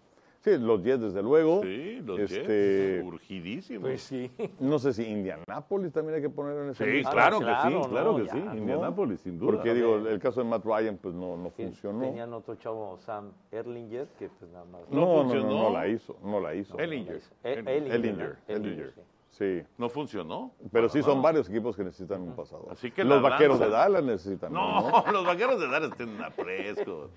Sí, 0.44 0.58
los 0.58 0.82
Jets, 0.82 1.00
desde 1.00 1.22
luego. 1.22 1.62
Sí, 1.62 2.02
los 2.04 2.20
Este, 2.20 2.96
Jets. 2.98 3.04
Urgidísimos. 3.06 3.82
Pues 3.82 4.02
sí. 4.02 4.30
No 4.60 4.78
sé 4.78 4.92
si 4.92 5.02
Indianápolis 5.08 5.90
también 5.90 6.16
hay 6.16 6.20
que 6.20 6.28
poner 6.28 6.58
en 6.64 6.68
ese 6.70 6.84
Sí, 6.84 6.90
lista. 6.90 7.12
claro, 7.12 7.38
que 7.38 7.44
claro, 7.46 7.82
sí, 7.84 7.88
claro 7.88 8.12
no, 8.12 8.18
que 8.18 8.26
ya, 8.26 8.32
sí. 8.34 8.40
¿no? 8.40 8.54
Indianápolis, 8.54 9.20
sin 9.22 9.38
duda. 9.38 9.52
Porque 9.52 9.72
digo, 9.72 9.96
el 9.96 10.18
caso 10.18 10.42
de 10.42 10.50
Matt 10.50 10.64
Ryan 10.66 10.98
pues 10.98 11.14
no, 11.14 11.38
no 11.38 11.48
funcionó. 11.48 12.00
Tenían 12.00 12.30
otro 12.34 12.56
chavo, 12.56 12.98
Sam 12.98 13.32
Erlinger, 13.50 14.06
que 14.18 14.28
pues 14.28 14.50
nada 14.50 14.66
más. 14.66 14.82
No 14.90 15.00
No, 15.00 15.00
no, 15.00 15.06
no, 15.06 15.22
funcionó. 15.30 15.62
no 15.62 15.70
la 15.70 15.88
hizo, 15.88 16.16
no 16.22 16.40
la 16.40 16.54
hizo. 16.54 16.78
Ellinger. 16.78 17.20
El- 17.42 17.66
Ellinger, 17.66 18.36
Ellinger, 18.46 18.92
sí. 19.30 19.62
No 19.78 19.88
funcionó. 19.88 20.52
Pero 20.70 20.90
sí 20.90 21.02
son 21.02 21.22
varios 21.22 21.48
equipos 21.48 21.74
que 21.74 21.84
necesitan 21.84 22.20
un 22.20 22.36
pasado. 22.36 22.66
Así 22.70 22.90
que 22.90 23.02
Los 23.02 23.22
vaqueros 23.22 23.58
de 23.58 23.70
Dallas 23.70 24.04
necesitan. 24.04 24.52
No, 24.52 24.92
los 25.10 25.24
vaqueros 25.24 25.58
de 25.58 25.68
Dallas 25.68 25.96
tienen 25.96 26.20
a 26.22 26.28
Prescott. 26.28 27.10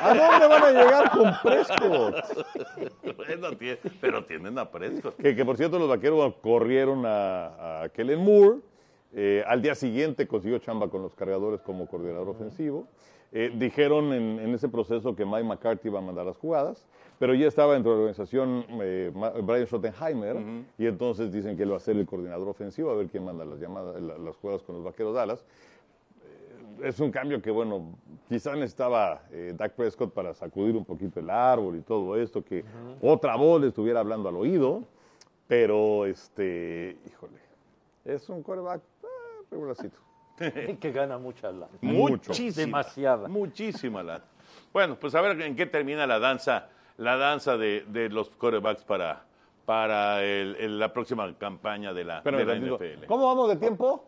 ¿A 0.00 0.08
dónde 0.14 0.46
van 0.46 0.62
a 0.62 0.70
llegar 0.70 1.10
con 1.10 1.32
Prescott? 1.42 2.14
Bueno, 3.16 3.48
pero 4.00 4.24
tienen 4.24 4.58
a 4.58 4.70
Prescott. 4.70 5.16
Que, 5.16 5.34
que 5.34 5.44
por 5.44 5.56
cierto, 5.56 5.78
los 5.78 5.88
vaqueros 5.88 6.34
corrieron 6.42 7.04
a, 7.06 7.82
a 7.82 7.88
Kellen 7.90 8.20
Moore. 8.20 8.58
Eh, 9.16 9.44
al 9.46 9.62
día 9.62 9.74
siguiente 9.74 10.26
consiguió 10.26 10.58
chamba 10.58 10.88
con 10.88 11.02
los 11.02 11.14
cargadores 11.14 11.60
como 11.60 11.86
coordinador 11.86 12.28
ofensivo. 12.28 12.86
Eh, 13.32 13.52
dijeron 13.56 14.12
en, 14.12 14.38
en 14.40 14.54
ese 14.54 14.68
proceso 14.68 15.14
que 15.16 15.24
Mike 15.24 15.44
McCarthy 15.44 15.88
iba 15.88 15.98
a 15.98 16.02
mandar 16.02 16.26
las 16.26 16.36
jugadas, 16.36 16.86
pero 17.18 17.34
ya 17.34 17.46
estaba 17.48 17.74
dentro 17.74 17.92
de 17.92 17.96
la 17.96 18.02
organización 18.02 18.64
eh, 18.82 19.12
Brian 19.42 19.66
Schottenheimer, 19.66 20.36
y 20.78 20.86
entonces 20.86 21.32
dicen 21.32 21.56
que 21.56 21.64
él 21.64 21.72
va 21.72 21.76
a 21.78 21.80
ser 21.80 21.96
el 21.96 22.06
coordinador 22.06 22.48
ofensivo, 22.48 22.90
a 22.90 22.94
ver 22.96 23.08
quién 23.08 23.24
manda 23.24 23.44
las, 23.44 23.58
llamadas, 23.58 24.00
la- 24.00 24.18
las 24.18 24.36
jugadas 24.36 24.62
con 24.62 24.76
los 24.76 24.84
vaqueros 24.84 25.14
Dallas. 25.14 25.44
Es 26.82 27.00
un 27.00 27.10
cambio 27.10 27.40
que, 27.40 27.50
bueno, 27.50 27.96
quizá 28.28 28.54
necesitaba 28.54 29.22
eh, 29.30 29.52
Dak 29.56 29.72
Prescott 29.74 30.12
para 30.12 30.34
sacudir 30.34 30.76
un 30.76 30.84
poquito 30.84 31.20
el 31.20 31.30
árbol 31.30 31.76
y 31.76 31.80
todo 31.82 32.16
esto, 32.16 32.44
que 32.44 32.64
otra 33.00 33.36
voz 33.36 33.60
le 33.60 33.68
estuviera 33.68 34.00
hablando 34.00 34.28
al 34.28 34.36
oído, 34.36 34.82
pero, 35.46 36.06
este, 36.06 36.96
híjole, 37.06 37.38
es 38.04 38.28
un 38.28 38.42
quarterback 38.42 38.80
eh, 39.02 39.06
regularcito. 39.50 39.98
que 40.80 40.90
gana 40.92 41.16
mucha 41.18 41.52
lana. 41.52 41.68
Mucho. 41.80 42.30
Muchísima. 42.30 42.66
Demasiada. 42.66 43.28
Muchísima 43.28 44.02
lana. 44.02 44.24
Bueno, 44.72 44.96
pues 44.98 45.14
a 45.14 45.20
ver 45.20 45.40
en 45.42 45.54
qué 45.54 45.66
termina 45.66 46.06
la 46.06 46.18
danza, 46.18 46.68
la 46.96 47.16
danza 47.16 47.56
de, 47.56 47.84
de 47.88 48.08
los 48.08 48.30
quarterbacks 48.30 48.82
para, 48.84 49.24
para 49.64 50.22
el- 50.24 50.56
el- 50.56 50.78
la 50.78 50.92
próxima 50.92 51.32
campaña 51.38 51.92
de 51.92 52.04
la, 52.04 52.20
de 52.38 52.44
la. 52.46 52.54
NFL. 52.76 53.06
¿Cómo 53.06 53.26
vamos 53.26 53.48
de 53.48 53.56
tiempo? 53.56 54.04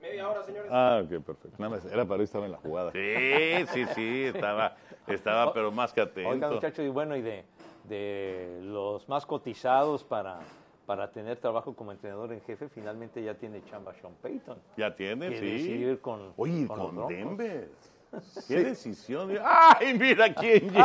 Media 0.00 0.28
hora, 0.28 0.44
señores. 0.44 0.70
Ah, 0.72 1.00
ok, 1.02 1.08
perfecto. 1.24 1.56
Nada 1.58 1.70
más, 1.76 1.84
era 1.84 2.04
para 2.04 2.18
si 2.18 2.24
estaba 2.24 2.46
en 2.46 2.52
la 2.52 2.58
jugada. 2.58 2.92
Sí, 2.92 3.66
sí, 3.72 3.86
sí, 3.94 4.24
estaba, 4.26 4.76
estaba 5.06 5.52
pero 5.52 5.70
más 5.72 5.92
que 5.92 6.00
Oiga, 6.02 6.10
atento. 6.12 6.50
muchachos, 6.52 6.84
y 6.84 6.88
bueno, 6.88 7.16
y 7.16 7.22
de, 7.22 7.44
de 7.84 8.58
los 8.62 9.08
más 9.08 9.26
cotizados 9.26 10.04
para, 10.04 10.38
para 10.86 11.10
tener 11.10 11.38
trabajo 11.38 11.74
como 11.74 11.90
entrenador 11.92 12.32
en 12.32 12.40
jefe, 12.42 12.68
finalmente 12.68 13.22
ya 13.22 13.34
tiene 13.34 13.64
chamba 13.64 13.92
Sean 13.94 14.14
Payton. 14.22 14.58
Ya 14.76 14.94
tiene, 14.94 15.30
Que 15.30 15.38
sí. 15.38 15.46
decidir 15.50 16.00
con, 16.00 16.32
Oye, 16.36 16.66
con 16.68 16.78
con, 16.78 16.94
Broncos. 16.94 17.08
Denver. 17.16 17.68
¿Qué 18.48 18.64
decisión? 18.64 19.36
¡Ay, 19.44 19.92
mira 19.98 20.32
quién 20.32 20.60
llegó! 20.72 20.82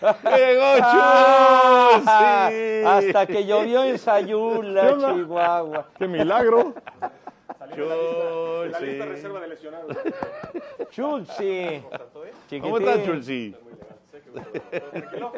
¡Llegó! 0.24 0.78
Hasta 2.86 3.26
que 3.26 3.44
llovió 3.46 3.84
en 3.84 3.98
Sayula. 3.98 4.96
Chihuahua. 5.14 5.86
¡Qué 5.98 6.06
milagro! 6.08 6.74
Salió 7.58 7.88
de 8.62 8.68
la 8.70 8.80
lista, 8.80 8.80
de 8.80 8.86
la 8.86 8.92
lista 8.92 9.06
reserva 9.06 9.40
de 9.40 9.48
lesionados. 9.48 9.96
Chulsi. 10.90 11.82
¿Cómo 12.60 12.78
estás. 12.78 13.04
Chulsi? 13.04 13.56
Tranquilo. 14.90 15.32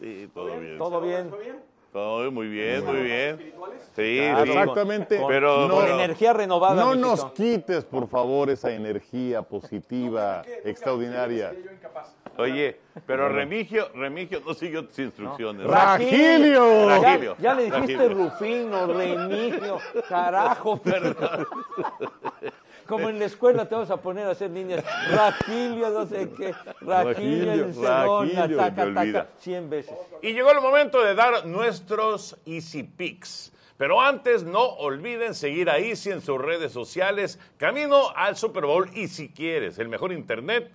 Sí, 0.00 0.30
todo 0.34 0.58
bien. 0.58 0.78
Todo 0.78 1.00
bien. 1.00 1.30
¿Fue 1.30 1.40
bien? 1.40 1.56
Todo 1.92 2.30
muy 2.30 2.48
bien, 2.48 2.84
muy 2.84 2.98
bien. 3.02 3.30
¿Espirituales? 3.30 3.90
Sí, 3.96 4.18
Claro, 4.20 4.44
sí. 4.44 4.50
Exactamente. 4.50 5.18
Con, 5.18 5.28
Pero- 5.28 5.68
con 5.70 5.86
energía 5.88 6.32
renovada. 6.34 6.74
No 6.84 6.90
mijito. 6.90 7.06
nos 7.08 7.24
quites, 7.32 7.84
por 7.84 8.06
favor, 8.08 8.50
esa 8.50 8.70
energía 8.72 9.42
positiva. 9.42 10.42
Nunca- 10.46 10.68
extraordinaria. 10.68 11.50
sería 11.50 11.64
yo 11.64 11.72
incapaz. 11.72 12.14
Oye, 12.36 12.78
pero 13.04 13.28
Remigio, 13.30 13.88
Remigio 13.94 14.40
no 14.46 14.54
siguió 14.54 14.86
tus 14.86 14.96
instrucciones. 15.00 15.66
¡Ragilio! 15.66 16.88
Ya, 16.88 16.98
Ragilio. 17.00 17.36
ya 17.40 17.54
le 17.54 17.64
dijiste 17.64 17.96
Ragilio. 17.96 18.08
Rufino, 18.30 18.86
Remigio, 18.86 19.78
carajo. 20.08 20.80
Como 22.88 23.10
en 23.10 23.18
la 23.18 23.26
escuela 23.26 23.68
te 23.68 23.74
vas 23.74 23.90
a 23.90 23.98
poner 23.98 24.26
a 24.26 24.30
hacer 24.30 24.50
líneas. 24.50 24.82
Ragilio, 25.10 25.90
no 25.90 26.06
sé 26.06 26.30
qué. 26.30 26.54
Ragilio, 26.80 27.04
Ragilio, 27.04 27.52
en 27.52 27.74
Sedona, 27.74 28.40
Ragilio, 28.40 28.56
taca, 28.56 28.74
taca, 28.74 29.00
olvida. 29.00 29.28
100 29.36 29.70
veces. 29.70 29.94
Y 30.22 30.32
llegó 30.32 30.50
el 30.50 30.60
momento 30.62 31.02
de 31.02 31.14
dar 31.14 31.46
nuestros 31.46 32.38
Easy 32.46 32.84
Picks. 32.84 33.52
Pero 33.76 34.00
antes, 34.00 34.42
no 34.42 34.62
olviden 34.62 35.34
seguir 35.34 35.68
a 35.68 35.78
Easy 35.78 36.10
en 36.10 36.22
sus 36.22 36.38
redes 36.38 36.72
sociales, 36.72 37.38
camino 37.58 38.08
al 38.16 38.36
Super 38.36 38.64
Bowl. 38.64 38.90
Y 38.94 39.08
si 39.08 39.28
quieres 39.28 39.78
el 39.78 39.88
mejor 39.88 40.10
internet, 40.10 40.72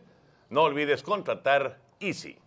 no 0.49 0.61
olvides 0.61 1.01
contratar 1.01 1.79
Easy. 1.99 2.37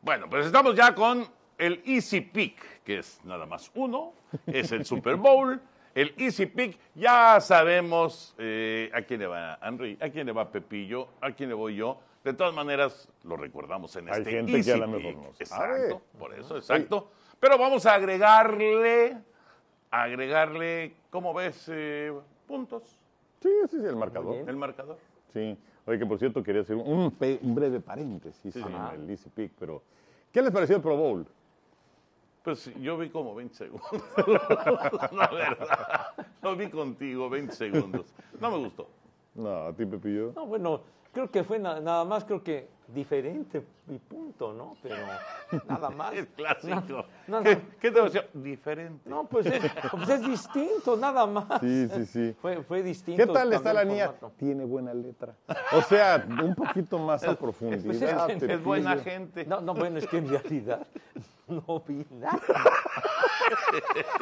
Bueno, 0.00 0.30
pues 0.30 0.46
estamos 0.46 0.74
ya 0.74 0.94
con 0.94 1.28
el 1.58 1.82
Easy 1.84 2.22
Pick, 2.22 2.82
que 2.82 3.00
es 3.00 3.20
nada 3.24 3.44
más 3.44 3.70
uno, 3.74 4.14
es 4.46 4.72
el 4.72 4.86
Super 4.86 5.16
Bowl. 5.16 5.60
El 5.98 6.14
Easy 6.16 6.46
Pick, 6.46 6.78
ya 6.94 7.40
sabemos 7.40 8.32
eh, 8.38 8.88
a 8.94 9.02
quién 9.02 9.18
le 9.18 9.26
va 9.26 9.58
Henry, 9.60 9.98
a 10.00 10.08
quién 10.10 10.26
le 10.28 10.32
va 10.32 10.48
Pepillo, 10.48 11.08
a 11.20 11.32
quién 11.32 11.48
le 11.48 11.56
voy 11.56 11.74
yo. 11.74 11.98
De 12.22 12.32
todas 12.34 12.54
maneras, 12.54 13.08
lo 13.24 13.36
recordamos 13.36 13.96
en 13.96 14.08
Hay 14.08 14.18
este 14.20 14.30
gente 14.30 14.52
que 14.52 14.58
Easy 14.58 14.70
a 14.70 14.76
lo 14.76 14.86
mejor 14.86 15.14
Pick. 15.14 15.16
no 15.40 15.46
sabe. 15.46 15.74
Exacto, 15.86 16.02
por 16.16 16.34
eso, 16.38 16.56
exacto. 16.56 17.10
Pero 17.40 17.58
vamos 17.58 17.84
a 17.84 17.94
agregarle, 17.94 19.16
agregarle, 19.90 20.94
¿cómo 21.10 21.34
ves? 21.34 21.64
Eh, 21.68 22.12
puntos, 22.46 22.82
Sí, 23.42 23.48
sí, 23.68 23.78
sí, 23.80 23.84
el 23.84 23.96
marcador. 23.96 24.48
el 24.48 24.56
marcador. 24.56 24.98
Sí. 25.32 25.58
Oye, 25.84 25.98
que 25.98 26.06
por 26.06 26.20
cierto 26.20 26.44
quería 26.44 26.60
hacer 26.62 26.76
un 26.76 27.12
breve 27.18 27.80
paréntesis 27.80 28.54
en 28.54 28.72
el 29.02 29.10
Easy 29.10 29.30
Pick, 29.30 29.50
pero 29.58 29.82
¿qué 30.32 30.42
les 30.42 30.52
pareció 30.52 30.76
el 30.76 30.82
Pro 30.82 30.96
Bowl? 30.96 31.26
Pues 32.48 32.72
yo 32.80 32.96
vi 32.96 33.10
como 33.10 33.34
20 33.34 33.54
segundos. 33.54 33.90
la 35.12 35.28
verdad. 35.28 36.06
Lo 36.40 36.56
vi 36.56 36.70
contigo 36.70 37.28
20 37.28 37.54
segundos. 37.54 38.06
No 38.40 38.50
me 38.50 38.56
gustó. 38.56 38.88
No, 39.34 39.66
a 39.66 39.72
ti, 39.74 39.84
Pepillo. 39.84 40.32
No, 40.34 40.46
bueno, 40.46 40.80
creo 41.12 41.30
que 41.30 41.44
fue 41.44 41.58
na- 41.58 41.78
nada 41.78 42.06
más, 42.06 42.24
creo 42.24 42.42
que 42.42 42.66
diferente 42.86 43.62
y 43.90 43.98
punto, 43.98 44.54
¿no? 44.54 44.78
Pero 44.82 44.96
nada 45.68 45.90
más. 45.90 46.12
Es 46.14 46.26
clásico. 46.28 47.04
No, 47.26 47.40
no, 47.40 47.42
¿Qué, 47.42 47.56
no. 47.56 47.60
qué 47.78 47.90
te 47.90 47.98
pareció? 47.98 48.22
Diferente. 48.32 49.10
No, 49.10 49.24
pues 49.24 49.44
es, 49.44 49.70
pues 49.90 50.08
es 50.08 50.26
distinto, 50.26 50.96
nada 50.96 51.26
más. 51.26 51.60
Sí, 51.60 51.86
sí, 51.90 52.06
sí. 52.06 52.36
Fue, 52.40 52.62
fue 52.62 52.82
distinto. 52.82 53.26
¿Qué 53.26 53.30
tal 53.30 53.52
está 53.52 53.74
la 53.74 53.84
niña? 53.84 54.14
Tiene 54.38 54.64
buena 54.64 54.94
letra. 54.94 55.34
O 55.72 55.82
sea, 55.82 56.26
un 56.26 56.54
poquito 56.54 56.98
más 56.98 57.22
a 57.24 57.38
profundidad. 57.38 57.84
Pues 57.84 58.00
es. 58.00 58.42
Es 58.42 58.64
buena 58.64 58.96
gente. 58.96 59.44
No, 59.44 59.60
no, 59.60 59.74
bueno, 59.74 59.98
es 59.98 60.06
que 60.06 60.16
en 60.16 60.30
realidad 60.30 60.86
no 61.66 61.80
vi 61.86 62.04
nada. 62.10 62.40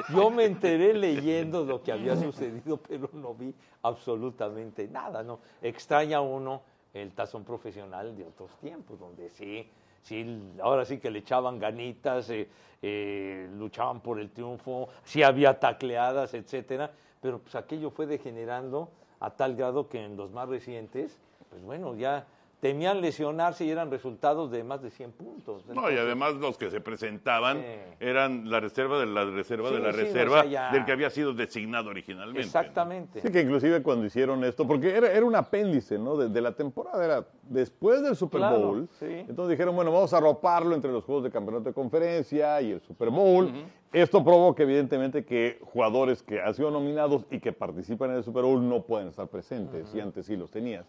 Yo 0.08 0.30
me 0.30 0.44
enteré 0.44 0.94
leyendo 0.94 1.64
lo 1.64 1.82
que 1.82 1.92
había 1.92 2.16
sucedido, 2.16 2.76
pero 2.76 3.10
no 3.12 3.34
vi 3.34 3.52
absolutamente 3.82 4.86
nada, 4.88 5.22
¿no? 5.22 5.40
Extraña 5.62 6.20
uno 6.20 6.62
el 6.94 7.12
tazón 7.12 7.44
profesional 7.44 8.16
de 8.16 8.24
otros 8.24 8.50
tiempos, 8.60 8.98
donde 8.98 9.28
sí, 9.30 9.68
sí, 10.02 10.52
ahora 10.62 10.84
sí 10.84 10.98
que 10.98 11.10
le 11.10 11.18
echaban 11.18 11.58
ganitas, 11.58 12.30
eh, 12.30 12.48
eh, 12.80 13.48
luchaban 13.54 14.00
por 14.00 14.18
el 14.18 14.30
triunfo, 14.30 14.88
sí 15.04 15.22
había 15.22 15.58
tacleadas, 15.58 16.32
etcétera, 16.34 16.90
pero 17.20 17.38
pues 17.40 17.54
aquello 17.54 17.90
fue 17.90 18.06
degenerando 18.06 18.90
a 19.20 19.30
tal 19.30 19.56
grado 19.56 19.88
que 19.88 20.04
en 20.04 20.16
los 20.16 20.30
más 20.30 20.48
recientes, 20.48 21.18
pues 21.50 21.62
bueno, 21.62 21.94
ya 21.96 22.26
temían 22.60 23.00
lesionarse 23.02 23.64
y 23.66 23.70
eran 23.70 23.90
resultados 23.90 24.50
de 24.50 24.64
más 24.64 24.82
de 24.82 24.90
100 24.90 25.12
puntos. 25.12 25.66
No, 25.66 25.90
y 25.90 25.96
además 25.96 26.34
los 26.34 26.56
que 26.56 26.70
se 26.70 26.80
presentaban 26.80 27.58
Sí. 27.58 27.64
eran 28.00 28.50
la 28.50 28.60
reserva 28.60 28.98
de 28.98 29.06
la 29.06 29.24
reserva 29.26 29.70
de 29.70 29.78
la 29.80 29.92
sí, 29.92 29.98
reserva 29.98 30.38
o 30.38 30.42
sea, 30.42 30.50
ya- 30.50 30.72
del 30.72 30.84
que 30.86 30.92
había 30.92 31.10
sido 31.10 31.34
designado 31.34 31.90
originalmente. 31.90 32.40
¿no? 32.40 32.44
Exactamente. 32.46 33.20
Sí, 33.20 33.30
que 33.30 33.42
inclusive 33.42 33.82
cuando 33.82 34.06
hicieron 34.06 34.42
esto, 34.44 34.66
porque 34.66 34.96
era, 34.96 35.12
era 35.12 35.24
un 35.26 35.36
apéndice, 35.36 35.98
¿no? 35.98 36.16
De, 36.16 36.28
de 36.30 36.40
la 36.40 36.52
temporada, 36.52 37.04
era 37.04 37.26
después 37.42 38.02
del 38.02 38.16
Super 38.16 38.40
Claro, 38.40 38.58
Bowl. 38.58 38.88
sí. 38.98 39.04
Entonces 39.06 39.50
dijeron, 39.50 39.76
bueno, 39.76 39.92
vamos 39.92 40.12
a 40.14 40.20
roparlo 40.20 40.74
entre 40.74 40.90
los 40.90 41.04
juegos 41.04 41.24
de 41.24 41.30
campeonato 41.30 41.64
de 41.68 41.74
conferencia 41.74 42.60
y 42.62 42.72
el 42.72 42.80
Super 42.80 43.10
Bowl. 43.10 43.50
Esto 43.92 44.22
provoca, 44.24 44.62
evidentemente, 44.62 45.24
que 45.24 45.58
jugadores 45.62 46.22
que 46.22 46.40
han 46.40 46.52
sido 46.54 46.70
nominados 46.70 47.24
y 47.30 47.38
que 47.38 47.52
participan 47.52 48.10
en 48.10 48.16
el 48.16 48.24
Super 48.24 48.42
Bowl 48.44 48.66
no 48.68 48.82
pueden 48.82 49.08
estar 49.08 49.26
presentes, 49.28 49.94
y 49.94 50.00
antes 50.00 50.26
sí 50.26 50.36
los 50.36 50.50
tenías. 50.50 50.84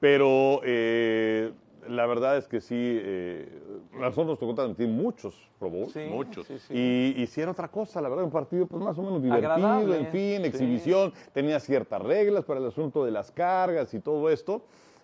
Pero 0.00 0.60
eh, 0.64 1.52
la 1.88 2.06
verdad 2.06 2.36
es 2.36 2.46
que 2.46 2.60
sí, 2.60 2.74
eh, 2.76 3.48
nosotros 3.92 4.26
nos 4.26 4.38
tocó 4.38 4.54
transmitir 4.54 4.88
muchos 4.88 5.34
Pro. 5.58 5.70
Sí, 5.92 6.00
Muchos. 6.08 6.46
sí, 6.46 6.58
sí. 6.58 6.74
Y 6.74 7.22
hicieron 7.22 7.52
otra 7.52 7.68
cosa, 7.68 8.00
la 8.00 8.08
verdad, 8.08 8.24
un 8.24 8.30
partido 8.30 8.66
pues 8.66 8.82
más 8.82 8.96
o 8.98 9.02
menos 9.02 9.22
divertido, 9.22 9.52
Agradable, 9.52 9.98
en 9.98 10.06
fin, 10.06 10.44
exhibición, 10.44 11.12
tenía 11.32 11.58
ciertas 11.58 12.00
reglas 12.00 12.44
para 12.44 12.60
el 12.60 12.66
asunto 12.66 13.04
de 13.04 13.10
las 13.10 13.32
cargas 13.32 13.92
y 13.94 14.00
todo 14.00 14.30
esto, 14.30 14.62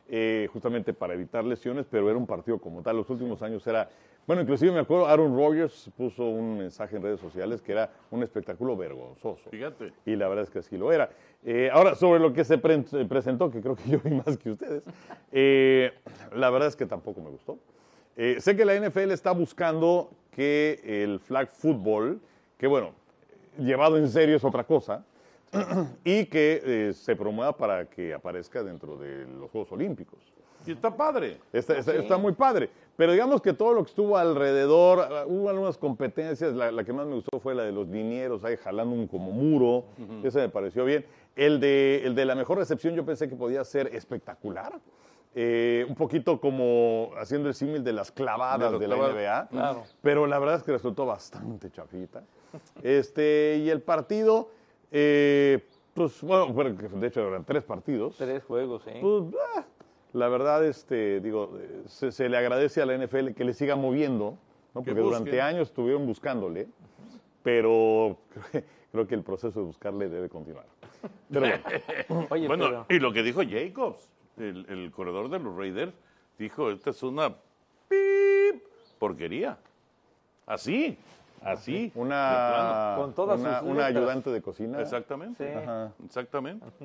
eh, 0.09 0.49
justamente 0.53 0.93
para 0.93 1.15
evitar 1.15 1.45
lesiones, 1.45 1.87
pero 1.91 2.09
era 2.09 2.17
un 2.17 2.27
partido 2.27 2.59
como 2.59 2.83
tal. 2.83 2.97
Los 2.99 3.11
últimos 3.11 3.43
años 3.43 3.67
era, 3.67 3.89
bueno, 4.27 4.43
inclusive 4.43 4.73
me 4.73 4.81
acuerdo, 4.81 5.07
Aaron 5.07 5.37
Rodgers 5.37 5.91
puso 5.97 6.25
un 6.25 6.59
mensaje 6.59 6.97
en 6.97 7.03
redes 7.03 7.21
sociales 7.21 7.61
que 7.61 7.73
era 7.73 7.91
un 8.11 8.23
espectáculo 8.23 8.77
vergonzoso. 8.77 9.51
Fíjate. 9.51 9.93
Y 10.07 10.17
la 10.17 10.29
verdad 10.29 10.45
es 10.45 10.51
que 10.51 10.61
así 10.61 10.77
lo 10.79 10.93
era. 10.93 11.11
Eh, 11.45 11.69
ahora, 11.73 11.95
sobre 11.95 12.21
lo 12.21 12.33
que 12.33 12.45
se 12.45 12.57
pre- 12.59 12.85
se 12.85 13.05
presentó, 13.05 13.51
que 13.51 13.61
creo 13.61 13.77
que 13.77 13.89
yo 13.91 13.99
vi 14.03 14.11
más 14.13 14.37
que 14.39 14.51
ustedes, 14.51 14.83
eh, 15.33 15.93
la 16.35 16.49
verdad 16.51 16.69
es 16.69 16.77
que 16.77 16.87
tampoco 16.87 17.21
me 17.21 17.31
gustó. 17.31 17.59
Eh, 18.17 18.37
sé 18.41 18.57
que 18.57 18.65
la 18.65 18.75
NFL 18.75 19.11
está 19.11 19.33
buscando 19.33 20.11
que 20.31 20.81
el 20.85 21.21
flag 21.21 21.51
football, 21.51 22.21
que 22.57 22.67
bueno, 22.67 22.93
llevado 23.59 23.99
en 23.99 24.09
serio 24.09 24.37
es 24.37 24.45
otra 24.45 24.65
cosa, 24.65 25.05
y 26.05 26.25
que 26.27 26.93
se 26.95 27.15
promueva 27.15 27.57
para 27.57 27.85
que 27.87 28.13
aparezca 28.15 28.63
dentro 28.63 28.97
de 28.97 29.27
los 29.27 29.51
Juegos 29.51 29.71
Olímpicos. 29.73 30.19
Y 30.67 30.73
está 30.73 30.95
padre. 30.97 31.39
Está, 31.53 31.77
está- 31.79 31.95
está 31.95 32.17
muy 32.19 32.33
padre. 32.33 32.71
Pero 32.97 33.13
digamos 33.13 33.43
que 33.43 33.53
todo 33.53 33.73
lo 33.75 33.83
que 33.85 33.89
estuvo 33.91 34.17
alrededor, 34.17 35.01
ah, 35.01 35.25
hubo 35.27 35.49
algunas 35.51 35.77
competencias, 35.77 36.55
la, 36.55 36.71
la 36.71 36.85
que 36.85 36.93
más 36.93 37.07
me 37.07 37.15
gustó 37.17 37.41
fue 37.41 37.55
la 37.55 37.65
de 37.65 37.73
los 37.73 37.89
linieros, 37.89 38.45
ahí 38.45 38.57
jalando 38.57 38.95
un 38.95 39.09
como 39.09 39.33
muro, 39.33 39.85
esa 40.23 40.39
me 40.39 40.49
pareció 40.49 40.85
bien. 40.85 41.05
El 41.35 41.59
de, 41.59 42.03
el 42.05 42.15
de 42.15 42.25
la 42.25 42.35
mejor 42.37 42.59
recepción 42.59 42.95
yo 42.95 43.05
pensé 43.05 43.29
que 43.29 43.35
podía 43.35 43.65
ser 43.65 43.89
espectacular. 43.95 44.79
Eh, 45.37 45.85
un 45.89 45.97
poquito 45.97 46.41
como 46.41 47.11
haciendo 47.19 47.49
el 47.49 47.55
símil 47.57 47.83
de 47.83 47.93
las 47.93 48.13
clavadas 48.13 48.79
De 48.79 48.87
la 48.87 48.95
clavadas. 48.95 49.15
NBA. 49.17 49.49
Claro. 49.49 49.83
Pero 50.01 50.27
la 50.29 50.39
verdad 50.39 50.55
es 50.59 50.63
que 50.63 50.71
resultó 50.71 51.05
bastante 51.07 51.73
chafita. 51.73 52.23
Este, 52.85 53.61
y 53.65 53.69
el 53.71 53.83
partido, 53.83 54.51
eh, 54.93 55.67
pues 55.93 56.21
bueno, 56.23 56.53
de 56.55 57.07
hecho 57.09 57.27
eran 57.27 57.45
tres 57.45 57.65
partidos. 57.65 58.17
Tres 58.17 58.45
juegos, 58.45 58.87
¿eh? 58.87 58.99
Pues, 59.01 59.25
ah, 59.57 59.65
la 60.15 60.29
verdad, 60.29 60.65
este, 60.65 61.21
digo, 61.21 61.59
se, 61.87 62.13
se 62.13 62.29
le 62.29 62.37
agradece 62.37 62.81
a 62.81 62.87
la 62.87 62.97
NFL 62.97 63.33
que 63.33 63.45
le 63.45 63.53
siga 63.53 63.77
moviendo, 63.77 64.39
¿no? 64.75 64.83
Que 64.83 64.93
porque 64.93 65.01
durante 65.01 65.41
años 65.43 65.69
estuvieron 65.69 66.07
buscándole, 66.07 66.69
pero 67.43 68.17
creo 68.93 69.07
que, 69.07 69.15
el 69.15 69.23
proceso 69.23 69.61
de 69.61 69.67
buscarle 69.67 70.09
debe 70.09 70.29
continuar. 70.29 70.67
Pero 71.31 71.41
bueno, 71.41 72.27
Oye, 72.31 72.47
bueno, 72.47 72.65
pero- 72.67 72.87
y 72.89 72.99
lo 73.01 73.13
que 73.13 73.23
dijo 73.23 73.43
Jacobs, 73.49 74.09
el, 74.39 74.65
el 74.69 74.91
corredor 74.91 75.29
de 75.29 75.39
los 75.41 75.55
Raiders, 75.57 75.93
dijo, 76.39 76.71
esta 76.71 76.91
es 76.91 77.03
una 77.03 77.31
pip 77.89 78.63
porquería. 78.99 79.59
Así, 80.47 80.97
así. 81.43 81.91
una. 81.95 82.95
Con 82.99 83.15
todas 83.15 83.41
una, 83.41 83.61
sus 83.61 83.69
una 83.69 83.87
letras. 83.89 83.97
ayudante 83.97 84.31
de 84.31 84.43
cocina. 84.43 84.81
Exactamente. 84.81 85.53
Sí. 85.53 85.59
Ajá. 85.59 85.93
Exactamente. 86.05 86.67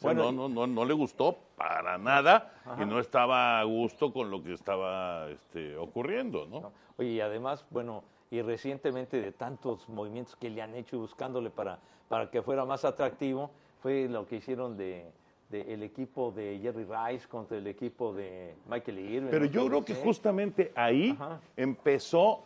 O 0.00 0.02
sea, 0.02 0.14
Bueno, 0.14 0.32
no, 0.32 0.48
no, 0.48 0.66
no, 0.66 0.66
no 0.66 0.84
le 0.86 0.94
gustó 0.94 1.36
para 1.56 1.98
nada 1.98 2.54
y 2.80 2.86
no 2.86 2.98
estaba 2.98 3.60
a 3.60 3.64
gusto 3.64 4.14
con 4.14 4.30
lo 4.30 4.42
que 4.42 4.54
estaba 4.54 5.28
este, 5.28 5.76
ocurriendo, 5.76 6.46
¿no? 6.46 6.72
Oye, 6.96 7.10
y 7.10 7.20
además, 7.20 7.66
bueno, 7.68 8.02
y 8.30 8.40
recientemente 8.40 9.20
de 9.20 9.32
tantos 9.32 9.86
movimientos 9.90 10.36
que 10.36 10.48
le 10.48 10.62
han 10.62 10.74
hecho 10.74 10.98
buscándole 10.98 11.50
para, 11.50 11.78
para 12.08 12.30
que 12.30 12.40
fuera 12.40 12.64
más 12.64 12.86
atractivo, 12.86 13.50
fue 13.82 14.08
lo 14.08 14.26
que 14.26 14.36
hicieron 14.36 14.78
de, 14.78 15.04
de 15.50 15.74
el 15.74 15.82
equipo 15.82 16.32
de 16.32 16.58
Jerry 16.62 16.84
Rice 16.86 17.28
contra 17.28 17.58
el 17.58 17.66
equipo 17.66 18.14
de 18.14 18.54
Michael 18.70 18.98
Irving. 19.00 19.30
Pero 19.30 19.44
yo 19.44 19.66
creo 19.66 19.84
que 19.84 19.94
justamente 19.96 20.72
ahí 20.76 21.10
Ajá. 21.10 21.40
empezó 21.58 22.42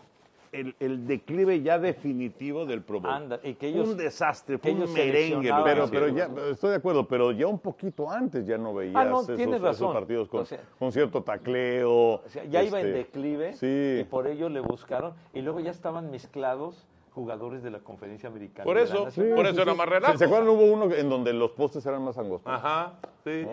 el, 0.54 0.76
el 0.80 1.06
declive 1.06 1.60
ya 1.62 1.78
definitivo 1.78 2.64
del 2.66 2.82
Pro 2.82 3.00
Bowl. 3.00 3.12
Anda, 3.12 3.40
y 3.42 3.54
que 3.54 3.68
ellos- 3.68 3.88
un 3.88 3.96
desastre, 3.96 4.58
que 4.58 4.72
fue 4.74 4.84
un 4.84 4.92
merengue. 4.92 5.52
Pero, 5.90 6.08
ya, 6.08 6.28
estoy 6.50 6.70
de 6.70 6.76
acuerdo, 6.76 7.06
pero 7.06 7.32
ya 7.32 7.46
un 7.46 7.58
poquito 7.58 8.10
antes 8.10 8.46
ya 8.46 8.56
no 8.56 8.72
veías 8.74 8.96
Ah, 8.96 9.04
no, 9.04 9.20
esos, 9.22 9.60
razón. 9.60 9.92
partidos 9.92 10.28
con, 10.28 10.40
O 10.40 10.44
sea- 10.44 10.60
con 10.78 10.92
cierto 10.92 11.22
tacleo. 11.22 11.92
O 11.92 12.22
sea, 12.28 12.44
ya 12.44 12.62
iba 12.62 12.80
en 12.80 12.86
este, 12.86 12.98
declive 12.98 13.52
Sí. 13.54 14.00
y 14.00 14.04
por 14.04 14.26
ello 14.26 14.48
le 14.48 14.60
buscaron 14.60 15.14
y 15.32 15.42
luego 15.42 15.60
ya 15.60 15.70
estaban 15.70 16.10
mezclados 16.10 16.86
jugadores 17.14 17.62
de 17.62 17.70
la 17.70 17.78
conferencia 17.78 18.28
americana. 18.28 18.64
Por 18.64 18.76
eso, 18.78 19.04
por 19.36 19.46
eso 19.46 19.62
era 19.62 19.74
más 19.74 19.88
relajo. 19.88 20.18
¿Se, 20.18 20.24
acuerdan? 20.24 20.48
Hubo 20.48 20.64
uno 20.64 20.92
en 20.92 21.08
donde 21.08 21.32
los 21.32 21.52
postes 21.52 21.84
eran 21.86 22.02
más 22.02 22.18
angostos. 22.18 22.52
Ajá, 22.52 22.94
sí. 23.24 23.46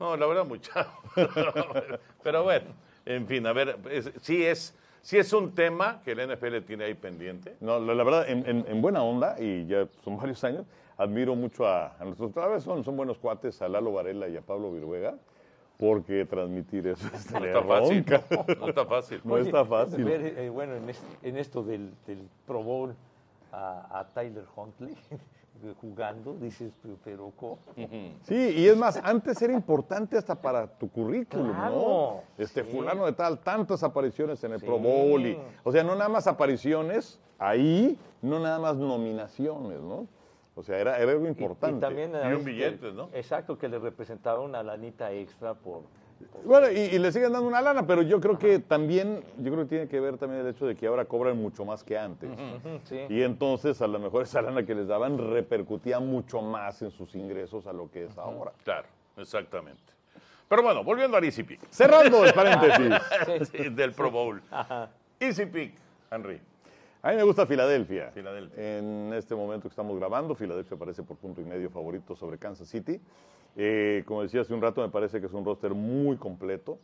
¿No? 0.00 0.16
la 0.16 0.26
verdad, 0.26 0.46
mucha. 0.46 0.86
Pero 2.22 2.44
bueno, 2.44 2.66
en 3.04 3.26
fin, 3.26 3.46
a 3.46 3.52
ver, 3.52 3.76
es- 3.90 4.12
sí, 4.22 4.44
es, 4.44 4.74
sí 5.02 5.18
es 5.18 5.32
un 5.32 5.54
tema 5.54 6.00
que 6.04 6.12
el 6.12 6.28
NFL 6.28 6.58
tiene 6.66 6.84
ahí 6.84 6.94
pendiente. 6.94 7.56
No, 7.60 7.78
la, 7.78 7.94
la 7.94 8.04
verdad, 8.04 8.28
en, 8.28 8.46
en- 8.48 8.64
en 8.68 8.82
buena 8.82 9.02
onda, 9.02 9.36
y 9.40 9.66
ya 9.66 9.86
son 10.04 10.16
varios 10.16 10.42
años, 10.44 10.64
admiro 10.96 11.34
mucho 11.34 11.66
a, 11.66 11.94
a 11.98 12.04
nuestros, 12.04 12.32
tal 12.32 12.50
vez 12.50 12.62
son, 12.62 12.84
son 12.84 12.96
buenos 12.96 13.18
cuates, 13.18 13.60
a 13.62 13.68
Lalo 13.68 13.92
Varela 13.92 14.28
y 14.28 14.36
a 14.36 14.40
Pablo 14.42 14.72
Viruega, 14.72 15.14
porque 15.78 16.24
transmitir 16.24 16.88
eso 16.88 17.06
es 17.14 17.30
No 17.32 17.44
está 17.44 17.62
fácil. 17.62 18.04
ronca. 18.06 18.22
No 18.58 18.68
está 18.68 18.84
fácil. 18.84 19.20
No 19.24 19.34
Oye, 19.34 19.44
está 19.44 19.64
fácil. 19.64 20.04
ver, 20.04 20.38
eh, 20.38 20.48
bueno, 20.50 20.74
en, 20.74 20.90
es- 20.90 21.02
en 21.22 21.36
esto 21.36 21.62
del, 21.62 21.92
del 22.06 22.18
Pro 22.46 22.62
Bowl 22.62 22.94
a, 23.52 24.00
a 24.00 24.04
Tyler 24.12 24.44
Huntley 24.56 24.96
jugando, 25.80 26.34
dices, 26.34 26.72
pero, 27.04 27.32
¿cómo? 27.36 27.58
Sí, 28.22 28.54
y 28.56 28.66
es 28.68 28.76
más, 28.76 29.00
antes 29.02 29.40
era 29.42 29.52
importante 29.52 30.16
hasta 30.16 30.34
para 30.40 30.66
tu 30.66 30.88
currículum, 30.90 31.52
Claro, 31.52 31.74
¿no? 31.74 32.22
Este 32.42 32.62
sí. 32.64 32.70
fulano 32.70 33.06
de 33.06 33.12
tal, 33.12 33.38
tantas 33.40 33.82
apariciones 33.82 34.42
en 34.44 34.52
el 34.52 34.60
Sí. 34.60 34.66
Pro 34.66 34.78
Bowl 34.78 35.26
y, 35.26 35.38
o 35.64 35.72
sea, 35.72 35.82
no 35.84 35.94
nada 35.94 36.08
más 36.08 36.26
apariciones 36.26 37.20
ahí, 37.38 37.98
no 38.22 38.40
nada 38.40 38.58
más 38.58 38.76
nominaciones, 38.76 39.80
¿no? 39.80 40.06
O 40.54 40.62
sea, 40.62 40.78
era, 40.78 40.98
era 40.98 41.12
algo 41.12 41.26
importante. 41.28 41.76
Y, 41.76 41.80
también 41.80 42.12
Y 42.12 42.32
a 42.32 42.36
un 42.36 42.44
billete, 42.44 42.92
¿no? 42.92 43.10
Exacto, 43.12 43.56
que 43.58 43.68
le 43.68 43.78
representaba 43.78 44.40
una 44.40 44.62
lanita 44.62 45.12
extra 45.12 45.54
por... 45.54 45.82
Bueno, 46.44 46.70
y, 46.70 46.78
y 46.78 46.98
le 46.98 47.12
siguen 47.12 47.32
dando 47.32 47.48
una 47.48 47.60
lana, 47.60 47.86
pero 47.86 48.02
yo 48.02 48.20
creo 48.20 48.38
que 48.38 48.58
también, 48.58 49.22
yo 49.38 49.52
creo 49.52 49.64
que 49.64 49.68
tiene 49.68 49.88
que 49.88 50.00
ver 50.00 50.16
también 50.18 50.42
el 50.42 50.48
hecho 50.48 50.66
de 50.66 50.74
que 50.76 50.86
ahora 50.86 51.04
cobran 51.04 51.36
mucho 51.36 51.64
más 51.64 51.82
que 51.84 51.98
antes. 51.98 52.30
Sí. 52.84 53.00
Y 53.08 53.22
entonces, 53.22 53.82
a 53.82 53.86
lo 53.86 53.98
mejor 53.98 54.22
esa 54.22 54.40
lana 54.42 54.64
que 54.64 54.74
les 54.74 54.86
daban 54.88 55.18
repercutía 55.18 56.00
mucho 56.00 56.40
más 56.40 56.80
en 56.82 56.90
sus 56.90 57.14
ingresos 57.14 57.66
a 57.66 57.72
lo 57.72 57.90
que 57.90 58.04
es 58.04 58.16
ahora. 58.18 58.52
Claro, 58.64 58.86
exactamente. 59.16 59.92
Pero 60.48 60.62
bueno, 60.62 60.82
volviendo 60.82 61.16
al 61.16 61.24
Easy 61.24 61.42
Pick. 61.42 61.60
Cerrando 61.70 62.24
el 62.24 62.32
paréntesis. 62.34 63.48
Sí, 63.50 63.68
del 63.68 63.92
Pro 63.92 64.10
Bowl. 64.10 64.40
Easy 65.20 65.44
Pick, 65.46 65.74
Henry. 66.10 66.40
A 67.02 67.10
mí 67.10 67.16
me 67.16 67.22
gusta 67.22 67.46
Filadelfia. 67.46 68.10
Filadelfia. 68.12 68.78
En 68.78 69.12
este 69.12 69.34
momento 69.34 69.62
que 69.68 69.72
estamos 69.72 69.96
grabando, 69.98 70.34
Filadelfia 70.34 70.76
parece 70.76 71.02
por 71.02 71.16
punto 71.16 71.40
y 71.40 71.44
medio 71.44 71.70
favorito 71.70 72.16
sobre 72.16 72.38
Kansas 72.38 72.68
City. 72.68 73.00
Eh, 73.60 74.04
como 74.06 74.22
decía 74.22 74.40
hace 74.42 74.54
un 74.54 74.62
rato, 74.62 74.80
me 74.80 74.88
parece 74.88 75.20
que 75.20 75.26
es 75.26 75.32
un 75.32 75.44
roster 75.44 75.74
muy 75.74 76.16
completo. 76.16 76.78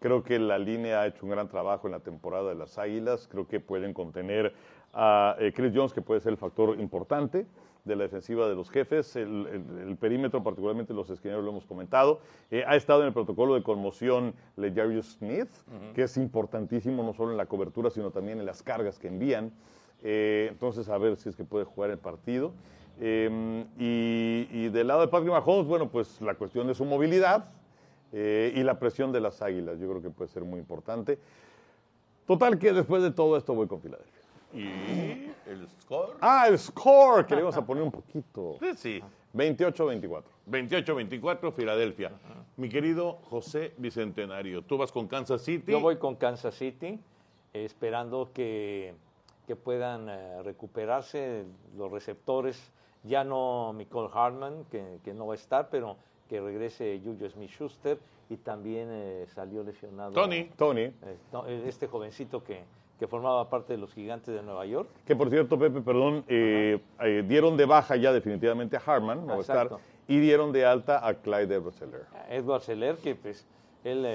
Creo 0.00 0.22
que 0.24 0.38
la 0.38 0.58
línea 0.58 1.00
ha 1.00 1.06
hecho 1.06 1.24
un 1.24 1.30
gran 1.30 1.48
trabajo 1.48 1.86
en 1.86 1.92
la 1.92 2.00
temporada 2.00 2.48
de 2.50 2.56
las 2.56 2.76
Águilas. 2.78 3.28
Creo 3.30 3.46
que 3.46 3.60
pueden 3.60 3.94
contener 3.94 4.52
a 4.92 5.36
eh, 5.38 5.52
Chris 5.54 5.72
Jones, 5.74 5.92
que 5.92 6.02
puede 6.02 6.20
ser 6.20 6.32
el 6.32 6.36
factor 6.36 6.78
importante 6.80 7.46
de 7.84 7.94
la 7.96 8.02
defensiva 8.02 8.48
de 8.48 8.56
los 8.56 8.68
jefes. 8.70 9.14
El, 9.14 9.46
el- 9.46 9.88
el 9.88 9.96
perímetro, 9.96 10.42
particularmente 10.42 10.92
los 10.92 11.08
esquineros, 11.08 11.44
lo 11.44 11.50
hemos 11.50 11.64
comentado. 11.64 12.20
Eh, 12.50 12.64
ha 12.66 12.74
estado 12.76 13.02
en 13.02 13.06
el 13.08 13.12
protocolo 13.12 13.54
de 13.54 13.62
conmoción 13.62 14.34
Lejarius 14.56 15.12
Smith, 15.18 15.48
que 15.94 16.02
es 16.02 16.16
importantísimo 16.16 17.04
no 17.04 17.14
solo 17.14 17.30
en 17.30 17.36
la 17.36 17.46
cobertura, 17.46 17.88
sino 17.88 18.10
también 18.10 18.40
en 18.40 18.46
las 18.46 18.62
cargas 18.64 18.98
que 18.98 19.06
envían. 19.08 19.52
Eh, 20.02 20.48
entonces, 20.50 20.88
a 20.88 20.98
ver 20.98 21.16
si 21.16 21.28
es 21.28 21.36
que 21.36 21.44
puede 21.44 21.64
jugar 21.64 21.90
el 21.90 21.98
partido. 21.98 22.52
Eh, 23.00 23.64
y, 23.78 24.48
y 24.50 24.68
del 24.70 24.86
lado 24.86 25.00
de 25.02 25.08
Patrick 25.08 25.30
Mahomes, 25.32 25.66
bueno, 25.66 25.88
pues 25.88 26.20
la 26.20 26.34
cuestión 26.34 26.66
de 26.66 26.74
su 26.74 26.84
movilidad 26.84 27.50
eh, 28.12 28.52
y 28.54 28.62
la 28.62 28.78
presión 28.78 29.12
de 29.12 29.20
las 29.20 29.42
águilas, 29.42 29.78
yo 29.78 29.88
creo 29.88 30.02
que 30.02 30.10
puede 30.10 30.30
ser 30.30 30.44
muy 30.44 30.58
importante. 30.58 31.18
Total 32.26 32.58
que 32.58 32.72
después 32.72 33.02
de 33.02 33.10
todo 33.10 33.36
esto 33.36 33.54
voy 33.54 33.66
con 33.66 33.80
Filadelfia. 33.80 34.22
¿Y 34.54 35.30
el 35.50 35.68
score? 35.82 36.16
Ah, 36.20 36.46
el 36.48 36.58
score, 36.58 37.26
que 37.26 37.36
le 37.36 37.42
vamos 37.42 37.56
a 37.56 37.64
poner 37.64 37.82
un 37.82 37.90
poquito. 37.90 38.56
Sí, 38.60 38.74
sí. 38.76 39.02
28-24. 39.34 40.22
28-24, 40.50 41.52
Filadelfia. 41.52 42.12
Mi 42.56 42.68
querido 42.68 43.18
José 43.28 43.74
Bicentenario, 43.76 44.62
tú 44.62 44.78
vas 44.78 44.90
con 44.90 45.08
Kansas 45.08 45.42
City. 45.42 45.72
Yo 45.72 45.80
voy 45.80 45.98
con 45.98 46.16
Kansas 46.16 46.54
City, 46.54 46.98
esperando 47.52 48.30
que, 48.32 48.94
que 49.46 49.56
puedan 49.56 50.08
eh, 50.08 50.42
recuperarse 50.42 51.44
los 51.76 51.90
receptores. 51.90 52.72
Ya 53.06 53.24
no 53.24 53.72
Nicole 53.74 54.10
Hartman, 54.12 54.64
que, 54.70 54.98
que 55.04 55.14
no 55.14 55.26
va 55.26 55.34
a 55.34 55.36
estar, 55.36 55.68
pero 55.70 55.96
que 56.28 56.40
regrese 56.40 57.00
Julio 57.02 57.28
Smith-Schuster 57.30 57.98
y 58.28 58.36
también 58.36 58.88
eh, 58.90 59.26
salió 59.34 59.62
lesionado 59.62 60.12
Tony. 60.12 60.50
Tony, 60.56 60.82
eh, 60.82 60.94
no, 61.32 61.46
eh, 61.46 61.64
este 61.66 61.86
jovencito 61.86 62.42
que, 62.42 62.64
que 62.98 63.06
formaba 63.06 63.48
parte 63.48 63.74
de 63.74 63.78
los 63.78 63.92
gigantes 63.92 64.34
de 64.34 64.42
Nueva 64.42 64.66
York. 64.66 64.88
que 65.06 65.14
por 65.14 65.30
cierto, 65.30 65.58
Pepe, 65.58 65.80
perdón, 65.80 66.24
eh, 66.28 66.80
dieron 67.26 67.56
de 67.56 67.66
baja 67.66 67.96
ya 67.96 68.12
definitivamente 68.12 68.76
a 68.76 68.82
Harman, 68.84 69.26
no 69.26 69.34
va 69.34 69.36
a 69.36 69.40
estar, 69.40 69.70
y 70.08 70.18
dieron 70.18 70.52
de 70.52 70.64
alta 70.64 71.06
a 71.06 71.14
Clyde 71.14 71.56
Edwards-Helaire. 71.56 72.06
Edward 72.30 72.62
Seller, 72.62 72.96
que 72.96 73.14
pues 73.14 73.46
él 73.84 74.06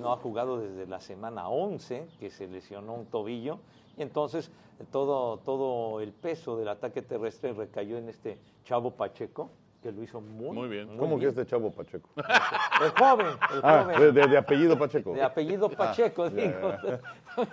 no 0.00 0.12
ha 0.12 0.16
jugado 0.16 0.58
desde 0.58 0.86
la 0.86 1.00
semana 1.00 1.48
11, 1.48 2.06
que 2.18 2.30
se 2.30 2.46
lesionó 2.48 2.94
un 2.94 3.06
tobillo, 3.06 3.58
y 3.98 4.02
entonces 4.02 4.50
todo, 4.86 5.38
todo 5.38 6.00
el 6.00 6.12
peso 6.12 6.56
del 6.56 6.68
ataque 6.68 7.02
terrestre 7.02 7.52
recayó 7.52 7.96
en 7.98 8.08
este 8.08 8.38
Chavo 8.64 8.92
Pacheco, 8.92 9.50
que 9.82 9.90
lo 9.90 10.00
hizo 10.02 10.20
muy, 10.20 10.54
Muy 10.56 10.68
bien. 10.68 10.96
¿Cómo 10.96 11.18
que 11.18 11.26
este 11.26 11.44
chavo 11.44 11.72
Pacheco? 11.72 12.08
El 12.84 12.90
joven, 12.90 13.26
el 13.26 13.60
Ah, 13.64 13.82
joven. 13.84 14.00
de, 14.00 14.12
de- 14.12 14.28
de 14.28 14.38
apellido 14.38 14.78
Pacheco. 14.78 15.12
De 15.12 15.22
apellido 15.24 15.68
Pacheco, 15.68 16.30
digo. 16.30 16.72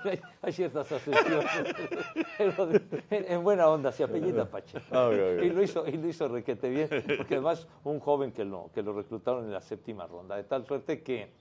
Hay- 0.04 0.22
Hay 0.44 0.54
ciertas 0.54 0.88
de- 0.90 2.82
en, 3.10 3.32
en 3.32 3.44
buena 3.44 3.68
onda, 3.68 3.92
se 3.92 4.04
apellida 4.04 4.46
Pacheco. 4.46 4.86
Ah. 4.92 5.10
Y 5.12 5.50
lo 5.50 5.64
hizo, 5.64 5.88
y 5.88 5.94
lo 5.94 6.08
hizo 6.08 6.28
requete 6.28 6.70
bien, 6.70 6.88
porque 7.18 7.36
además 7.36 7.68
un 7.84 8.00
joven 8.00 8.32
que 8.32 8.46
lo, 8.46 8.70
que 8.74 8.84
lo 8.84 8.94
reclutaron 8.94 9.46
en 9.46 9.52
la 9.54 9.62
séptima 9.62 10.06
ronda, 10.06 10.36
de 10.36 10.44
tal 10.44 10.66
suerte 10.66 11.02
que, 11.02 11.32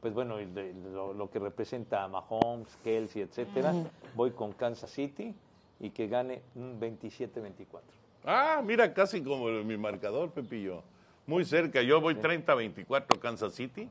pues 0.00 0.14
bueno, 0.14 0.38
el 0.38 0.54
de- 0.54 0.72
lo, 0.74 1.12
lo 1.12 1.30
que 1.30 1.38
representa 1.38 2.04
a 2.04 2.08
Mahomes, 2.08 2.76
Kelsey, 2.84 3.22
etcétera, 3.22 3.72
voy 4.14 4.30
con 4.30 4.52
Kansas 4.52 4.90
City 4.90 5.34
y 5.80 5.90
que 5.90 6.06
gane 6.08 6.42
un 6.54 6.78
27-24. 6.80 7.80
Ah, 8.24 8.62
mira, 8.64 8.92
casi 8.94 9.22
como 9.22 9.48
mi 9.48 9.76
marcador, 9.76 10.30
Pepillo. 10.30 10.82
Muy 11.26 11.44
cerca. 11.44 11.82
Yo 11.82 12.00
voy 12.00 12.14
30-24 12.14 13.18
Kansas 13.18 13.52
City. 13.54 13.88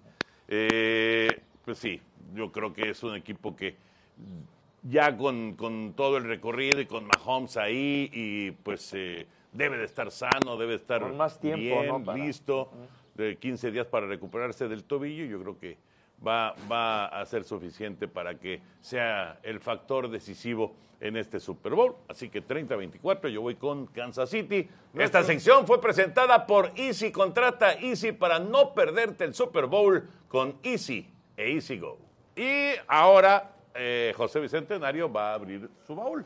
Eh, 0.48 1.42
pues 1.66 1.78
sí, 1.78 2.02
yo 2.34 2.52
creo 2.52 2.74
que 2.74 2.90
es 2.90 3.04
un 3.04 3.16
equipo 3.16 3.56
que 3.56 3.76
ya 4.84 5.16
con, 5.18 5.56
con 5.56 5.94
todo 5.94 6.18
el 6.18 6.24
recorrido 6.24 6.80
y 6.80 6.86
con 6.86 7.06
Mahomes 7.08 7.58
ahí, 7.58 8.10
y 8.14 8.52
pues 8.52 8.94
eh, 8.94 9.28
debe 9.52 9.78
de 9.78 9.86
estar 9.86 10.10
sano, 10.12 10.56
debe 10.58 10.72
de 10.74 10.78
estar 10.78 11.02
Con 11.02 11.18
más 11.18 11.40
tiempo, 11.40 11.60
bien, 11.62 11.88
¿no? 11.88 12.04
Para- 12.04 12.18
listo, 12.18 12.70
de 13.16 13.38
15 13.38 13.72
días 13.72 13.88
para 13.88 14.08
recuperarse 14.08 14.68
del 14.68 14.84
tobillo. 14.84 15.26
Yo 15.26 15.42
creo 15.42 15.60
que 15.60 15.78
va, 16.26 16.56
va 16.72 17.08
a 17.08 17.26
ser 17.26 17.44
suficiente 17.44 18.08
para 18.08 18.36
que 18.36 18.62
sea 18.82 19.40
el 19.44 19.60
factor 19.60 20.10
decisivo 20.10 20.76
en 21.00 21.18
este 21.18 21.40
Super 21.40 21.74
Bowl. 21.74 21.96
Así 22.08 22.30
que 22.30 22.46
30-24, 22.46 23.30
yo 23.30 23.42
voy 23.42 23.56
con 23.56 23.88
Kansas 23.88 24.30
City. 24.30 24.70
Esta 24.94 25.24
sección 25.24 25.68
fue 25.68 25.80
presentada 25.80 26.46
por 26.46 26.72
Easy. 26.76 27.12
Contrata 27.12 27.74
Easy 27.74 28.12
para 28.12 28.40
no 28.40 28.74
perderte 28.74 29.24
el 29.24 29.34
Super 29.34 29.68
Bowl 29.68 30.08
con 30.28 30.58
Easy 30.64 31.10
e 31.36 31.54
Easy 31.54 31.78
Go. 31.78 31.98
Y 32.36 32.72
ahora 32.88 33.52
eh, 33.74 34.14
José 34.16 34.40
Bicentenario 34.40 35.12
va 35.12 35.32
a 35.32 35.34
abrir 35.36 35.70
su 35.86 35.96
baúl. 35.96 36.26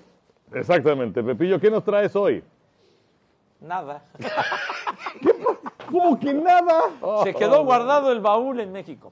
Exactamente. 0.54 1.24
Pepillo, 1.24 1.60
¿qué 1.60 1.70
nos 1.70 1.84
traes 1.84 2.16
hoy? 2.16 2.44
Nada. 3.60 4.04
¿Cómo 5.92 6.20
que 6.20 6.34
nada? 6.34 6.82
Se 7.24 7.34
quedó 7.34 7.64
guardado 7.64 8.12
el 8.12 8.20
baúl 8.20 8.60
en 8.60 8.72
México. 8.72 9.12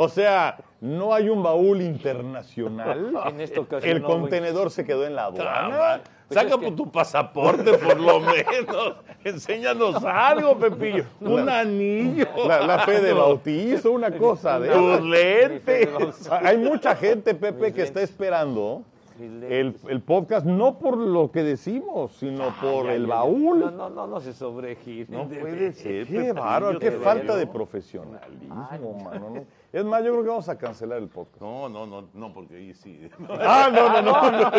O 0.00 0.08
sea, 0.08 0.56
no 0.80 1.12
hay 1.12 1.28
un 1.28 1.42
baúl 1.42 1.82
internacional. 1.82 3.12
En 3.26 3.40
esta 3.40 3.60
ocasión 3.60 3.96
El 3.96 4.00
no, 4.02 4.08
güey. 4.08 4.20
contenedor 4.20 4.70
se 4.70 4.84
quedó 4.84 5.04
en 5.04 5.16
la 5.16 5.24
Ah, 5.24 5.26
aduana. 5.26 6.00
Pues 6.28 6.38
Saca 6.40 6.54
es 6.54 6.60
que- 6.60 6.70
tu 6.72 6.88
pasaporte 6.92 7.72
por 7.78 7.98
lo 7.98 8.20
menos. 8.20 8.94
Enséñanos 9.24 10.04
algo, 10.04 10.56
Pepillo. 10.56 11.04
Un 11.20 11.48
anillo. 11.48 12.26
La, 12.46 12.60
la 12.64 12.78
fe 12.80 13.00
de 13.00 13.12
bautizo, 13.24 13.90
una 13.90 14.12
cosa 14.12 14.60
de 14.60 14.68
Tus 14.68 15.00
lentes. 15.02 15.88
Hay 16.30 16.56
mucha 16.58 16.94
gente, 16.94 17.34
Pepe, 17.34 17.72
que 17.72 17.82
está 17.82 18.00
esperando 18.00 18.82
el, 19.20 19.74
el 19.88 20.00
podcast 20.00 20.46
no 20.46 20.78
por 20.78 20.96
lo 20.96 21.32
que 21.32 21.42
decimos, 21.42 22.12
sino 22.12 22.54
por 22.60 22.86
Ay, 22.88 22.94
el 22.96 23.06
baúl. 23.08 23.58
No, 23.58 23.70
no, 23.72 23.90
no, 23.90 24.06
no 24.06 24.20
se 24.20 24.32
sobregire. 24.32 25.06
No 25.10 25.26
puede 25.28 25.72
ser. 25.72 26.06
Qué 26.06 26.32
bárbaro, 26.32 26.78
qué 26.78 26.92
falta 26.92 27.34
de 27.36 27.48
profesionalismo, 27.48 28.94
mano. 29.02 29.30
¿no? 29.34 29.44
Es 29.70 29.84
más, 29.84 30.02
yo 30.02 30.12
creo 30.12 30.22
que 30.22 30.28
vamos 30.30 30.48
a 30.48 30.56
cancelar 30.56 30.98
el 30.98 31.08
podcast. 31.08 31.42
No, 31.42 31.68
no, 31.68 31.86
no, 31.86 32.08
no, 32.14 32.32
porque 32.32 32.56
ahí 32.56 32.74
sí. 32.74 33.08
Ah, 33.28 33.68
no, 33.70 34.00
no, 34.00 34.02
no. 34.02 34.30
No. 34.30 34.50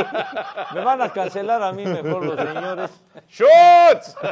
Me 0.75 0.81
van 0.83 1.01
a 1.01 1.11
cancelar 1.11 1.63
a 1.63 1.71
mí 1.71 1.83
mejor 1.83 2.25
los 2.25 2.35
señores. 2.39 3.03
¡Shots! 3.27 4.15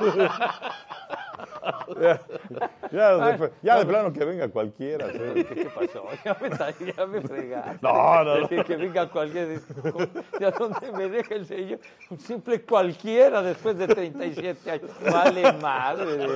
Ya, 2.92 3.16
de, 3.18 3.52
ya 3.62 3.80
de 3.80 3.86
plano 3.86 4.12
que 4.14 4.24
venga 4.24 4.48
cualquiera. 4.48 5.12
sí. 5.12 5.20
¿Qué, 5.34 5.46
qué 5.46 5.66
pasó? 5.66 6.06
Ya 6.26 6.38
me, 6.40 6.94
ya 6.94 7.06
me 7.06 7.22
fregaste. 7.22 7.80
No, 7.82 8.24
no, 8.24 8.40
no. 8.40 8.48
Que, 8.48 8.64
que 8.64 8.76
venga 8.76 9.10
cualquiera. 9.10 9.48
¿De 10.40 10.46
a 10.46 10.52
dónde 10.52 10.92
me 10.94 11.10
deja 11.10 11.36
el 11.36 11.46
sello? 11.46 11.80
Un 12.10 12.20
simple 12.20 12.62
cualquiera 12.64 13.42
después 13.42 13.78
de 13.78 13.88
37 13.88 14.72
años. 14.72 14.92
Vale 15.12 15.54
madre. 15.54 16.28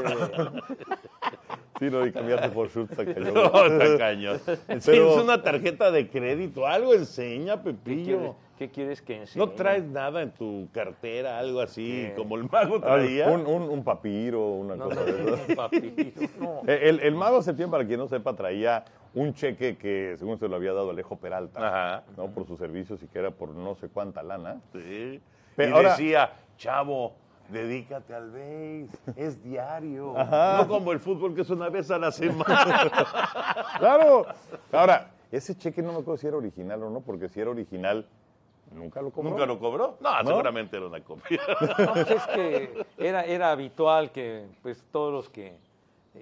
Sí, 1.82 1.90
no, 1.92 2.06
y 2.06 2.12
cambiarte 2.12 2.50
por 2.50 2.70
cañón. 2.70 3.34
No, 3.34 3.66
está 3.66 3.98
cañón. 3.98 4.40
Pero- 4.46 4.80
¿Tienes 4.82 5.18
una 5.18 5.42
tarjeta 5.42 5.90
de 5.92 6.08
crédito? 6.10 6.68
Algo 6.68 6.94
enseña, 6.94 7.58
¿Qué 7.58 7.72
Pepillo. 7.74 8.18
quieres, 8.18 8.36
qué 8.60 8.70
quieres 8.70 9.02
que 9.02 9.18
enseñe? 9.18 9.40
¿No 9.44 9.50
traes 9.50 9.84
nada 9.84 10.22
en 10.22 10.30
tu 10.32 10.68
cartera, 10.72 11.40
algo 11.40 11.60
así, 11.60 12.06
¿Qué? 12.10 12.14
como 12.16 12.36
el 12.38 12.48
mago 12.50 12.76
Al- 12.76 12.82
traía? 12.82 13.30
Un, 13.30 13.48
un, 13.48 13.64
un 13.64 13.84
papiro, 13.84 14.46
una 14.52 14.76
No, 14.76 14.86
cosa 14.86 15.00
no, 15.02 15.06
de 15.06 15.24
un 15.50 15.56
papiro, 15.56 15.94
no. 16.40 16.62
El, 16.68 17.00
el 17.00 17.16
mago 17.16 17.42
Septién, 17.42 17.72
para 17.72 17.84
quien 17.86 18.00
no 18.00 18.08
sepa, 18.08 18.36
traía 18.36 18.86
un 19.16 19.34
cheque 19.34 19.76
que, 19.76 20.16
según 20.20 20.38
se 20.38 20.48
lo 20.48 20.56
había 20.56 20.74
dado 20.74 20.92
Alejo 20.92 21.18
Peralta, 21.18 21.68
Ajá. 21.68 22.04
¿no? 22.16 22.28
por 22.28 22.46
sus 22.46 22.60
servicios 22.60 23.02
y 23.04 23.08
que 23.08 23.18
era 23.20 23.32
por 23.32 23.50
no 23.50 23.74
sé 23.76 23.90
cuánta 23.90 24.22
lana. 24.22 24.62
Sí. 24.72 25.20
Pero 25.56 25.72
y 25.72 25.74
ahora- 25.74 25.90
decía, 25.92 26.32
chavo, 26.58 27.14
dedícate 27.52 28.14
al 28.14 28.32
béis, 28.32 28.90
es 29.16 29.44
diario. 29.44 30.14
No 30.14 30.68
como 30.68 30.92
el 30.92 31.00
fútbol 31.00 31.36
que 31.36 31.42
es 31.42 31.50
una 31.50 31.70
vez 31.70 31.92
a 31.92 31.98
la 31.98 32.12
semana. 32.12 32.90
¡Claro! 33.80 34.26
Ahora, 34.72 35.12
ese 35.32 35.56
cheque 35.58 35.82
no 35.82 35.94
me 35.94 36.00
acuerdo 36.00 36.18
si 36.18 36.28
era 36.28 36.38
original 36.38 36.84
o 36.84 36.90
no, 36.90 37.02
porque 37.02 37.30
si 37.30 37.40
era 37.40 37.50
original, 37.50 38.06
nunca 38.74 39.02
lo 39.02 39.12
cobró. 39.12 39.30
¿Nunca 39.30 39.46
lo 39.46 39.60
cobró? 39.60 39.98
No, 40.00 40.10
seguramente 40.26 40.78
era 40.78 40.88
una 40.88 41.02
copia. 41.02 41.40
No, 41.78 41.94
pues 41.94 42.12
es 42.12 42.28
que 42.28 42.86
era, 42.98 43.24
era 43.24 43.52
habitual 43.52 44.12
que 44.12 44.48
pues 44.62 44.84
todos 44.92 45.14
los 45.14 45.30
que 45.30 45.56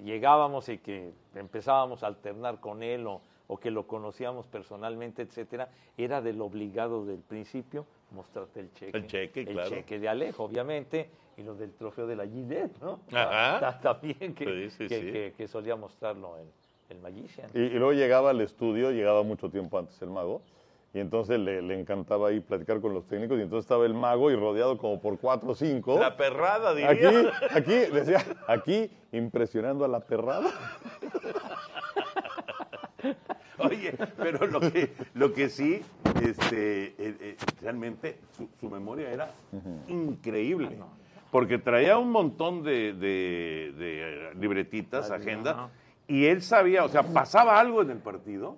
llegábamos 0.04 0.70
y 0.70 0.78
que 0.78 1.12
empezábamos 1.36 2.04
a 2.04 2.08
alternar 2.08 2.60
con 2.60 2.84
él 2.84 3.08
o, 3.08 3.22
o 3.48 3.58
que 3.58 3.72
lo 3.72 3.88
conocíamos 3.88 4.46
personalmente, 4.48 5.22
etcétera, 5.22 5.70
era 5.98 6.22
del 6.22 6.42
obligado 6.42 7.06
del 7.06 7.20
principio 7.20 7.86
mostrarte 8.12 8.60
el 8.62 8.74
cheque. 8.74 8.98
El 8.98 9.08
cheque, 9.08 9.46
claro. 9.46 9.70
El 9.70 9.76
cheque 9.76 10.00
de 10.00 10.10
Alejo, 10.10 10.44
obviamente, 10.44 11.10
y 11.38 11.44
lo 11.44 11.56
del 11.56 11.74
trofeo 11.74 12.06
de 12.08 12.16
la 12.16 12.26
Gillette, 12.28 12.80
¿no? 12.82 13.00
Ajá. 13.14 13.60
Ta- 13.80 13.80
También 13.80 14.34
que, 14.36 14.46
Sí, 14.46 14.70
sí, 14.72 14.88
que, 14.88 15.00
sí. 15.02 15.12
que- 15.12 15.34
que 15.38 15.48
solía 15.48 15.76
mostrarlo 15.76 16.38
el, 16.38 16.48
el 16.90 17.00
Magician. 17.02 17.50
Y, 17.54 17.60
y 17.60 17.70
luego 17.70 17.94
llegaba 17.94 18.32
al 18.32 18.42
estudio, 18.42 18.92
llegaba 18.92 19.24
mucho 19.24 19.50
tiempo 19.50 19.78
antes 19.80 20.02
el 20.02 20.10
mago, 20.10 20.42
Y 20.92 21.00
entonces 21.00 21.38
le, 21.40 21.62
le 21.62 21.80
encantaba 21.80 22.30
ahí 22.30 22.40
platicar 22.40 22.82
con 22.82 22.96
los 22.96 23.06
técnicos. 23.08 23.38
Y 23.38 23.44
entonces 23.44 23.66
estaba 23.66 23.86
el 23.86 23.94
mago 23.94 24.32
y 24.32 24.36
rodeado 24.36 24.76
como 24.80 25.00
por 25.00 25.20
cuatro 25.20 25.52
o 25.52 25.56
cinco. 25.56 26.00
La 26.00 26.18
perrada, 26.18 26.74
diría. 26.74 26.90
Aquí, 26.90 27.06
aquí, 27.52 27.76
decía, 27.94 28.26
aquí 28.48 28.90
impresionando 29.12 29.86
a 29.86 29.88
la 29.88 30.00
perrada. 30.00 30.50
Oye, 33.60 33.94
pero 34.18 34.48
lo 34.48 34.60
que, 34.62 34.94
lo 35.14 35.34
que 35.34 35.50
sí, 35.50 35.84
este, 36.24 36.86
eh, 36.88 36.94
eh, 36.98 37.38
realmente 37.62 38.20
su, 38.32 38.50
su 38.60 38.70
memoria 38.70 39.10
era 39.12 39.32
increíble. 39.88 40.78
Porque 41.32 41.60
traía 41.60 41.98
un 41.98 42.12
montón 42.12 42.64
de, 42.64 42.94
de- 42.94 43.74
de, 43.78 44.30
eh, 44.30 44.34
libretitas, 44.36 45.12
agenda, 45.12 45.70
y 46.08 46.26
él 46.26 46.42
sabía, 46.42 46.84
o 46.84 46.90
sea, 46.90 47.04
pasaba 47.04 47.60
algo 47.60 47.82
en 47.84 47.92
el 47.92 48.00
partido 48.00 48.58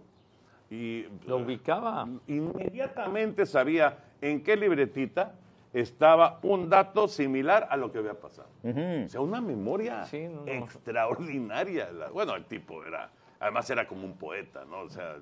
y 0.69 1.05
Lo 1.27 1.37
ubicaba. 1.37 2.07
inmediatamente 2.27 3.45
sabía 3.45 3.97
en 4.21 4.41
qué 4.41 4.55
libretita 4.55 5.35
estaba 5.73 6.39
un 6.43 6.69
dato 6.69 7.09
similar 7.09 7.67
a 7.69 7.75
lo 7.75 7.91
que 7.91 7.97
había 7.99 8.13
pasado. 8.19 8.47
O 8.63 9.07
sea, 9.09 9.19
una 9.19 9.41
memoria 9.41 10.05
Sí, 10.05 10.27
no, 10.29 10.45
no. 10.45 10.47
extraordinaria. 10.51 11.89
Bueno, 12.13 12.35
el 12.35 12.45
tipo 12.45 12.85
era, 12.85 13.09
además 13.39 13.69
era 13.69 13.85
como 13.85 14.05
un 14.05 14.13
poeta, 14.13 14.63
¿no? 14.63 14.79
O 14.81 14.89
sea, 14.89 15.17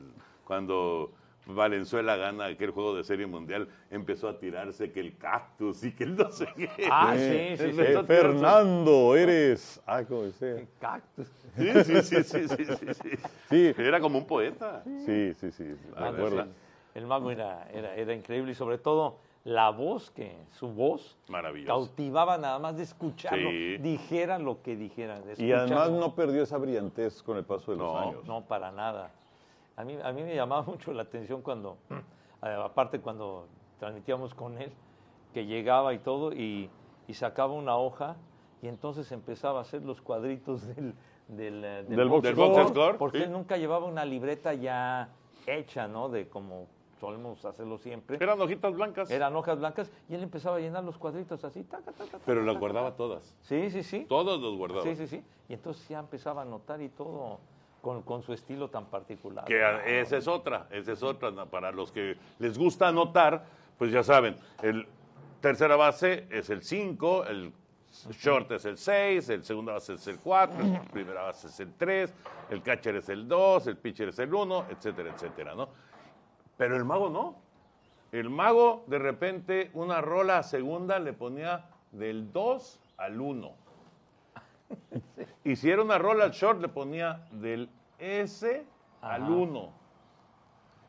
cuando 0.45 1.11
Valenzuela 1.55 2.15
gana 2.15 2.45
aquel 2.45 2.71
juego 2.71 2.95
de 2.95 3.03
serie 3.03 3.25
mundial, 3.27 3.67
empezó 3.89 4.29
a 4.29 4.37
tirarse 4.39 4.91
que 4.91 4.99
el 4.99 5.17
cactus 5.17 5.83
y 5.83 5.91
que 5.93 6.03
el 6.03 6.15
no 6.15 6.31
sé 6.31 6.47
qué. 6.55 6.69
Ah, 6.91 7.13
sí, 7.17 7.57
sí, 7.57 7.73
sí. 7.73 7.81
eh, 7.81 8.03
Fernando, 8.05 9.15
eres. 9.15 9.81
Ah, 9.85 10.03
como. 10.07 10.23
Cactus. 10.79 11.27
Sí, 11.57 11.83
sí, 11.83 12.01
sí, 12.03 12.23
sí, 12.23 12.47
sí, 12.47 12.65
sí, 12.65 12.93
sí. 12.93 13.09
Sí, 13.49 13.73
Era 13.81 13.99
como 13.99 14.17
un 14.19 14.25
poeta. 14.27 14.83
sí, 15.05 15.33
sí, 15.33 15.51
sí. 15.51 15.75
Ah, 15.95 16.07
acuerdo. 16.09 16.43
sí. 16.43 16.49
El 16.95 17.05
mago 17.07 17.31
era, 17.31 17.67
era, 17.71 17.95
era 17.95 18.13
increíble 18.13 18.51
y 18.51 18.55
sobre 18.55 18.77
todo 18.77 19.19
la 19.45 19.69
voz, 19.69 20.11
que 20.11 20.35
su 20.51 20.67
voz 20.69 21.17
cautivaba 21.65 22.37
nada 22.37 22.59
más 22.59 22.75
de 22.77 22.83
escucharlo, 22.83 23.49
Sí. 23.49 23.77
dijera 23.77 24.37
lo 24.37 24.61
que 24.61 24.75
dijera. 24.75 25.21
Y 25.37 25.51
además 25.51 25.91
no 25.91 26.13
perdió 26.13 26.43
esa 26.43 26.57
brillantez 26.57 27.23
con 27.23 27.37
el 27.37 27.45
paso 27.45 27.71
de 27.71 27.77
los 27.77 27.87
No. 27.93 27.99
años. 27.99 28.25
No, 28.25 28.41
para 28.45 28.71
nada. 28.71 29.11
A 29.79 29.85
mí, 29.85 29.97
a 30.03 30.11
mí 30.11 30.23
me 30.23 30.35
llamaba 30.35 30.63
mucho 30.67 30.91
la 30.91 31.03
atención 31.03 31.41
cuando, 31.41 31.77
eh, 32.43 32.55
aparte 32.63 32.99
cuando 32.99 33.47
transmitíamos 33.79 34.33
con 34.33 34.57
él, 34.57 34.71
que 35.33 35.45
llegaba 35.45 35.93
y 35.93 35.99
todo 35.99 36.33
y, 36.33 36.69
y 37.07 37.13
sacaba 37.13 37.53
una 37.53 37.77
hoja 37.77 38.17
y 38.61 38.67
entonces 38.67 39.09
empezaba 39.13 39.59
a 39.59 39.61
hacer 39.61 39.83
los 39.83 40.01
cuadritos 40.01 40.67
del, 40.75 40.93
del, 41.29 41.63
eh, 41.63 41.83
Del 41.87 42.09
box 42.09 42.23
Del 42.23 42.35
score. 42.35 42.49
box 42.49 42.69
score. 42.71 42.97
Porque 42.97 43.17
sí. 43.19 43.23
él 43.23 43.31
nunca 43.31 43.55
llevaba 43.55 43.85
una 43.85 44.03
libreta 44.03 44.53
ya 44.53 45.09
hecha, 45.47 45.87
¿no? 45.87 46.09
De 46.09 46.27
como 46.27 46.67
solemos 46.99 47.45
hacerlo 47.45 47.77
siempre. 47.77 48.17
Eran 48.19 48.41
hojitas 48.41 48.73
blancas. 48.73 49.09
Eran 49.09 49.33
hojas 49.33 49.57
blancas 49.59 49.89
y 50.09 50.15
él 50.15 50.23
empezaba 50.23 50.57
a 50.57 50.59
llenar 50.59 50.83
los 50.83 50.97
cuadritos 50.97 51.41
así. 51.45 51.63
taca, 51.63 51.93
taca, 51.93 52.03
taca, 52.03 52.23
Pero 52.25 52.43
las 52.43 52.59
guardaba 52.59 52.97
todas. 52.97 53.33
Sí, 53.43 53.71
sí, 53.71 53.83
sí. 53.83 54.05
Todos 54.09 54.41
los 54.41 54.57
guardaba. 54.57 54.83
Sí, 54.83 54.97
sí, 54.97 55.07
sí. 55.07 55.23
Y 55.47 55.53
entonces 55.53 55.87
ya 55.87 55.99
empezaba 55.99 56.41
a 56.41 56.45
notar 56.45 56.81
y 56.81 56.89
todo 56.89 57.39
con, 57.81 58.01
con 58.03 58.21
su 58.21 58.33
estilo 58.33 58.69
tan 58.69 58.85
particular. 58.85 59.45
Que 59.45 60.01
esa 60.01 60.17
es 60.17 60.27
otra, 60.27 60.67
esa 60.71 60.91
es 60.91 61.03
otra. 61.03 61.31
Para 61.45 61.71
los 61.71 61.91
que 61.91 62.17
les 62.39 62.57
gusta 62.57 62.87
anotar, 62.87 63.45
pues 63.77 63.91
ya 63.91 64.03
saben, 64.03 64.37
el 64.61 64.87
tercera 65.41 65.75
base 65.75 66.27
es 66.29 66.49
el 66.49 66.63
5, 66.63 67.25
el 67.25 67.53
short 68.11 68.51
es 68.51 68.65
el 68.65 68.77
6, 68.77 69.29
el 69.29 69.43
segunda 69.43 69.73
base 69.73 69.93
es 69.93 70.07
el 70.07 70.19
4, 70.19 70.61
el 70.61 70.79
primera 70.91 71.23
base 71.23 71.47
es 71.47 71.59
el 71.59 71.73
3, 71.73 72.13
el 72.49 72.61
catcher 72.61 72.95
es 72.97 73.09
el 73.09 73.27
2, 73.27 73.67
el 73.67 73.77
pitcher 73.77 74.09
es 74.09 74.19
el 74.19 74.33
1, 74.33 74.65
etcétera, 74.69 75.11
etcétera, 75.13 75.55
¿no? 75.55 75.69
Pero 76.57 76.75
el 76.75 76.85
mago 76.85 77.09
no. 77.09 77.35
El 78.11 78.29
mago, 78.29 78.83
de 78.87 78.99
repente, 78.99 79.69
una 79.73 80.01
rola 80.01 80.39
a 80.39 80.43
segunda 80.43 80.99
le 80.99 81.13
ponía 81.13 81.69
del 81.91 82.31
2 82.31 82.79
al 82.97 83.21
1. 83.21 83.53
Y 85.43 85.55
si 85.55 85.69
era 85.69 85.81
una 85.81 85.97
rola 85.97 86.29
short, 86.29 86.61
le 86.61 86.67
ponía 86.67 87.25
del 87.31 87.69
S 87.97 88.65
al 89.01 89.23
1. 89.23 89.73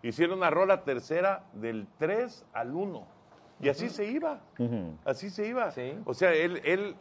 Y 0.02 0.12
si 0.12 0.24
era 0.24 0.34
una 0.34 0.50
rola 0.50 0.82
tercera, 0.82 1.44
del 1.52 1.86
3 1.98 2.46
al 2.52 2.74
1. 2.74 3.06
Y 3.60 3.68
así 3.68 3.88
se 3.88 4.06
iba. 4.06 4.40
Así 5.04 5.30
se 5.30 5.46
iba. 5.46 5.70
Sí. 5.70 5.98
O 6.04 6.14
sea, 6.14 6.32
él, 6.32 6.60
él, 6.64 6.96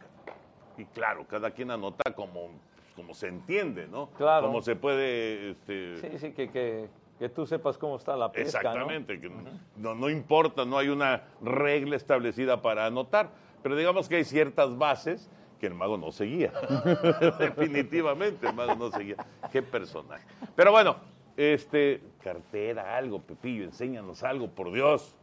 y 0.76 0.84
claro, 0.86 1.26
cada 1.26 1.50
quien 1.50 1.70
anota 1.70 2.12
como, 2.12 2.48
como 2.94 3.14
se 3.14 3.28
entiende, 3.28 3.86
¿no? 3.86 4.10
Claro. 4.10 4.46
Como 4.46 4.60
se 4.60 4.76
puede. 4.76 5.50
Este, 5.50 5.96
Sí, 5.96 6.18
sí, 6.18 6.32
que, 6.32 6.50
que, 6.50 6.88
que 7.18 7.28
tú 7.30 7.46
sepas 7.46 7.78
cómo 7.78 7.96
está 7.96 8.16
la 8.16 8.30
pesca, 8.30 8.62
¿no? 8.62 8.68
Exactamente, 8.70 9.20
que 9.20 9.30
no, 9.76 9.94
no 9.94 10.10
importa, 10.10 10.64
no 10.64 10.76
hay 10.78 10.88
una 10.88 11.22
regla 11.42 11.96
establecida 11.96 12.60
para 12.60 12.86
anotar, 12.86 13.30
pero 13.62 13.76
digamos 13.76 14.08
que 14.08 14.16
hay 14.16 14.24
ciertas 14.24 14.76
bases 14.76 15.30
que 15.60 15.66
el 15.66 15.74
mago 15.74 15.96
no 15.98 16.10
seguía. 16.10 16.50
Definitivamente 17.38 18.48
el 18.48 18.54
mago 18.54 18.74
no 18.74 18.90
seguía. 18.90 19.16
Qué 19.52 19.62
personaje. 19.62 20.24
Pero 20.56 20.72
bueno, 20.72 20.96
este, 21.36 22.02
cartera, 22.22 22.96
algo, 22.96 23.20
Pepillo, 23.20 23.64
enséñanos 23.64 24.22
algo, 24.24 24.48
por 24.48 24.72
Dios. 24.72 25.14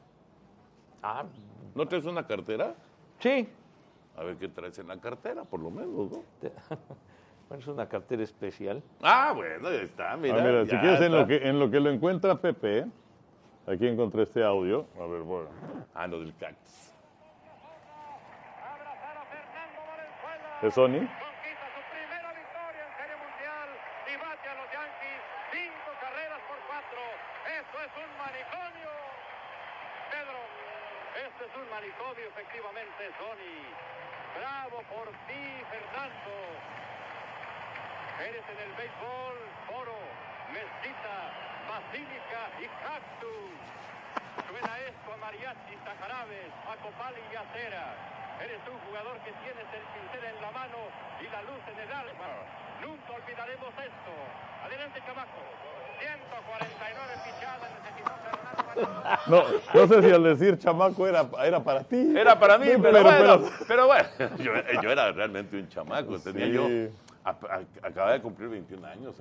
Ah, 1.04 1.26
¿No 1.76 1.86
traes 1.88 2.06
una 2.06 2.26
cartera? 2.26 2.76
sí. 3.20 3.50
A 4.16 4.24
ver 4.24 4.36
qué 4.38 4.48
traes 4.48 4.80
en 4.80 4.88
la 4.88 5.00
cartera, 5.00 5.44
por 5.44 5.60
lo 5.60 5.70
menos, 5.70 6.10
¿no? 6.12 6.24
Bueno, 7.48 7.62
es 7.62 7.68
una 7.68 7.88
cartera 7.88 8.24
especial. 8.24 8.82
Ah, 9.02 9.32
bueno, 9.34 9.68
ahí 9.70 9.78
está, 9.86 10.14
Ah, 10.14 10.18
mira. 10.18 10.42
mira, 10.44 10.66
si 10.66 10.72
ya 10.72 10.82
quieres, 10.82 11.02
en 11.02 11.12
lo, 11.14 11.28
que, 11.28 11.36
en 11.48 11.60
lo 11.60 11.70
que 11.72 11.80
lo 11.80 11.90
encuentra 11.92 12.36
Pepe, 12.42 12.88
aquí 13.68 13.88
encontré 13.88 14.24
este 14.24 14.44
audio. 14.44 14.86
A 15.00 15.06
ver, 15.06 15.22
bueno. 15.22 15.48
Ah, 15.94 16.08
lo 16.08 16.20
del 16.20 16.36
cactus. 16.36 16.87
¿Es 20.58 20.74
Sony? 20.74 21.06
Conquista 21.06 21.68
su 21.70 21.84
primera 21.94 22.34
victoria 22.34 22.82
en 22.82 22.94
Serie 22.98 23.18
Mundial 23.22 23.70
y 24.10 24.14
bate 24.18 24.50
a 24.50 24.56
los 24.58 24.66
Yankees 24.74 25.22
cinco 25.54 25.92
carreras 26.02 26.42
por 26.50 26.58
cuatro. 26.66 26.98
Esto 27.46 27.78
es 27.78 27.94
un 27.94 28.12
manicomio. 28.18 28.90
Pedro, 30.10 30.42
este 31.14 31.46
es 31.46 31.54
un 31.62 31.70
manicomio, 31.70 32.26
efectivamente, 32.26 33.02
Sony. 33.22 33.70
Bravo 34.34 34.82
por 34.90 35.14
ti, 35.30 35.46
Fernando. 35.70 36.34
Eres 38.26 38.46
en 38.50 38.58
el 38.58 38.74
béisbol, 38.82 39.38
oro, 39.78 40.00
mezquita, 40.58 41.18
basílica 41.70 42.42
y 42.58 42.66
cactus. 42.82 43.54
Suena 44.50 44.74
esto 44.90 45.14
a 45.14 45.18
mariachis, 45.22 45.82
a 45.86 45.94
a 45.94 46.76
copal 46.82 47.14
y 47.14 47.36
a. 47.38 48.17
Eres 48.44 48.62
un 48.70 48.78
jugador 48.88 49.16
que 49.26 49.32
tienes 49.44 49.68
el 49.74 49.84
pincel 49.94 50.24
en 50.30 50.38
la 50.42 50.52
mano 50.52 50.78
y 51.22 51.26
la 51.32 51.42
luz 51.44 51.62
en 51.72 51.78
el 51.80 51.92
alma. 51.92 52.30
Nunca 52.82 53.10
olvidaremos 53.14 53.74
esto. 53.74 54.12
Adelante, 54.66 55.00
chamaco. 55.06 55.42
149 56.00 57.14
pichadas 57.26 57.70
necesitó 57.78 58.14
Fernando. 58.24 59.18
No, 59.28 59.44
no 59.82 59.88
sé 59.88 60.02
si 60.04 60.14
al 60.14 60.24
decir 60.24 60.58
chamaco 60.60 61.08
era, 61.08 61.26
era 61.44 61.64
para 61.64 61.84
ti. 61.84 62.14
Era 62.16 62.38
para 62.40 62.58
mí, 62.58 62.66
Sí, 62.68 62.78
pero, 62.82 63.02
bueno, 63.04 63.18
pero- 63.20 63.42
pero 63.68 63.88
bueno, 63.88 64.08
yo, 64.38 64.52
yo 64.82 64.92
era 64.92 65.12
realmente 65.12 65.58
un 65.58 65.68
chamaco, 65.70 66.20
tenía 66.20 66.46
Sí. 66.46 66.54
yo, 66.54 66.68
a- 67.24 67.30
a- 67.32 67.88
acababa 67.88 68.14
de 68.14 68.22
cumplir 68.22 68.50
21 68.50 68.86
años. 68.86 69.16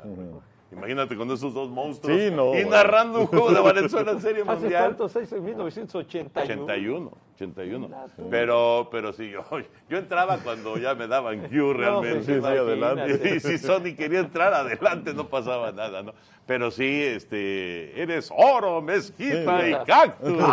Imagínate 0.72 1.16
con 1.16 1.30
esos 1.30 1.54
dos 1.54 1.68
monstruos 1.70 2.18
Sí, 2.18 2.30
no, 2.30 2.46
y 2.54 2.64
bueno. 2.64 2.70
narrando 2.70 3.20
un 3.20 3.26
juego 3.28 3.52
de 3.52 3.60
Valenzuela 3.60 4.10
en 4.12 4.20
Serie 4.20 4.42
¿Hace 4.42 4.52
Mundial. 4.60 4.84
cuántos 4.84 5.16
años? 5.16 5.32
En 5.32 5.44
1981. 5.44 6.64
81, 6.64 7.12
81. 7.37 7.89
Pero, 8.30 8.89
pero 8.91 9.12
sí, 9.12 9.30
yo, 9.30 9.45
yo 9.89 9.99
entraba 9.99 10.39
cuando 10.39 10.76
ya 10.78 10.95
me 10.95 11.07
daban 11.07 11.49
Q 11.49 11.72
realmente. 11.74 12.24
sí, 12.24 12.34
sí, 12.34 12.41
¿no? 12.41 12.47
adelante. 12.49 13.20
Y 13.37 13.41
si 13.41 13.59
Sony 13.59 13.95
quería 13.97 14.20
entrar 14.20 14.53
adelante, 14.55 15.12
no 15.14 15.28
pasaba 15.28 15.70
nada, 15.72 16.03
¿no? 16.03 16.12
Pero 16.47 16.70
sí, 16.70 17.03
este, 17.03 18.01
eres 18.01 18.30
oro, 18.37 18.80
mezquita 18.80 19.61
Sí. 19.62 19.70
y 19.70 19.84
cactus. 19.84 20.39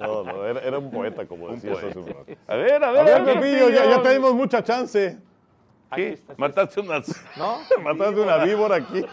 No, 0.00 0.22
no, 0.24 0.44
era, 0.44 0.60
era 0.60 0.78
un 0.78 0.90
poeta, 0.90 1.26
como 1.26 1.46
poeta. 1.46 1.72
hace 1.72 1.98
un. 1.98 2.14
A 2.46 2.54
ver, 2.56 2.84
a 2.84 2.88
A 2.88 2.92
ver, 2.92 3.24
ver, 3.24 3.34
Pepillo, 3.34 3.70
ya, 3.70 3.86
ya 3.88 4.02
tenemos 4.02 4.34
mucha 4.34 4.62
chance. 4.62 5.16
¿Qué? 5.94 6.12
está, 6.14 6.34
sí. 6.34 6.40
Mataste 6.40 6.80
unas 6.80 7.08
¿No? 7.36 7.58
Mataste 7.82 8.20
una 8.20 8.38
víbora 8.44 8.76
aquí. 8.76 9.04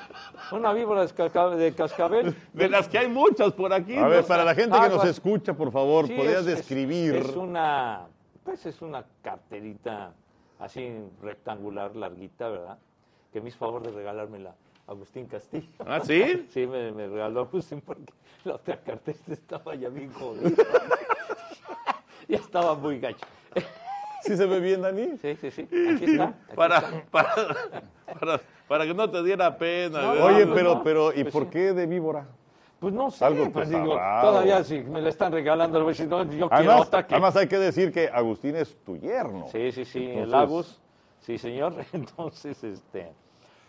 Una 0.51 0.73
víbora 0.73 1.05
de 1.05 1.13
casca- 1.13 1.49
de 1.55 1.73
cascabel. 1.73 2.35
de 2.53 2.69
las 2.69 2.87
que 2.87 2.97
hay 2.97 3.07
muchas 3.07 3.53
por 3.53 3.71
aquí. 3.73 3.95
A 3.95 4.01
¿no? 4.01 4.09
ver, 4.09 4.25
para 4.25 4.43
la 4.43 4.55
gente 4.55 4.77
que 4.77 4.85
Ah, 4.85 4.89
nos 4.89 5.05
escucha, 5.05 5.53
por 5.53 5.71
favor, 5.71 6.07
Sí, 6.07 6.13
¿podrías 6.15 6.41
es- 6.41 6.47
es- 6.47 6.55
describir? 6.57 7.15
Es, 7.15 7.35
una, 7.35 8.07
pues 8.43 8.65
es 8.65 8.81
una 8.81 9.05
carterita 9.21 10.13
así 10.59 10.91
rectangular, 11.21 11.95
larguita, 11.95 12.49
¿verdad? 12.49 12.77
Que 13.31 13.39
me 13.41 13.49
hizo 13.49 13.57
favor 13.59 13.81
de 13.83 13.91
regalármela 13.91 14.55
Agustín 14.87 15.27
Castillo. 15.27 15.67
¿Ah, 15.85 15.99
sí? 16.03 16.47
Sí, 16.53 16.65
me, 16.67 16.91
me 16.91 17.07
regaló 17.07 17.41
Agustín 17.41 17.81
porque 17.81 18.11
la 18.43 18.55
otra 18.55 18.77
carterita 18.81 19.33
estaba 19.33 19.75
ya 19.75 19.89
bien 19.89 20.11
jodida. 20.13 20.49
ya 22.27 22.37
estaba 22.37 22.73
muy 22.75 22.99
gacha. 22.99 23.25
¿Sí 24.23 24.37
se 24.37 24.45
ve 24.45 24.59
bien, 24.59 24.81
Dani? 24.81 25.17
Sí, 25.21 25.35
sí, 25.35 25.51
sí. 25.51 25.61
Aquí 25.63 26.05
está. 26.05 26.23
aquí 26.25 26.55
Para, 26.55 26.77
está. 26.77 27.03
para, 27.11 27.35
para, 28.19 28.41
para 28.67 28.85
que 28.85 28.93
no 28.93 29.09
te 29.09 29.21
diera 29.23 29.57
pena. 29.57 30.11
Oye, 30.11 30.47
pero, 30.47 30.75
no. 30.75 30.83
pero, 30.83 31.11
¿y 31.13 31.23
Pues 31.23 31.33
por 31.33 31.43
sí. 31.43 31.49
qué 31.51 31.73
de 31.73 31.85
víbora? 31.85 32.25
Pues 32.79 32.93
no 32.93 33.11
sé, 33.11 33.23
Algo 33.23 33.49
pues 33.51 33.69
digo, 33.69 33.93
todavía 34.21 34.63
si 34.63 34.81
me 34.81 35.01
la 35.01 35.07
están 35.09 35.31
regalando, 35.31 35.89
yo 35.89 35.95
quiero 36.29 36.49
Además, 36.51 36.87
otra 36.87 37.07
que... 37.07 37.13
además 37.15 37.35
hay 37.37 37.47
que 37.47 37.57
decir 37.57 37.93
que 37.93 38.09
Agustín 38.09 38.55
es 38.57 38.75
tu 38.83 38.97
yerno. 38.97 39.47
Sí, 39.51 39.71
sí, 39.71 39.85
sí, 39.85 40.05
el 40.05 40.33
Agus, 40.33 40.81
sí, 41.21 41.37
señor. 41.37 41.75
Entonces, 41.93 42.61
este, 42.63 43.09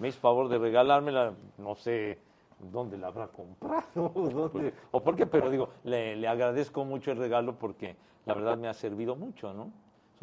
me 0.00 0.08
hizo 0.08 0.18
favor 0.18 0.48
de 0.48 0.58
regalármela, 0.58 1.32
no 1.58 1.74
sé 1.76 2.18
dónde 2.58 2.98
la 2.98 3.06
habrá 3.08 3.28
comprado, 3.28 3.84
dónde- 4.14 4.74
o 4.90 5.00
por 5.02 5.14
qué, 5.14 5.26
pero 5.26 5.48
digo, 5.48 5.68
le, 5.84 6.16
le 6.16 6.26
agradezco 6.26 6.84
mucho 6.84 7.12
el 7.12 7.18
regalo 7.18 7.54
porque 7.56 7.94
la 8.26 8.34
verdad 8.34 8.56
me 8.56 8.66
ha 8.68 8.74
servido 8.74 9.14
mucho, 9.14 9.52
¿no? 9.54 9.70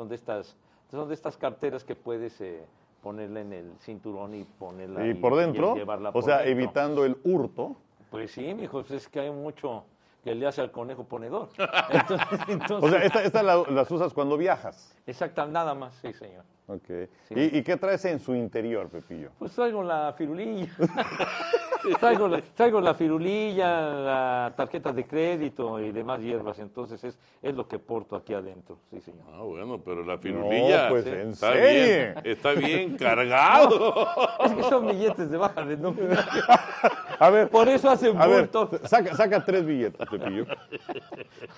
Son 0.01 0.09
de 0.09 0.15
estas, 0.15 0.55
son 0.89 1.07
de 1.09 1.13
estas 1.13 1.37
carteras 1.37 1.83
que 1.83 1.95
puedes 1.95 2.41
eh, 2.41 2.65
ponerla 3.03 3.41
en 3.41 3.53
el 3.53 3.71
cinturón 3.81 4.33
y 4.33 4.45
ponerla 4.45 5.05
Y 5.05 5.13
por 5.13 5.35
dentro, 5.35 5.75
llevarla 5.75 6.09
o 6.09 6.13
por 6.13 6.23
sea, 6.23 6.37
dentro. 6.39 6.51
evitando 6.53 7.05
el 7.05 7.17
hurto. 7.23 7.75
Pues 8.09 8.31
sí, 8.31 8.51
mijo, 8.55 8.79
pues 8.81 8.89
es 9.03 9.07
que 9.07 9.19
hay 9.19 9.29
mucho 9.29 9.83
que 10.23 10.33
le 10.33 10.47
hace 10.47 10.59
al 10.61 10.71
conejo 10.71 11.03
ponedor. 11.03 11.49
Entonces, 12.47 12.83
O 12.83 12.89
sea, 12.89 13.03
esta- 13.03 13.21
estas 13.23 13.43
la- 13.43 13.63
las 13.69 13.91
usas 13.91 14.11
cuando 14.11 14.37
viajas. 14.37 14.97
exacta, 15.05 15.45
nada 15.45 15.75
más, 15.75 15.93
sí, 16.01 16.11
señor. 16.13 16.45
Ok. 16.73 17.09
Sí. 17.27 17.33
¿Y, 17.35 17.57
y 17.57 17.63
qué 17.63 17.75
traes 17.75 18.05
en 18.05 18.19
su 18.19 18.33
interior, 18.33 18.87
Pepillo? 18.89 19.31
Pues 19.37 19.51
traigo 19.53 19.83
la 19.83 20.13
firulilla. 20.17 20.67
traigo, 21.99 22.27
la, 22.27 22.41
traigo 22.55 22.79
la 22.79 22.93
firulilla, 22.93 23.67
la 23.89 24.53
tarjeta 24.55 24.93
de 24.93 25.05
crédito 25.05 25.79
y 25.79 25.91
demás 25.91 26.21
hierbas. 26.21 26.59
Entonces 26.59 27.03
es, 27.03 27.19
es 27.41 27.55
lo 27.55 27.67
que 27.67 27.77
porto 27.79 28.15
aquí 28.15 28.33
adentro. 28.33 28.77
Sí, 28.89 29.01
señor. 29.01 29.25
Ah, 29.33 29.41
bueno, 29.43 29.81
pero 29.83 30.05
la 30.05 30.17
firulilla 30.17 30.87
pues, 30.89 31.03
sí, 31.03 31.09
¿en 31.09 31.31
está 31.31 31.51
serie? 31.51 32.13
bien, 32.13 32.21
está 32.23 32.51
bien 32.53 32.97
cargado. 32.97 34.07
Es 34.45 34.53
que 34.53 34.63
son 34.63 34.87
billetes 34.87 35.29
de 35.29 35.37
baja 35.37 35.63
denominación. 35.65 36.45
A 37.19 37.29
ver, 37.29 37.49
Por 37.49 37.67
eso 37.69 37.87
hacen 37.87 38.19
a 38.19 38.25
ver, 38.25 38.49
saca, 38.85 39.15
saca 39.15 39.45
tres 39.45 39.63
billetes, 39.63 40.09
Pepillo. 40.09 40.45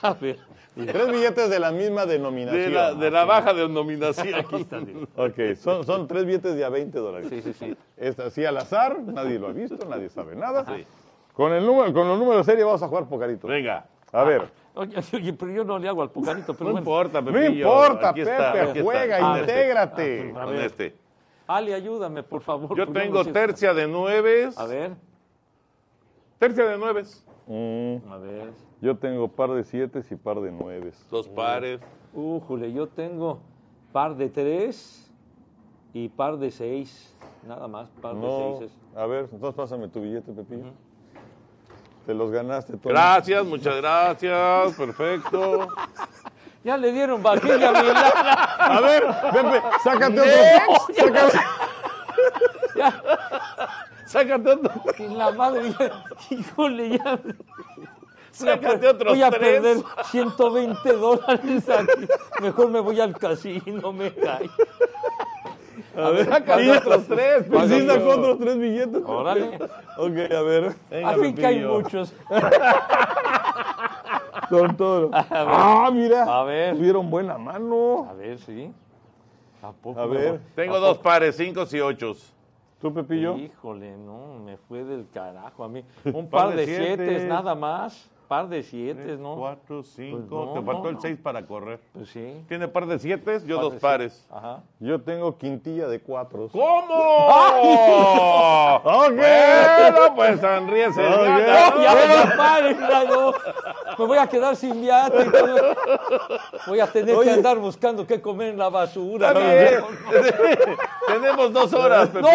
A 0.02 0.14
ver. 0.14 0.38
Tres 0.76 1.10
billetes 1.10 1.50
de 1.50 1.58
la 1.58 1.72
misma 1.72 2.06
denominación. 2.06 2.64
De 2.64 2.70
la, 2.70 2.94
de 2.94 3.10
la 3.12 3.24
baja 3.24 3.54
denominación. 3.54 4.36
Aquí 4.36 4.56
está. 4.58 4.82
Ok, 5.16 5.56
son, 5.58 5.86
son 5.86 6.08
tres 6.08 6.26
billetes 6.26 6.56
de 6.56 6.64
a 6.66 6.70
20 6.70 6.98
dólares. 7.00 7.28
Sí, 7.30 7.42
sí, 7.42 7.54
sí. 7.54 7.76
Es 7.98 8.20
así 8.20 8.44
al 8.46 8.58
azar, 8.58 9.00
nadie 9.02 9.40
lo 9.40 9.48
ha 9.48 9.52
visto, 9.52 9.78
nadie 9.88 10.10
sabe 10.10 10.36
nada. 10.36 10.66
Sí. 10.66 10.86
Con, 11.34 11.52
el 11.54 11.66
número, 11.66 11.92
con 11.94 12.08
los 12.08 12.20
números 12.20 12.46
de 12.46 12.52
serie 12.52 12.64
vamos 12.64 12.82
a 12.84 12.88
jugar 12.88 13.08
pocarito. 13.08 13.48
Venga. 13.48 13.86
A 14.12 14.24
ver, 14.24 14.50
Oye, 14.76 14.96
oye, 15.14 15.34
pero 15.34 15.52
yo 15.52 15.64
no 15.64 15.78
le 15.78 15.88
hago 15.88 16.02
al 16.02 16.10
pucarito, 16.10 16.54
pero 16.54 16.66
No 16.66 16.72
bueno. 16.74 16.80
importa, 16.80 17.22
no 17.22 17.32
Pepillo. 17.32 17.68
importa, 17.68 18.10
aquí 18.10 18.20
Pepe, 18.22 18.32
está, 18.32 18.52
aquí 18.52 18.70
está. 18.70 18.84
juega, 18.84 19.20
Con 19.20 19.30
este, 19.38 19.52
intégrate. 19.52 20.30
A 20.32 20.34
Con 20.44 20.50
ver. 20.54 20.66
este. 20.66 20.96
Ale, 21.46 21.74
ayúdame, 21.76 22.24
por 22.24 22.42
favor. 22.42 22.76
Yo 22.78 22.88
tengo 22.92 23.18
no 23.20 23.24
sé- 23.24 23.32
tercia 23.32 23.74
de 23.74 23.88
nueves. 23.88 24.58
A 24.58 24.66
ver, 24.66 24.92
Tercia 26.40 26.66
de 26.66 26.78
nueves. 26.78 27.26
Mm, 27.48 27.96
a 28.12 28.18
ver. 28.18 28.50
yo 28.82 28.96
tengo 28.98 29.28
par 29.28 29.52
de 29.52 29.64
siete 29.64 30.02
y 30.10 30.16
par 30.16 30.40
de 30.42 30.52
nueves. 30.52 31.06
Dos 31.12 31.28
pares. 31.28 31.80
Újule, 32.14 32.72
yo 32.74 32.88
tengo 32.88 33.40
par 33.94 34.16
de 34.16 34.28
tres 34.28 35.10
y 35.94 36.10
par 36.10 36.38
de 36.38 36.52
seis. 36.52 37.16
Nada 37.48 37.68
más, 37.70 37.90
par 38.02 38.16
de 38.16 38.22
No, 38.22 38.58
seises. 38.58 38.76
a 38.96 39.06
ver, 39.06 39.30
entonces 39.32 39.56
pásame 39.56 39.88
tu 39.88 40.02
billete, 40.02 40.32
Pepillo. 40.34 40.72
Te 42.06 42.14
los 42.14 42.32
ganaste 42.32 42.74
todos. 42.74 42.86
Gracias, 42.94 43.46
muchas 43.46 43.78
gracias. 43.78 44.74
Perfecto. 44.76 45.68
Ya 46.66 46.78
le 46.78 46.94
dieron 46.94 47.22
vajilla 47.22 47.70
a 47.70 47.72
mi 47.74 47.88
lana. 47.90 48.44
A 48.58 48.80
ver, 48.80 49.04
Pepe, 49.34 49.62
sácate 49.84 50.22
otro. 50.22 50.96
Sácate. 50.96 51.38
Ya, 52.78 53.04
Sácate 54.06 54.50
otro. 54.50 54.72
la 55.10 55.32
madre, 55.34 55.74
híjole, 56.30 56.98
ya. 56.98 57.20
Sácate 58.46 58.88
otros 58.88 59.14
Voy 59.14 59.22
a 59.24 59.30
tres. 59.30 59.62
perder 59.62 59.78
120 60.12 60.94
dólares 60.94 61.70
aquí. 61.70 62.08
Mejor 62.42 62.70
me 62.70 62.80
voy 62.80 63.00
al 63.00 63.16
casino, 63.18 63.94
me 63.94 64.14
cae. 64.14 64.50
A 65.96 66.10
ver, 66.10 66.26
Sácate 66.28 66.72
otros 66.72 67.08
tres. 67.08 67.46
Pues 67.50 67.70
sí, 67.70 67.88
sacó 67.88 68.10
otros 68.10 68.40
tres 68.40 68.58
billetes. 68.58 69.02
Órale. 69.06 69.56
Ok, 69.98 70.18
a 70.36 70.42
ver. 70.42 70.76
Venga, 70.90 71.10
A 71.10 71.14
fin 71.16 71.36
que 71.36 71.46
hay 71.46 71.60
muchos. 71.64 72.14
Son 74.50 74.76
todos. 74.78 75.12
Ah, 75.14 75.90
mira. 75.94 76.24
A 76.24 76.44
ver. 76.44 76.76
Tuvieron 76.76 77.10
buena 77.10 77.38
mano. 77.38 78.08
A 78.10 78.14
ver, 78.14 78.38
sí. 78.40 78.72
¿A 79.62 79.72
poco? 79.72 80.00
A 80.00 80.06
ver. 80.08 80.40
Tengo 80.56 80.80
dos 80.80 80.98
pares, 80.98 81.36
cinco 81.38 81.66
y 81.72 81.80
ocho. 81.80 82.14
¿Tú, 82.82 82.94
Pepillo? 82.94 83.38
Híjole, 83.38 83.96
no, 83.98 84.40
me 84.44 84.58
fue 84.58 84.84
del 84.84 85.08
carajo 85.14 85.64
a 85.64 85.70
mí. 85.70 85.86
Un 86.04 86.30
Par 86.30 86.48
par 86.48 86.56
de 86.56 86.66
de 86.66 86.76
siete, 86.76 87.08
siete. 87.08 87.26
nada 87.28 87.56
más. 87.56 88.10
Par 88.28 88.48
de 88.50 88.64
siete, 88.64 89.18
¿no? 89.18 89.36
Cuatro, 89.36 89.84
cinco. 89.84 90.28
Pues 90.30 90.48
no, 90.48 90.54
Te 90.54 90.62
faltó 90.66 90.84
no, 90.84 90.90
el 90.90 90.96
no. 90.96 91.02
seis 91.02 91.18
para 91.22 91.46
correr. 91.46 91.80
Pues 91.94 92.10
sí. 92.10 92.44
Tiene 92.48 92.68
par 92.68 92.86
de 92.88 92.98
siete, 93.00 93.40
yo 93.46 93.58
Par 93.58 93.64
dos 93.66 93.74
pares. 93.76 94.14
siete. 94.28 94.34
Ajá. 94.46 94.64
Yo 94.80 95.02
tengo 95.02 95.38
quintilla 95.38 95.88
de 95.88 96.00
cuatro. 96.02 96.50
¿Cómo? 96.52 97.28
Ok. 98.84 99.14
Bueno, 99.16 100.16
pues 100.16 100.40
sonríese. 100.42 101.02
ganador. 101.04 101.82
Ya 101.82 101.94
me 101.96 103.06
no. 103.06 103.34
Me 104.00 104.06
voy 104.06 104.18
a 104.18 104.28
quedar 104.28 104.56
sin 104.56 104.82
viático. 104.82 105.38
Voy 106.68 106.80
a 106.80 106.88
tener 106.88 107.16
Oye. 107.16 107.30
que 107.30 107.34
andar 107.36 107.58
buscando 107.60 108.08
qué 108.08 108.20
comer 108.22 108.50
en 108.50 108.58
la 108.58 108.70
basura. 108.70 109.34
Tenemos 111.08 111.54
dos 111.54 111.74
horas, 111.74 112.10
Pepillo. 112.10 112.32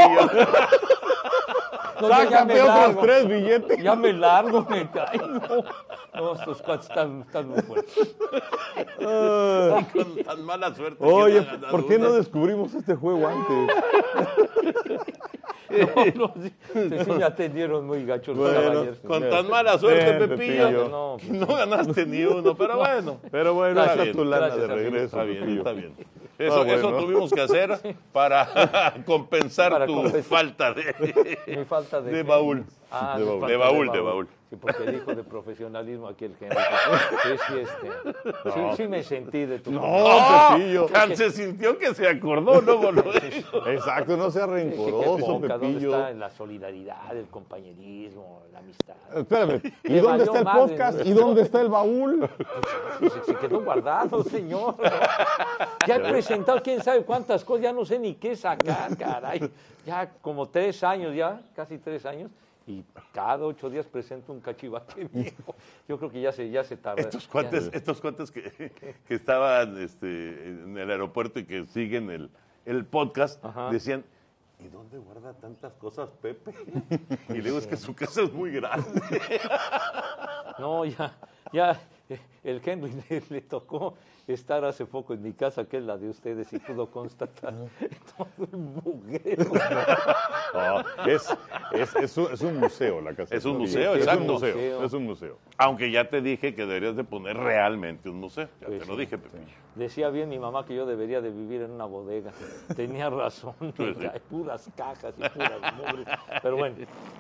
No, 2.01 2.09
ya, 2.09 2.25
ya 2.31 2.45
me 2.45 2.57
Sácate 2.57 2.63
otros 2.63 2.77
largo. 2.79 3.01
tres 3.03 3.29
billetes. 3.29 3.83
Ya 3.83 3.95
me 3.97 4.13
largo, 4.13 4.67
me 4.69 4.89
cae. 4.91 5.21
No, 6.19 6.35
estos 6.35 6.63
cuates 6.63 6.89
están, 6.89 7.23
están 7.23 7.49
muy 7.49 7.63
fuertes. 7.63 8.17
Con 9.93 10.17
tan 10.25 10.45
mala 10.45 10.75
suerte. 10.75 11.03
Oye, 11.05 11.33
¿quién 11.39 11.49
ha 11.49 11.53
ganado 11.53 11.71
¿por 11.71 11.87
qué 11.87 11.99
no 11.99 12.13
descubrimos 12.13 12.75
este 12.75 12.95
juego 12.95 13.27
antes? 13.29 13.77
No, 15.71 15.85
no, 16.29 16.35
sí, 16.43 16.51
sí, 16.73 16.91
sí 17.05 17.11
me 17.13 17.25
atendieron 17.25 17.87
muy 17.87 18.03
gacho 18.07 18.33
los 18.33 18.41
Bueno, 18.41 18.71
caballeros. 18.71 18.99
Con 19.07 19.29
tan 19.29 19.51
mala 19.51 19.79
suerte, 19.79 20.13
Ven, 20.19 20.31
Pepillo, 20.31 20.63
Pepillo. 20.67 20.89
No, 20.89 21.17
que 21.21 21.29
no 21.31 21.47
ganaste 21.47 22.07
ni 22.07 22.25
uno, 22.25 22.57
pero 22.57 22.79
bueno. 22.79 23.19
Pero 23.31 23.53
bueno, 23.53 23.79
Está 23.83 23.93
está 23.93 24.03
bien, 24.05 24.17
tu 24.17 24.25
lana 24.25 24.57
de 24.57 24.67
regreso. 24.67 25.05
Está 25.05 25.23
bien, 25.25 25.59
está 25.59 25.73
bien. 25.73 25.95
Eso, 26.39 26.63
Ah, 26.63 26.73
eso 26.73 26.83
bueno. 26.91 27.05
tuvimos 27.05 27.31
que 27.31 27.41
hacer 27.43 27.97
para 28.13 28.95
compensar 29.07 29.73
Para 29.73 29.87
tu 29.87 29.93
compensar. 29.95 30.23
falta 30.25 30.73
de, 30.73 31.39
Mi 31.59 31.65
falta 31.67 32.01
de... 32.01 32.13
de 32.13 32.23
baúl. 32.23 32.65
Ah, 32.91 33.17
De 33.19 33.25
baúl. 33.25 33.41
falta 33.41 33.53
De 33.53 33.57
baúl, 33.59 33.93
de 33.93 34.01
baúl. 34.01 34.29
Sí, 34.51 34.57
porque 34.57 34.91
dijo 34.91 35.15
de 35.15 35.23
profesionalismo 35.25 36.09
aquí 36.09 36.25
el 36.25 36.35
Henry. 36.41 36.57
Sí, 37.23 37.29
sí, 37.49 37.59
este. 37.59 38.51
Sí, 38.55 38.61
sí 38.77 38.89
me 38.89 39.03
sentí 39.03 39.45
de 39.45 39.59
tu 39.59 39.71
No. 39.71 39.83
Pepillo. 40.57 40.87
Tan 40.87 41.15
se 41.15 41.31
sintió 41.31 41.77
que 41.77 41.95
se 41.95 42.09
acordó 42.09 42.59
luego, 42.63 42.91
luego. 42.91 43.13
Exacto, 43.67 44.17
no 44.17 44.31
sea 44.31 44.47
rencoroso, 44.47 45.19
poca, 45.19 45.59
¿Dónde 45.59 45.69
Pepillo. 45.69 45.91
está 45.95 46.11
la 46.13 46.31
solidaridad, 46.31 47.15
el 47.15 47.27
compañerismo, 47.27 48.43
la 48.51 48.61
amistad? 48.61 48.95
Espérame, 49.15 49.61
¿y 49.85 49.89
Le 49.93 50.01
dónde 50.01 50.25
está 50.25 50.39
el 50.39 50.45
madre, 50.45 50.61
podcast? 50.61 50.99
¿no? 50.99 51.05
¿Y 51.05 51.13
dónde 51.13 51.43
está 51.43 51.61
el 51.61 51.69
baúl? 51.69 52.31
Se, 53.01 53.25
se 53.25 53.35
quedó 53.39 53.61
guardado, 53.61 54.25
señor. 54.25 54.77
Ya 55.87 55.97
he 55.97 56.01
presentado 56.01 56.63
quién 56.63 56.83
sabe 56.83 57.03
cuántas 57.03 57.45
cosas, 57.45 57.65
ya 57.65 57.73
no 57.75 57.85
sé 57.85 57.99
ni 57.99 58.15
qué 58.15 58.35
sacar, 58.35 58.97
caray. 58.97 59.51
Ya 59.85 60.11
como 60.23 60.49
tres 60.49 60.83
años, 60.85 61.15
ya, 61.15 61.41
casi 61.55 61.77
tres 61.79 62.07
años, 62.07 62.31
y 62.69 62.85
cada 63.13 63.45
ocho 63.47 63.71
días 63.71 63.87
presento 63.87 64.33
un 64.33 64.41
cachivache 64.41 65.05
viejo. 65.13 65.57
Yo 65.89 65.99
creo 65.99 66.11
que 66.11 66.21
ya 66.21 66.33
se, 66.33 66.51
ya 66.51 66.63
se 66.63 66.77
tarda. 66.77 67.01
Estos 67.01 67.25
ya- 67.27 67.33
cuates, 67.33 67.71
estos 67.73 68.01
cuates 68.01 68.31
que, 68.31 68.73
que 69.07 69.15
estaban 69.15 69.77
este, 69.81 70.49
en 70.51 70.77
el 70.77 70.91
aeropuerto 70.91 71.41
y 71.41 71.45
que 71.47 71.67
siguen 71.67 72.11
el, 72.11 72.31
el 72.67 72.85
podcast, 72.85 73.43
Ajá. 73.45 73.71
decían, 73.71 74.05
¿y 74.61 74.69
dónde 74.69 74.99
guarda 74.99 75.33
tantas 75.33 75.73
cosas 75.75 76.11
Pepe? 76.21 76.53
Y 77.31 77.35
le 77.39 77.43
digo, 77.43 77.59
es 77.59 77.67
que 77.67 77.77
su 77.79 77.95
casa 77.95 78.23
es 78.23 78.33
muy 78.33 78.51
grande. 78.53 79.01
No, 80.59 80.85
ya, 80.85 81.17
ya, 81.53 81.81
el 82.45 82.61
Henry 82.65 82.93
le, 83.09 83.23
le 83.29 83.41
tocó 83.43 83.95
estar 84.27 84.65
hace 84.65 84.85
poco 84.85 85.15
en 85.15 85.23
mi 85.23 85.33
casa, 85.33 85.65
que 85.67 85.79
es 85.79 85.83
la 85.85 85.97
de 85.97 86.09
ustedes, 86.11 86.53
y 86.53 86.59
pudo 86.59 86.91
constatar 86.91 87.55
todo 88.17 88.29
el 88.53 88.59
mugrero. 88.59 89.45
No, 90.55 90.81
es, 91.07 91.29
es, 91.73 91.97
es, 91.97 92.17
un, 92.19 92.33
es 92.33 92.41
un 92.43 92.57
museo 92.59 93.01
la 93.01 93.15
casa. 93.15 93.35
Es 93.35 93.45
un 93.45 93.55
de 93.55 93.59
museo, 93.61 93.95
exacto. 93.97 94.21
Es 94.23 94.27
un 94.29 94.33
museo, 94.33 94.55
Museo. 94.55 94.85
es 94.85 94.93
un 94.93 95.05
museo. 95.05 95.39
Aunque 95.57 95.91
ya 95.91 96.09
te 96.09 96.21
dije 96.21 96.55
que 96.55 96.67
deberías 96.67 96.95
de 96.97 97.05
poner 97.05 97.37
realmente 97.37 98.09
un 98.11 98.21
museo. 98.21 98.49
Ya 98.61 98.67
Pues 98.67 98.81
te 98.81 98.87
lo 98.87 98.95
sí, 98.95 99.01
dije, 99.01 99.17
Pepe. 99.19 99.39
Decía 99.77 100.11
bien 100.11 100.29
mi 100.29 100.39
mamá 100.39 100.67
que 100.67 100.75
yo 100.75 100.85
debería 100.87 101.21
de 101.21 101.31
vivir 101.31 101.63
en 101.63 101.71
una 101.71 101.85
bodega. 101.87 102.33
Tenía 102.77 103.09
razón, 103.11 103.55
Pues 103.77 103.97
sí. 103.97 104.07
hay 104.13 104.21
puras 104.29 104.69
cajas 104.77 105.15
y 105.17 105.29
puras 105.29 105.75
mugres. 105.77 106.07
Pero 106.43 106.57
bueno, 106.57 106.77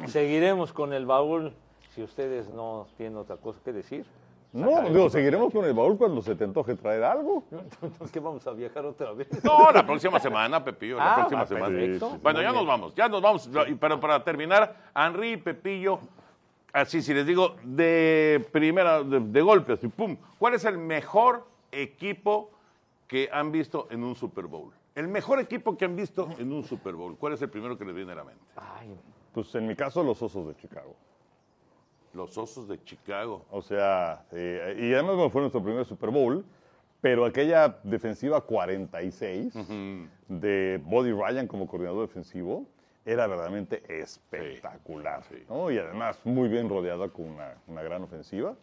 seguiremos 0.07 0.73
con 0.73 0.93
el 0.93 1.07
baúl 1.07 1.53
si 1.95 2.03
ustedes 2.03 2.49
no 2.51 2.87
tienen 2.97 3.17
otra 3.17 3.37
cosa 3.37 3.61
que 3.65 3.73
decir. 3.73 4.05
No, 4.53 4.83
digo, 4.89 5.11
seguiremos 5.11 5.53
con 5.53 5.65
el 5.67 5.75
baúl 5.75 5.99
cuando 5.99 6.23
se 6.23 6.35
te 6.35 6.45
antoje 6.45 6.75
traer 6.75 7.05
algo. 7.05 7.45
Entonces, 7.83 8.11
¿qué 8.11 8.19
vamos 8.19 8.47
a 8.47 8.53
viajar 8.53 8.85
otra 8.87 9.13
vez? 9.13 9.29
No, 9.45 9.71
la 9.71 9.85
próxima 9.87 10.19
semana, 10.19 10.65
Pepillo, 10.65 10.97
la 10.97 11.13
Ah, 11.13 11.17
próxima 11.17 11.47
semana. 11.47 11.67
perfecto. 11.77 12.19
Bueno, 12.23 12.39
Muy 12.39 12.45
ya 12.47 12.51
bien. 12.51 12.55
nos 12.55 12.67
vamos, 12.67 12.95
ya 12.95 13.09
nos 13.09 13.23
vamos. 13.23 13.51
Pero 13.79 14.01
para 14.01 14.25
terminar, 14.25 14.75
Henry 14.97 15.33
y 15.33 15.37
Pepillo, 15.37 16.01
así 16.73 17.03
si 17.03 17.13
les 17.13 17.27
digo 17.27 17.57
de 17.63 18.47
primera, 18.51 19.03
de, 19.03 19.21
de 19.21 19.43
golpe, 19.43 19.75
así, 19.75 19.89
pum, 19.89 20.17
¿cuál 20.39 20.55
es 20.55 20.65
el 20.65 20.79
mejor 20.79 21.45
equipo 21.71 22.51
que 23.07 23.29
han 23.31 23.53
visto 23.53 23.87
en 23.91 24.03
un 24.03 24.17
Super 24.17 24.47
Bowl? 24.47 24.73
El 24.95 25.09
mejor 25.09 25.39
equipo 25.41 25.77
que 25.77 25.85
han 25.85 25.95
visto 25.95 26.27
en 26.39 26.53
un 26.53 26.65
Super 26.65 26.95
Bowl. 26.95 27.17
¿Cuál 27.19 27.35
es 27.35 27.43
el 27.43 27.51
primero 27.51 27.77
que 27.79 27.85
les 27.85 27.95
viene 27.95 28.13
a 28.13 28.17
la 28.17 28.25
mente? 28.25 28.43
Ay, 28.57 28.97
Pues 29.33 29.55
en 29.55 29.67
mi 29.67 29.77
caso, 29.77 30.03
los 30.03 30.21
Osos 30.23 30.47
de 30.49 30.57
Chicago. 30.57 30.97
Los 32.15 32.37
Osos 32.39 32.69
de 32.69 32.83
Chicago. 32.85 33.45
O 33.51 33.63
sea, 33.63 34.25
eh, 34.33 34.77
y 34.79 34.93
además 34.95 35.17
bueno, 35.17 35.31
fue 35.31 35.41
nuestro 35.43 35.63
primer 35.63 35.85
Super 35.85 36.11
Bowl, 36.11 36.45
pero 37.01 37.25
aquella 37.25 37.79
defensiva 37.85 38.41
46 38.41 39.55
de 40.29 40.81
Buddy 40.85 41.13
Ryan 41.13 41.47
como 41.47 41.67
coordinador 41.67 42.09
defensivo 42.09 42.67
era 43.05 43.27
verdaderamente 43.27 43.83
espectacular. 43.89 45.23
Sí, 45.25 45.37
sí. 45.39 45.45
¿no? 45.49 45.71
Y 45.71 45.79
además 45.79 46.19
muy 46.25 46.49
bien 46.49 46.69
rodeada 46.69 47.09
con 47.09 47.27
una, 47.27 47.55
una 47.67 47.83
gran 47.83 48.03
ofensiva. 48.03 48.55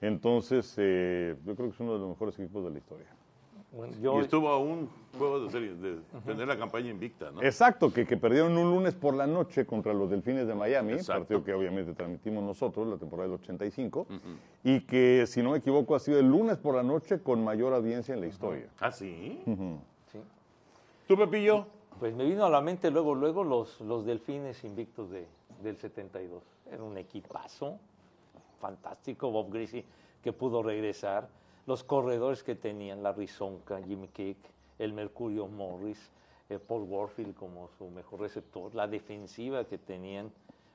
Entonces, 0.00 0.74
eh, 0.76 1.34
yo 1.44 1.56
creo 1.56 1.68
que 1.68 1.74
es 1.74 1.80
uno 1.80 1.94
de 1.94 1.98
los 1.98 2.08
mejores 2.10 2.38
equipos 2.38 2.64
de 2.64 2.70
la 2.70 2.78
historia. 2.78 3.06
Bueno, 3.72 3.94
Y 4.18 4.22
estuvo 4.22 4.48
a 4.48 4.58
un 4.58 4.88
juego 5.18 5.40
de 5.40 5.50
serie, 5.50 5.74
de 5.74 5.98
tener 6.24 6.48
la 6.48 6.56
campaña 6.56 6.90
invicta, 6.90 7.30
¿no? 7.30 7.42
Exacto, 7.42 7.92
que, 7.92 8.06
que 8.06 8.16
perdieron 8.16 8.56
un 8.56 8.70
lunes 8.70 8.94
por 8.94 9.14
la 9.14 9.26
noche 9.26 9.66
contra 9.66 9.92
los 9.92 10.10
Delfines 10.10 10.46
de 10.46 10.54
Miami, 10.54 10.92
Exacto. 10.92 11.20
partido 11.20 11.44
que 11.44 11.52
obviamente 11.52 11.92
transmitimos 11.92 12.42
nosotros, 12.42 12.86
la 12.86 12.96
temporada 12.96 13.28
del 13.28 13.38
85, 13.40 14.06
y 14.64 14.80
que, 14.80 15.26
si 15.26 15.42
no 15.42 15.50
me 15.50 15.58
equivoco, 15.58 15.94
ha 15.94 16.00
sido 16.00 16.18
el 16.18 16.26
lunes 16.26 16.56
por 16.56 16.74
la 16.74 16.82
noche 16.82 17.22
con 17.22 17.44
mayor 17.44 17.74
audiencia 17.74 18.14
en 18.14 18.20
la 18.20 18.26
historia. 18.26 18.68
¿Ah, 18.80 18.90
sí? 18.90 19.42
sí. 20.12 20.18
¿Tú, 21.06 21.16
Pepillo? 21.16 21.66
Pues 21.98 22.14
me 22.14 22.24
vino 22.24 22.44
a 22.44 22.50
la 22.50 22.60
mente 22.60 22.90
luego, 22.90 23.14
luego 23.14 23.42
los, 23.42 23.80
los 23.80 24.06
delfines 24.06 24.62
invictos 24.64 25.10
de, 25.10 25.26
del 25.62 25.76
72. 25.76 26.42
Era 26.70 26.82
un 26.82 26.96
equipazo 26.96 27.78
fantástico, 28.60 29.30
Bob 29.30 29.52
Greasy, 29.52 29.84
que 30.22 30.32
pudo 30.32 30.62
regresar. 30.62 31.28
Los 31.68 31.84
corredores 31.84 32.42
que 32.42 32.54
tenían, 32.54 33.02
Larry 33.02 33.26
Sonka, 33.26 33.78
Jimmy 33.86 34.08
Kick, 34.08 34.38
el 34.78 34.94
Mercurio 34.94 35.46
Morris, 35.48 36.10
eh, 36.48 36.58
Paul 36.58 36.84
Warfield 36.84 37.34
como 37.34 37.68
su 37.76 37.90
mejor 37.90 38.20
receptor. 38.20 38.74
La 38.74 38.88
defensiva 38.88 39.64
que 39.64 39.76
tenían 39.76 40.32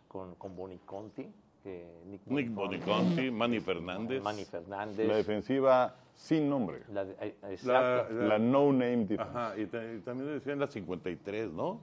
con, 0.07 0.35
con 0.35 0.55
Boniconti, 0.55 1.25
que 1.63 1.87
Nick, 2.05 2.21
Nick 2.27 2.53
Boniconti, 2.53 3.31
Manny 3.31 3.59
Fernández. 3.59 4.21
Manny 4.21 4.45
Fernández. 4.45 5.07
La 5.07 5.15
defensiva 5.15 5.95
sin 6.13 6.47
nombre, 6.47 6.83
la 6.91 7.05
de- 7.05 7.15
eh, 7.21 7.35
La- 7.41 7.51
exacto. 7.51 8.13
la 8.13 8.37
no 8.37 8.71
name 8.71 8.97
defense. 9.05 9.23
Ajá, 9.23 9.57
y, 9.57 9.61
y 9.63 9.99
también 10.05 10.27
decían 10.31 10.59
la 10.59 10.67
53, 10.67 11.51
¿no? 11.51 11.79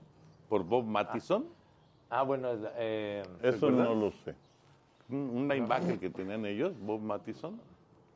Por 0.47 0.63
Bob 0.63 0.85
Mattison, 0.85 1.45
Ah, 2.13 2.23
bueno, 2.23 2.47
eh, 2.77 3.23
Eso 3.41 3.71
no 3.71 3.93
lo 3.93 4.11
sé. 4.11 4.35
un, 5.09 5.17
un 5.17 5.47
linebacker 5.49 5.97
que 5.99 6.09
tenían 6.09 6.45
ellos, 6.45 6.73
Bob 6.79 7.01
Mattison. 7.01 7.59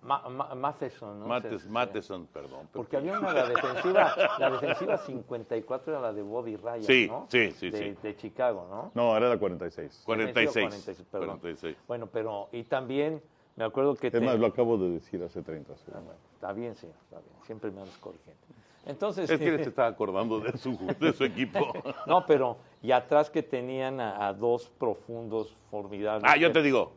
Ma- 0.06 0.22
Ma- 0.30 0.54
Matheson, 0.54 1.20
¿no? 1.20 1.26
Mattes- 1.28 1.60
Se- 1.62 1.70
Matheson, 1.70 2.28
perdón. 2.28 2.68
Porque 2.72 2.98
había 2.98 3.18
una, 3.20 3.34
la 3.34 3.48
defensiva, 3.48 4.14
la 4.38 4.50
defensiva 4.52 4.98
54 5.00 5.94
era 5.94 6.02
la 6.02 6.14
de 6.14 6.22
Bobby 6.22 6.56
Ryan, 6.58 6.84
Sí, 6.84 7.08
¿no? 7.10 7.26
sí, 7.30 7.52
sí, 7.54 7.72
de, 7.72 7.78
sí. 7.96 7.98
de 8.04 8.16
Chicago, 8.16 8.68
¿no? 8.70 8.92
No, 8.94 9.18
era 9.18 9.28
la 9.30 9.38
46. 9.40 10.04
46. 10.06 10.36
Defensiva 10.36 10.70
46, 10.70 11.08
perdón. 11.12 11.28
46. 11.40 11.78
Bueno, 11.88 12.08
pero, 12.08 12.50
y 12.52 12.64
también 12.66 13.20
me 13.56 13.64
acuerdo 13.66 13.96
que... 13.96 14.08
Es 14.08 14.14
te- 14.14 14.22
más, 14.22 14.38
lo 14.38 14.46
acabo 14.46 14.78
de 14.78 14.92
decir 14.92 15.24
hace 15.24 15.42
30 15.42 15.74
Ah, 15.74 15.76
segundos. 15.78 16.04
bueno, 16.06 16.20
está 16.36 16.54
bien, 16.54 16.76
señor, 16.76 16.96
está 17.02 17.18
bien. 17.20 17.34
Siempre 17.46 17.72
me 17.72 17.82
andas 17.82 17.98
corrigiendo. 17.98 18.42
Entonces, 18.86 19.28
Es 19.28 19.40
que 19.40 19.48
él 19.56 19.64
se 19.64 19.70
estaba 19.70 19.88
acordando 19.88 20.40
de 20.40 20.56
su, 20.60 20.78
de 21.00 21.14
su 21.14 21.24
equipo. 21.24 21.60
no, 22.06 22.24
pero, 22.28 22.58
y 22.84 22.92
atrás 22.92 23.32
que 23.32 23.42
tenían 23.42 24.00
a, 24.00 24.28
a 24.28 24.34
dos 24.34 24.70
profundos 24.78 25.56
formidables. 25.72 26.30
Ah, 26.32 26.38
yo 26.38 26.52
te 26.52 26.62
digo. 26.62 26.92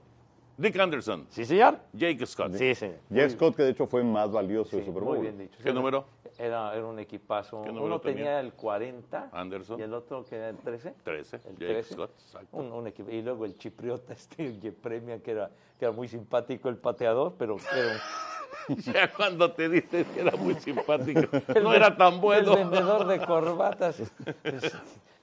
Dick 0.59 0.77
Anderson, 0.79 1.27
¿Sí, 1.31 1.45
señor? 1.45 1.79
Jake 1.93 2.27
Scott. 2.27 2.53
Sí, 2.55 2.75
señor. 2.75 2.97
Jay 3.15 3.31
Scott, 3.31 3.55
que 3.57 3.63
de 3.63 3.71
hecho 3.71 3.87
fue 3.87 4.03
más 4.03 4.31
valioso 4.31 4.71
Sí, 4.71 4.77
del 4.79 4.87
Super 4.87 5.03
muy 5.05 5.13
Bowl. 5.15 5.21
bien 5.23 5.39
dicho. 5.39 5.57
¿Qué 5.63 5.69
Sí, 5.71 5.75
número? 5.75 6.05
Era, 6.37 6.75
era 6.77 6.85
un 6.85 6.99
equipazo. 6.99 7.63
¿Qué 7.63 7.69
número 7.69 7.87
Uno 7.87 8.01
tenía 8.01 8.25
tenía? 8.25 8.41
el 8.41 8.53
40 8.53 9.31
Anderson. 9.33 9.79
y 9.79 9.83
el 9.83 9.95
otro 9.95 10.25
que 10.25 10.35
era 10.37 10.49
el 10.51 10.57
13. 10.57 10.95
13, 11.05 11.37
El 11.37 11.43
Jake 11.59 11.67
13. 11.75 11.95
Scott, 11.95 12.11
exacto. 12.21 12.57
Un, 12.57 12.73
un 12.73 12.87
equipo. 12.89 13.09
Y 13.11 13.23
luego 13.23 13.45
el 13.45 13.57
chipriota, 13.57 14.13
este 14.15 14.59
Yepremia, 14.59 15.23
que 15.23 15.31
era, 15.31 15.49
que 15.79 15.85
era 15.85 15.93
muy 15.93 16.09
simpático 16.09 16.69
el 16.69 16.77
pateador, 16.77 17.35
pero 17.39 17.57
Ya 18.85 19.11
cuando 19.13 19.51
te 19.53 19.69
diste 19.69 20.05
que 20.05 20.21
era 20.21 20.37
muy 20.37 20.55
simpático, 20.57 21.21
no 21.63 21.73
era 21.73 21.97
tan 21.97 22.21
bueno. 22.21 22.53
El 22.53 22.59
vendedor 22.69 23.07
de 23.07 23.19
corbatas. 23.25 24.03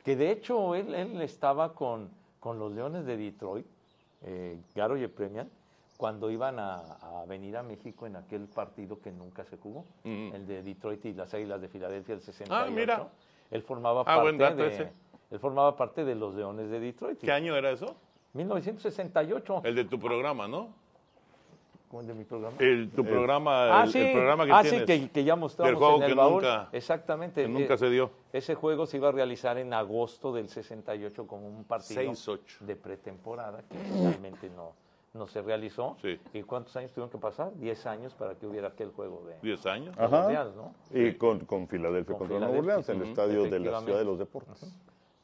Que 0.03 0.15
de 0.15 0.31
hecho 0.31 0.75
él, 0.75 0.93
él 0.95 1.21
estaba 1.21 1.73
con, 1.73 2.09
con 2.39 2.57
los 2.57 2.71
Leones 2.71 3.05
de 3.05 3.17
Detroit, 3.17 3.65
eh, 4.26 4.59
Garo 4.76 4.97
Yepremian, 4.97 5.49
cuando 5.97 6.30
iban 6.30 6.59
a, 6.59 6.76
a 7.21 7.26
venir 7.26 7.55
a 7.55 7.63
México 7.63 8.05
en 8.05 8.17
aquel 8.17 8.47
partido 8.47 8.99
que 8.99 9.11
nunca 9.11 9.45
se 9.45 9.55
jugó, 9.57 9.86
el 10.03 10.45
de 10.45 10.61
Detroit 10.61 11.05
y 11.05 11.13
las 11.13 11.34
Águilas 11.34 11.61
de 11.61 11.69
Filadelfia 11.69 12.15
del 12.15 12.23
68. 12.23 12.53
Ah, 12.53 12.69
mira. 12.69 13.07
Él 13.49 13.61
formaba 13.61 14.01
Ah, 14.01 14.21
parte 14.21 14.55
de 14.55 14.67
ese. 14.67 14.91
él 15.32 15.39
formaba 15.39 15.76
parte 15.78 16.03
de 16.03 16.15
los 16.15 16.36
Leones 16.36 16.69
de 16.69 16.80
Detroit. 16.82 17.19
¿Qué 17.19 17.32
año 17.32 17.55
era 17.55 17.71
eso? 17.71 17.95
1968. 18.34 19.61
El 19.63 19.76
de 19.76 19.86
tu 19.86 19.99
programa, 19.99 20.47
¿no? 20.47 20.69
¿Cómo 21.95 22.01
el 22.01 22.07
de 22.07 22.13
mi 22.13 22.25
programa? 22.25 22.57
El, 22.59 22.89
tu 22.91 23.05
programa, 23.05 23.79
ah, 23.79 23.83
el, 23.85 23.91
sí, 23.93 23.99
el 23.99 24.11
programa 24.11 24.45
que 24.45 24.51
ah, 24.51 24.61
tienes. 24.63 24.79
sí, 24.81 24.85
que, 24.85 25.09
que 25.11 25.23
ya 25.23 25.37
mostramos 25.37 25.69
Del 25.71 25.75
juego 25.77 25.95
en 25.95 26.03
el 26.03 26.09
que 26.09 26.15
baúl. 26.15 26.33
nunca- 26.43 26.69
Exactamente. 26.73 27.41
que 27.43 27.47
nunca 27.47 27.75
Eh, 27.75 27.77
se 27.77 27.89
dio. 27.89 28.11
Ese 28.33 28.53
juego 28.53 28.85
se 28.85 28.97
iba 28.97 29.07
a 29.07 29.11
realizar 29.13 29.57
en 29.57 29.73
agosto 29.73 30.33
del 30.33 30.49
68 30.49 31.25
como 31.25 31.47
un 31.47 31.63
partido 31.63 32.01
6-8. 32.01 32.59
de 32.65 32.75
pretemporada 32.75 33.63
que 33.69 33.77
finalmente 33.77 34.49
no, 34.49 34.73
no 35.13 35.25
se 35.25 35.41
realizó. 35.41 35.95
Sí. 36.01 36.19
¿Y 36.33 36.43
cuántos 36.43 36.75
años 36.75 36.91
tuvieron 36.91 37.09
que 37.09 37.17
pasar? 37.17 37.53
10 37.55 37.85
años 37.85 38.13
para 38.13 38.35
que 38.35 38.45
hubiera 38.45 38.67
aquel 38.67 38.89
juego 38.91 39.23
de 39.25 39.35
10 39.41 39.65
años. 39.65 39.95
de 39.95 40.03
Ajá. 40.03 40.25
Orleans, 40.25 40.53
¿no? 40.53 40.75
Y 40.91 41.13
con, 41.13 41.45
con 41.45 41.65
Filadelfia 41.69 42.17
Con 42.17 42.27
contra 42.27 42.39
Nueva 42.45 42.59
Orleans, 42.59 42.89
en 42.89 43.01
el 43.03 43.07
estadio 43.07 43.43
de 43.45 43.57
la. 43.59 43.79
Ciudad 43.79 43.99
de 43.99 44.05
los 44.05 44.19
Deportes. 44.19 44.69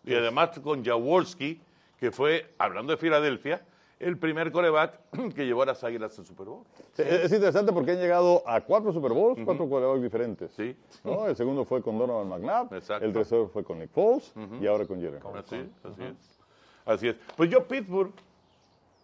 Y 0.06 0.14
además 0.16 0.58
con 0.60 0.86
Jaworski, 0.86 1.60
que 2.00 2.12
fue, 2.12 2.54
hablando 2.58 2.94
de 2.94 2.98
Filadelfia, 2.98 3.62
el 4.02 4.18
primer 4.18 4.52
coreback 4.52 5.00
que 5.36 5.46
llevó 5.46 5.64
a 5.64 5.68
las 5.68 5.84
Águilas 5.84 6.18
al 6.20 6.26
Super 6.26 6.48
Bowl. 6.48 6.64
Sí, 6.94 7.04
Es 7.06 7.32
interesante 7.32 7.72
porque 7.72 7.92
han 7.92 8.00
llegado 8.00 8.44
a 8.48 8.62
cuatro 8.62 8.92
Super 8.92 9.12
Bowls, 9.14 9.40
cuatro 9.46 9.68
quarterbacks 9.70 10.02
diferentes. 10.04 10.52
Sí. 10.52 10.76
¿no? 11.04 11.28
El 11.28 11.36
segundo 11.36 11.66
fue 11.66 11.82
con 11.82 11.98
Donovan 11.98 12.28
McNabb, 12.30 12.74
Exacto. 12.74 13.06
el 13.06 13.14
tercero 13.14 13.48
fue 13.48 13.64
con 13.64 13.80
Nick 13.80 13.92
Foles 13.92 14.34
y 14.60 14.68
ahora 14.68 14.86
con 14.86 15.00
Jerry. 15.02 15.18
Así 15.36 15.56
es, 15.56 15.86
así 15.86 16.04
es. 16.04 16.38
Así 16.86 17.08
es. 17.10 17.16
Pues 17.38 17.50
yo 17.50 17.68
Pittsburgh, 17.68 18.12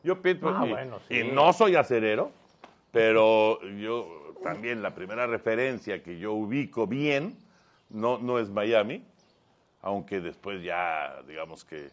yo 0.04 0.22
Pittsburgh, 0.22 0.56
Ah, 0.58 0.66
y, 0.66 0.70
bueno, 0.72 1.00
sí. 1.08 1.20
y 1.20 1.24
no 1.32 1.54
soy 1.54 1.76
acerero, 1.76 2.32
pero 2.91 3.62
yo 3.62 4.34
también 4.43 4.82
la 4.82 4.95
primera 4.95 5.28
referencia 5.28 6.02
que 6.02 6.18
yo 6.18 6.34
ubico 6.34 6.88
bien 6.88 7.38
no, 7.89 8.18
no 8.18 8.39
es 8.39 8.50
Miami, 8.50 9.04
aunque 9.82 10.20
después 10.22 10.64
ya, 10.64 11.22
digamos 11.28 11.64
que 11.64 11.89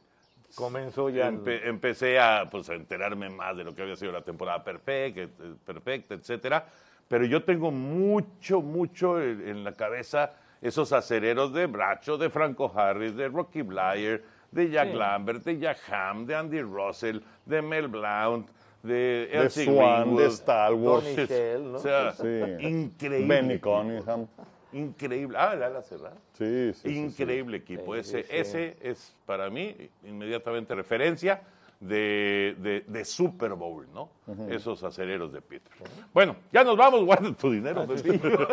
Comenzó 0.55 1.09
ya. 1.11 1.31
Empe- 1.31 1.61
empecé 1.65 2.19
a, 2.19 2.47
pues, 2.51 2.69
a 2.71 2.75
enterarme 2.75 3.29
más 3.31 3.57
de 3.57 3.65
lo 3.65 3.75
que 3.75 3.83
había 3.83 3.97
sido 3.97 4.13
la 4.13 4.23
temporada 4.23 4.63
perfecta, 4.63 5.23
eh, 5.23 5.29
perfecta, 5.65 6.15
etcétera. 6.15 6.67
Pero 7.09 7.25
yo 7.27 7.43
tengo 7.45 7.71
mucho, 7.71 8.61
mucho 8.63 9.21
en, 9.21 9.63
la 9.65 9.73
cabeza 9.73 10.33
esos 10.63 10.93
acereros 10.93 11.53
de 11.53 11.67
Bracho, 11.67 12.17
de 12.17 12.31
Franco 12.31 12.73
Harris, 12.75 13.15
de 13.15 13.29
Rocky 13.29 13.63
Blyer, 13.63 14.25
de 14.51 14.71
Jack 14.71 14.91
Sí. 14.93 14.97
Lambert, 14.97 15.45
de 15.45 15.59
Jack 15.59 15.79
Ham, 15.93 16.25
de 16.27 16.35
Andy 16.35 16.63
Russell, 16.63 17.19
de 17.45 17.61
Mel 17.61 17.89
Blount, 17.89 18.49
de 18.83 19.29
Elsie 19.33 19.65
Swan, 19.67 20.03
Greenwood. 20.03 20.21
de 20.23 20.27
Star 20.29 20.75
Wars. 20.75 21.05
Tony 21.05 21.27
Shell, 21.27 21.73
¿no? 21.73 21.79
O 21.79 21.81
sea, 21.81 22.13
Sí. 22.13 22.41
increíble. 22.61 23.27
Benny. 23.27 23.59
Cunningham. 23.59 24.27
Increíble. 24.75 25.39
Ah, 25.39 25.55
la 25.55 25.67
ala 25.67 25.83
cerrada. 25.83 26.17
Sí, 26.37 26.73
sí, 26.75 26.81
sí, 26.83 26.89
sí. 26.89 26.99
Increíble 26.99 27.59
equipo. 27.59 27.95
Sí, 27.95 28.01
ese, 28.01 28.27
ese 28.29 28.77
es 28.81 29.15
para 29.25 29.49
mí 29.49 29.89
inmediatamente 30.03 30.75
referencia 30.75 31.43
de, 31.87 32.57
de- 32.61 32.85
de 32.87 33.05
Super 33.05 33.53
Bowl, 33.55 33.87
¿no? 33.93 34.09
Esos 34.49 34.83
acereros 34.83 35.31
de 35.35 35.43
Pittsburgh. 35.43 35.91
Bueno, 36.15 36.37
ya 36.51 36.65
nos 36.65 36.79
vamos, 36.79 37.05
guarda 37.05 37.31
tu 37.35 37.51
dinero, 37.51 37.87
Pepillo. 37.87 38.39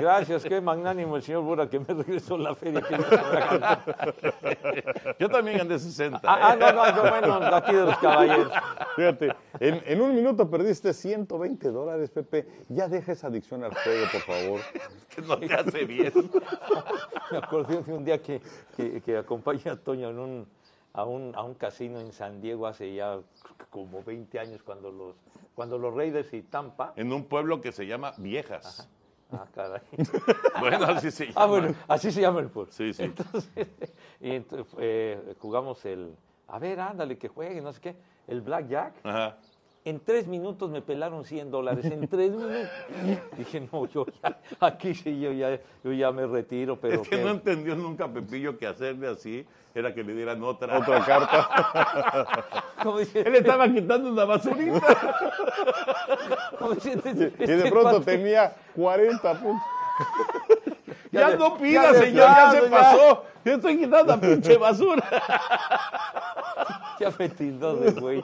Gracias, 0.00 0.42
qué 0.42 0.60
magnánimo 0.60 1.14
el 1.16 1.22
señor 1.22 1.42
Bura 1.44 1.70
que 1.70 1.78
me 1.78 1.86
regresó 1.86 2.36
la 2.36 2.54
feria. 2.56 2.80
que 2.82 2.96
yo 5.18 5.28
también 5.28 5.58
gané 5.58 5.78
60. 5.78 6.20
ah, 6.24 6.38
ah, 6.42 6.54
¿eh? 6.54 6.56
no, 6.58 6.72
no, 6.72 6.96
yo 6.96 7.02
bueno, 7.10 7.34
aquí 7.56 7.74
de 7.74 7.84
los 7.84 7.96
caballeros. 7.98 8.52
Fíjate, 8.96 9.32
en, 9.60 9.82
en 9.86 10.00
un 10.00 10.14
minuto 10.14 10.50
perdiste 10.50 10.92
120 10.92 11.68
dólares, 11.70 12.10
Pepe. 12.10 12.46
Ya 12.68 12.88
deja 12.88 13.12
esa 13.12 13.28
adicción 13.28 13.62
al 13.64 13.74
juego, 13.74 14.06
por 14.12 14.20
favor. 14.22 14.60
Que 15.10 15.22
no 15.22 15.36
te 15.38 15.52
hace 15.52 15.84
bien. 15.86 16.12
Me 17.32 17.38
acordé 17.38 17.82
de 17.82 17.92
un 17.92 18.04
día 18.04 18.22
que, 18.22 18.40
que, 18.76 19.00
que 19.00 19.16
acompañé 19.16 19.68
a 19.70 19.76
Toño 19.76 20.08
en 20.10 20.18
un, 20.20 20.46
a, 20.92 21.04
un, 21.04 21.32
a 21.34 21.42
un 21.42 21.54
casino 21.54 22.00
en 22.00 22.12
San 22.12 22.40
Diego 22.40 22.66
hace 22.66 22.94
ya 22.94 23.18
como 23.70 24.02
20 24.02 24.38
años 24.40 24.62
cuando 24.62 24.90
los, 24.90 25.14
cuando 25.54 25.78
los 25.78 25.94
Raiders 25.94 26.32
y 26.34 26.42
Tampa. 26.42 26.92
En 26.96 27.12
un 27.12 27.24
pueblo 27.24 27.60
que 27.60 27.72
se 27.72 27.86
llama 27.86 28.12
Viejas. 28.18 28.88
Ah, 29.32 29.46
caray. 29.54 29.80
Bueno, 30.60 30.84
así 30.86 31.10
se 31.12 31.26
llama. 31.26 31.40
Ah, 31.42 31.46
bueno, 31.46 31.74
así 31.86 32.10
se 32.10 32.20
llama 32.20 32.40
el 32.40 32.48
pueblo. 32.48 32.72
Sí, 32.72 32.92
sí. 32.92 33.04
Entonces, 33.04 33.48
y 34.20 34.30
ent- 34.30 34.66
eh, 34.78 35.34
jugamos 35.38 35.84
el, 35.84 36.16
a 36.48 36.58
ver, 36.58 36.80
ándale, 36.80 37.16
que 37.16 37.28
juegue, 37.28 37.60
no 37.60 37.72
sé 37.72 37.80
qué. 37.80 37.96
El 38.26 38.40
blackjack. 38.40 38.94
Ajá. 39.04 39.38
En 39.82 39.98
tres 39.98 40.26
minutos 40.26 40.70
me 40.70 40.82
pelaron 40.82 41.24
100 41.24 41.50
dólares. 41.50 41.86
En 41.86 42.06
tres 42.06 42.30
minutos. 42.32 42.68
Dije, 43.38 43.66
no, 43.72 43.86
yo 43.86 44.04
ya, 44.22 44.38
aquí 44.60 44.94
sí, 44.94 45.18
yo 45.18 45.32
ya, 45.32 45.58
yo 45.82 45.92
ya 45.92 46.12
me 46.12 46.26
retiro, 46.26 46.78
pero 46.78 47.00
es 47.02 47.08
que 47.08 47.16
qué- 47.16 47.24
no 47.24 47.30
entendió 47.30 47.74
nunca 47.74 48.06
Pepillo 48.06 48.58
que 48.58 48.66
hacerle 48.66 49.08
así 49.08 49.46
era 49.74 49.94
que 49.94 50.02
le 50.04 50.12
dieran 50.14 50.42
otra. 50.42 50.76
Otra 50.78 51.02
carta. 51.04 51.48
¿Cómo 52.82 52.98
dice? 52.98 53.20
Él 53.20 53.34
estaba 53.36 53.68
quitando 53.68 54.10
una 54.10 54.24
basurita. 54.26 54.80
¿Cómo 56.58 56.72
dice? 56.74 56.92
y 57.04 57.12
de 57.12 57.32
Este 57.38 57.70
pronto 57.70 58.02
tenía 58.02 58.54
40 58.76 59.34
puntos. 59.40 59.62
ya, 61.10 61.36
no 61.36 61.56
pida, 61.56 61.94
señor, 61.94 62.26
ya 62.26 62.50
se 62.52 62.62
pasó. 62.62 63.24
Yo 63.44 63.54
estoy 63.54 63.78
quitando 63.78 64.04
la 64.14 64.20
pinche 64.20 64.58
basura. 64.58 65.02
Ya 66.98 67.10
me 67.18 67.28
tildó 67.30 67.76
de 67.76 67.92
güey. 67.92 68.22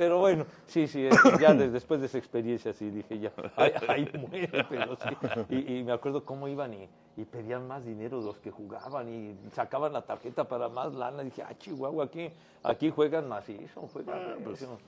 Pero 0.00 0.16
bueno, 0.18 0.46
sí, 0.64 0.86
sí, 0.88 1.06
ya 1.38 1.52
de- 1.54 1.68
después 1.68 2.00
de 2.00 2.06
esa 2.06 2.16
experiencia 2.16 2.72
sí 2.72 2.88
dije 2.88 3.18
ya, 3.18 3.32
ahí, 3.54 3.72
ahí 3.86 4.10
muere, 4.30 4.64
pero 4.66 4.96
sí. 4.96 5.44
Y, 5.50 5.74
y 5.80 5.84
me 5.84 5.92
acuerdo 5.92 6.24
cómo 6.24 6.48
iban 6.48 6.72
y, 6.72 6.88
y 7.18 7.24
pedían 7.26 7.68
más 7.68 7.84
dinero 7.84 8.18
los 8.22 8.38
que 8.38 8.50
jugaban 8.50 9.06
y 9.12 9.36
sacaban 9.52 9.92
la 9.92 10.00
tarjeta 10.00 10.44
para 10.44 10.70
más 10.70 10.94
lana. 10.94 11.22
dije, 11.22 11.42
ah, 11.42 11.52
Chihuahua, 11.58 12.06
aquí, 12.06 12.30
aquí 12.62 12.88
juegan 12.88 13.28
macizo, 13.28 13.82
juegan. 13.92 14.42
macizo". 14.42 14.78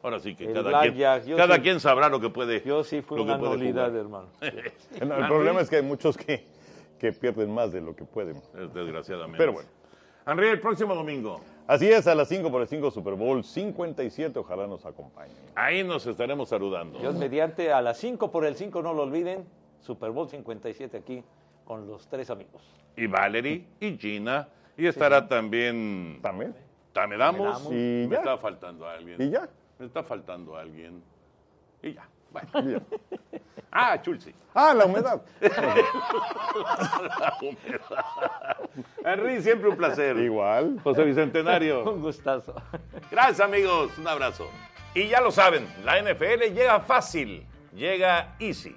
Ahora 0.00 0.20
sí 0.20 0.36
que 0.36 0.44
El 0.44 0.52
cada, 0.54 0.80
quien, 0.82 0.94
blackjack, 0.94 1.24
yo 1.26 1.36
cada 1.36 1.56
sí- 1.56 1.60
quien 1.62 1.80
sabrá 1.80 2.08
lo 2.08 2.20
que 2.20 2.28
puede. 2.30 2.62
Yo 2.62 2.84
sí 2.84 3.02
fui 3.02 3.20
una 3.20 3.36
nulidad, 3.36 3.96
hermano. 3.96 4.28
No, 5.04 5.16
el 5.16 5.26
problema 5.26 5.60
es 5.60 5.68
que 5.70 5.76
hay 5.76 5.82
muchos 5.82 6.16
que, 6.16 6.46
que 7.00 7.12
pierden 7.12 7.52
más 7.52 7.72
de 7.72 7.80
lo 7.80 7.96
que 7.96 8.04
pueden. 8.04 8.40
Desgraciadamente. 8.72 9.38
Pero 9.38 9.54
bueno. 9.54 9.68
Henry, 10.24 10.46
el 10.50 10.60
próximo 10.60 10.94
domingo. 10.94 11.40
Así 11.66 11.88
es, 11.88 12.06
a 12.06 12.14
las 12.14 12.28
5 12.28 12.50
por 12.50 12.60
el 12.62 12.68
5 12.68 12.90
Super 12.90 13.14
Bowl 13.14 13.44
57, 13.44 14.38
ojalá 14.38 14.66
nos 14.66 14.84
acompañen. 14.84 15.36
Ahí 15.54 15.84
nos 15.84 16.06
estaremos 16.06 16.48
saludando. 16.48 16.98
Dios 16.98 17.14
mediante, 17.14 17.72
a 17.72 17.80
las 17.80 17.98
5 17.98 18.30
por 18.30 18.44
el 18.44 18.56
5, 18.56 18.82
no 18.82 18.92
lo 18.92 19.02
olviden, 19.02 19.46
Super 19.80 20.10
Bowl 20.10 20.28
57 20.28 20.96
aquí 20.96 21.22
con 21.64 21.86
los 21.86 22.06
tres 22.08 22.30
amigos. 22.30 22.62
Y 22.96 23.06
Valerie 23.06 23.64
y 23.80 23.96
Gina. 23.96 24.48
Y 24.76 24.86
estará 24.86 25.28
también. 25.28 26.18
¿También? 26.22 26.54
Tamedamos. 26.92 27.64
Y 27.66 28.06
Me 28.06 28.08
ya. 28.10 28.16
está 28.18 28.38
faltando 28.38 28.86
alguien. 28.86 29.20
¿Y 29.20 29.30
ya? 29.30 29.48
Me 29.78 29.86
está 29.86 30.02
faltando 30.02 30.56
alguien. 30.56 31.02
Y 31.82 31.94
ya. 31.94 32.08
Bueno. 32.32 32.80
Ah, 33.70 34.00
Chulsi. 34.02 34.34
Ah, 34.54 34.74
la 34.76 34.84
humedad. 34.84 35.22
Henry, 39.04 39.42
siempre 39.42 39.68
un 39.70 39.76
placer. 39.76 40.16
Igual. 40.18 40.78
José 40.82 41.04
Bicentenario. 41.04 41.90
Un 41.90 42.00
gustazo. 42.02 42.54
Gracias, 43.10 43.40
amigos. 43.40 43.96
Un 43.98 44.06
abrazo. 44.08 44.48
Y 44.94 45.08
ya 45.08 45.22
lo 45.22 45.30
saben, 45.30 45.66
la 45.84 46.02
NFL 46.02 46.52
llega 46.52 46.80
fácil, 46.80 47.46
llega 47.72 48.36
easy. 48.38 48.76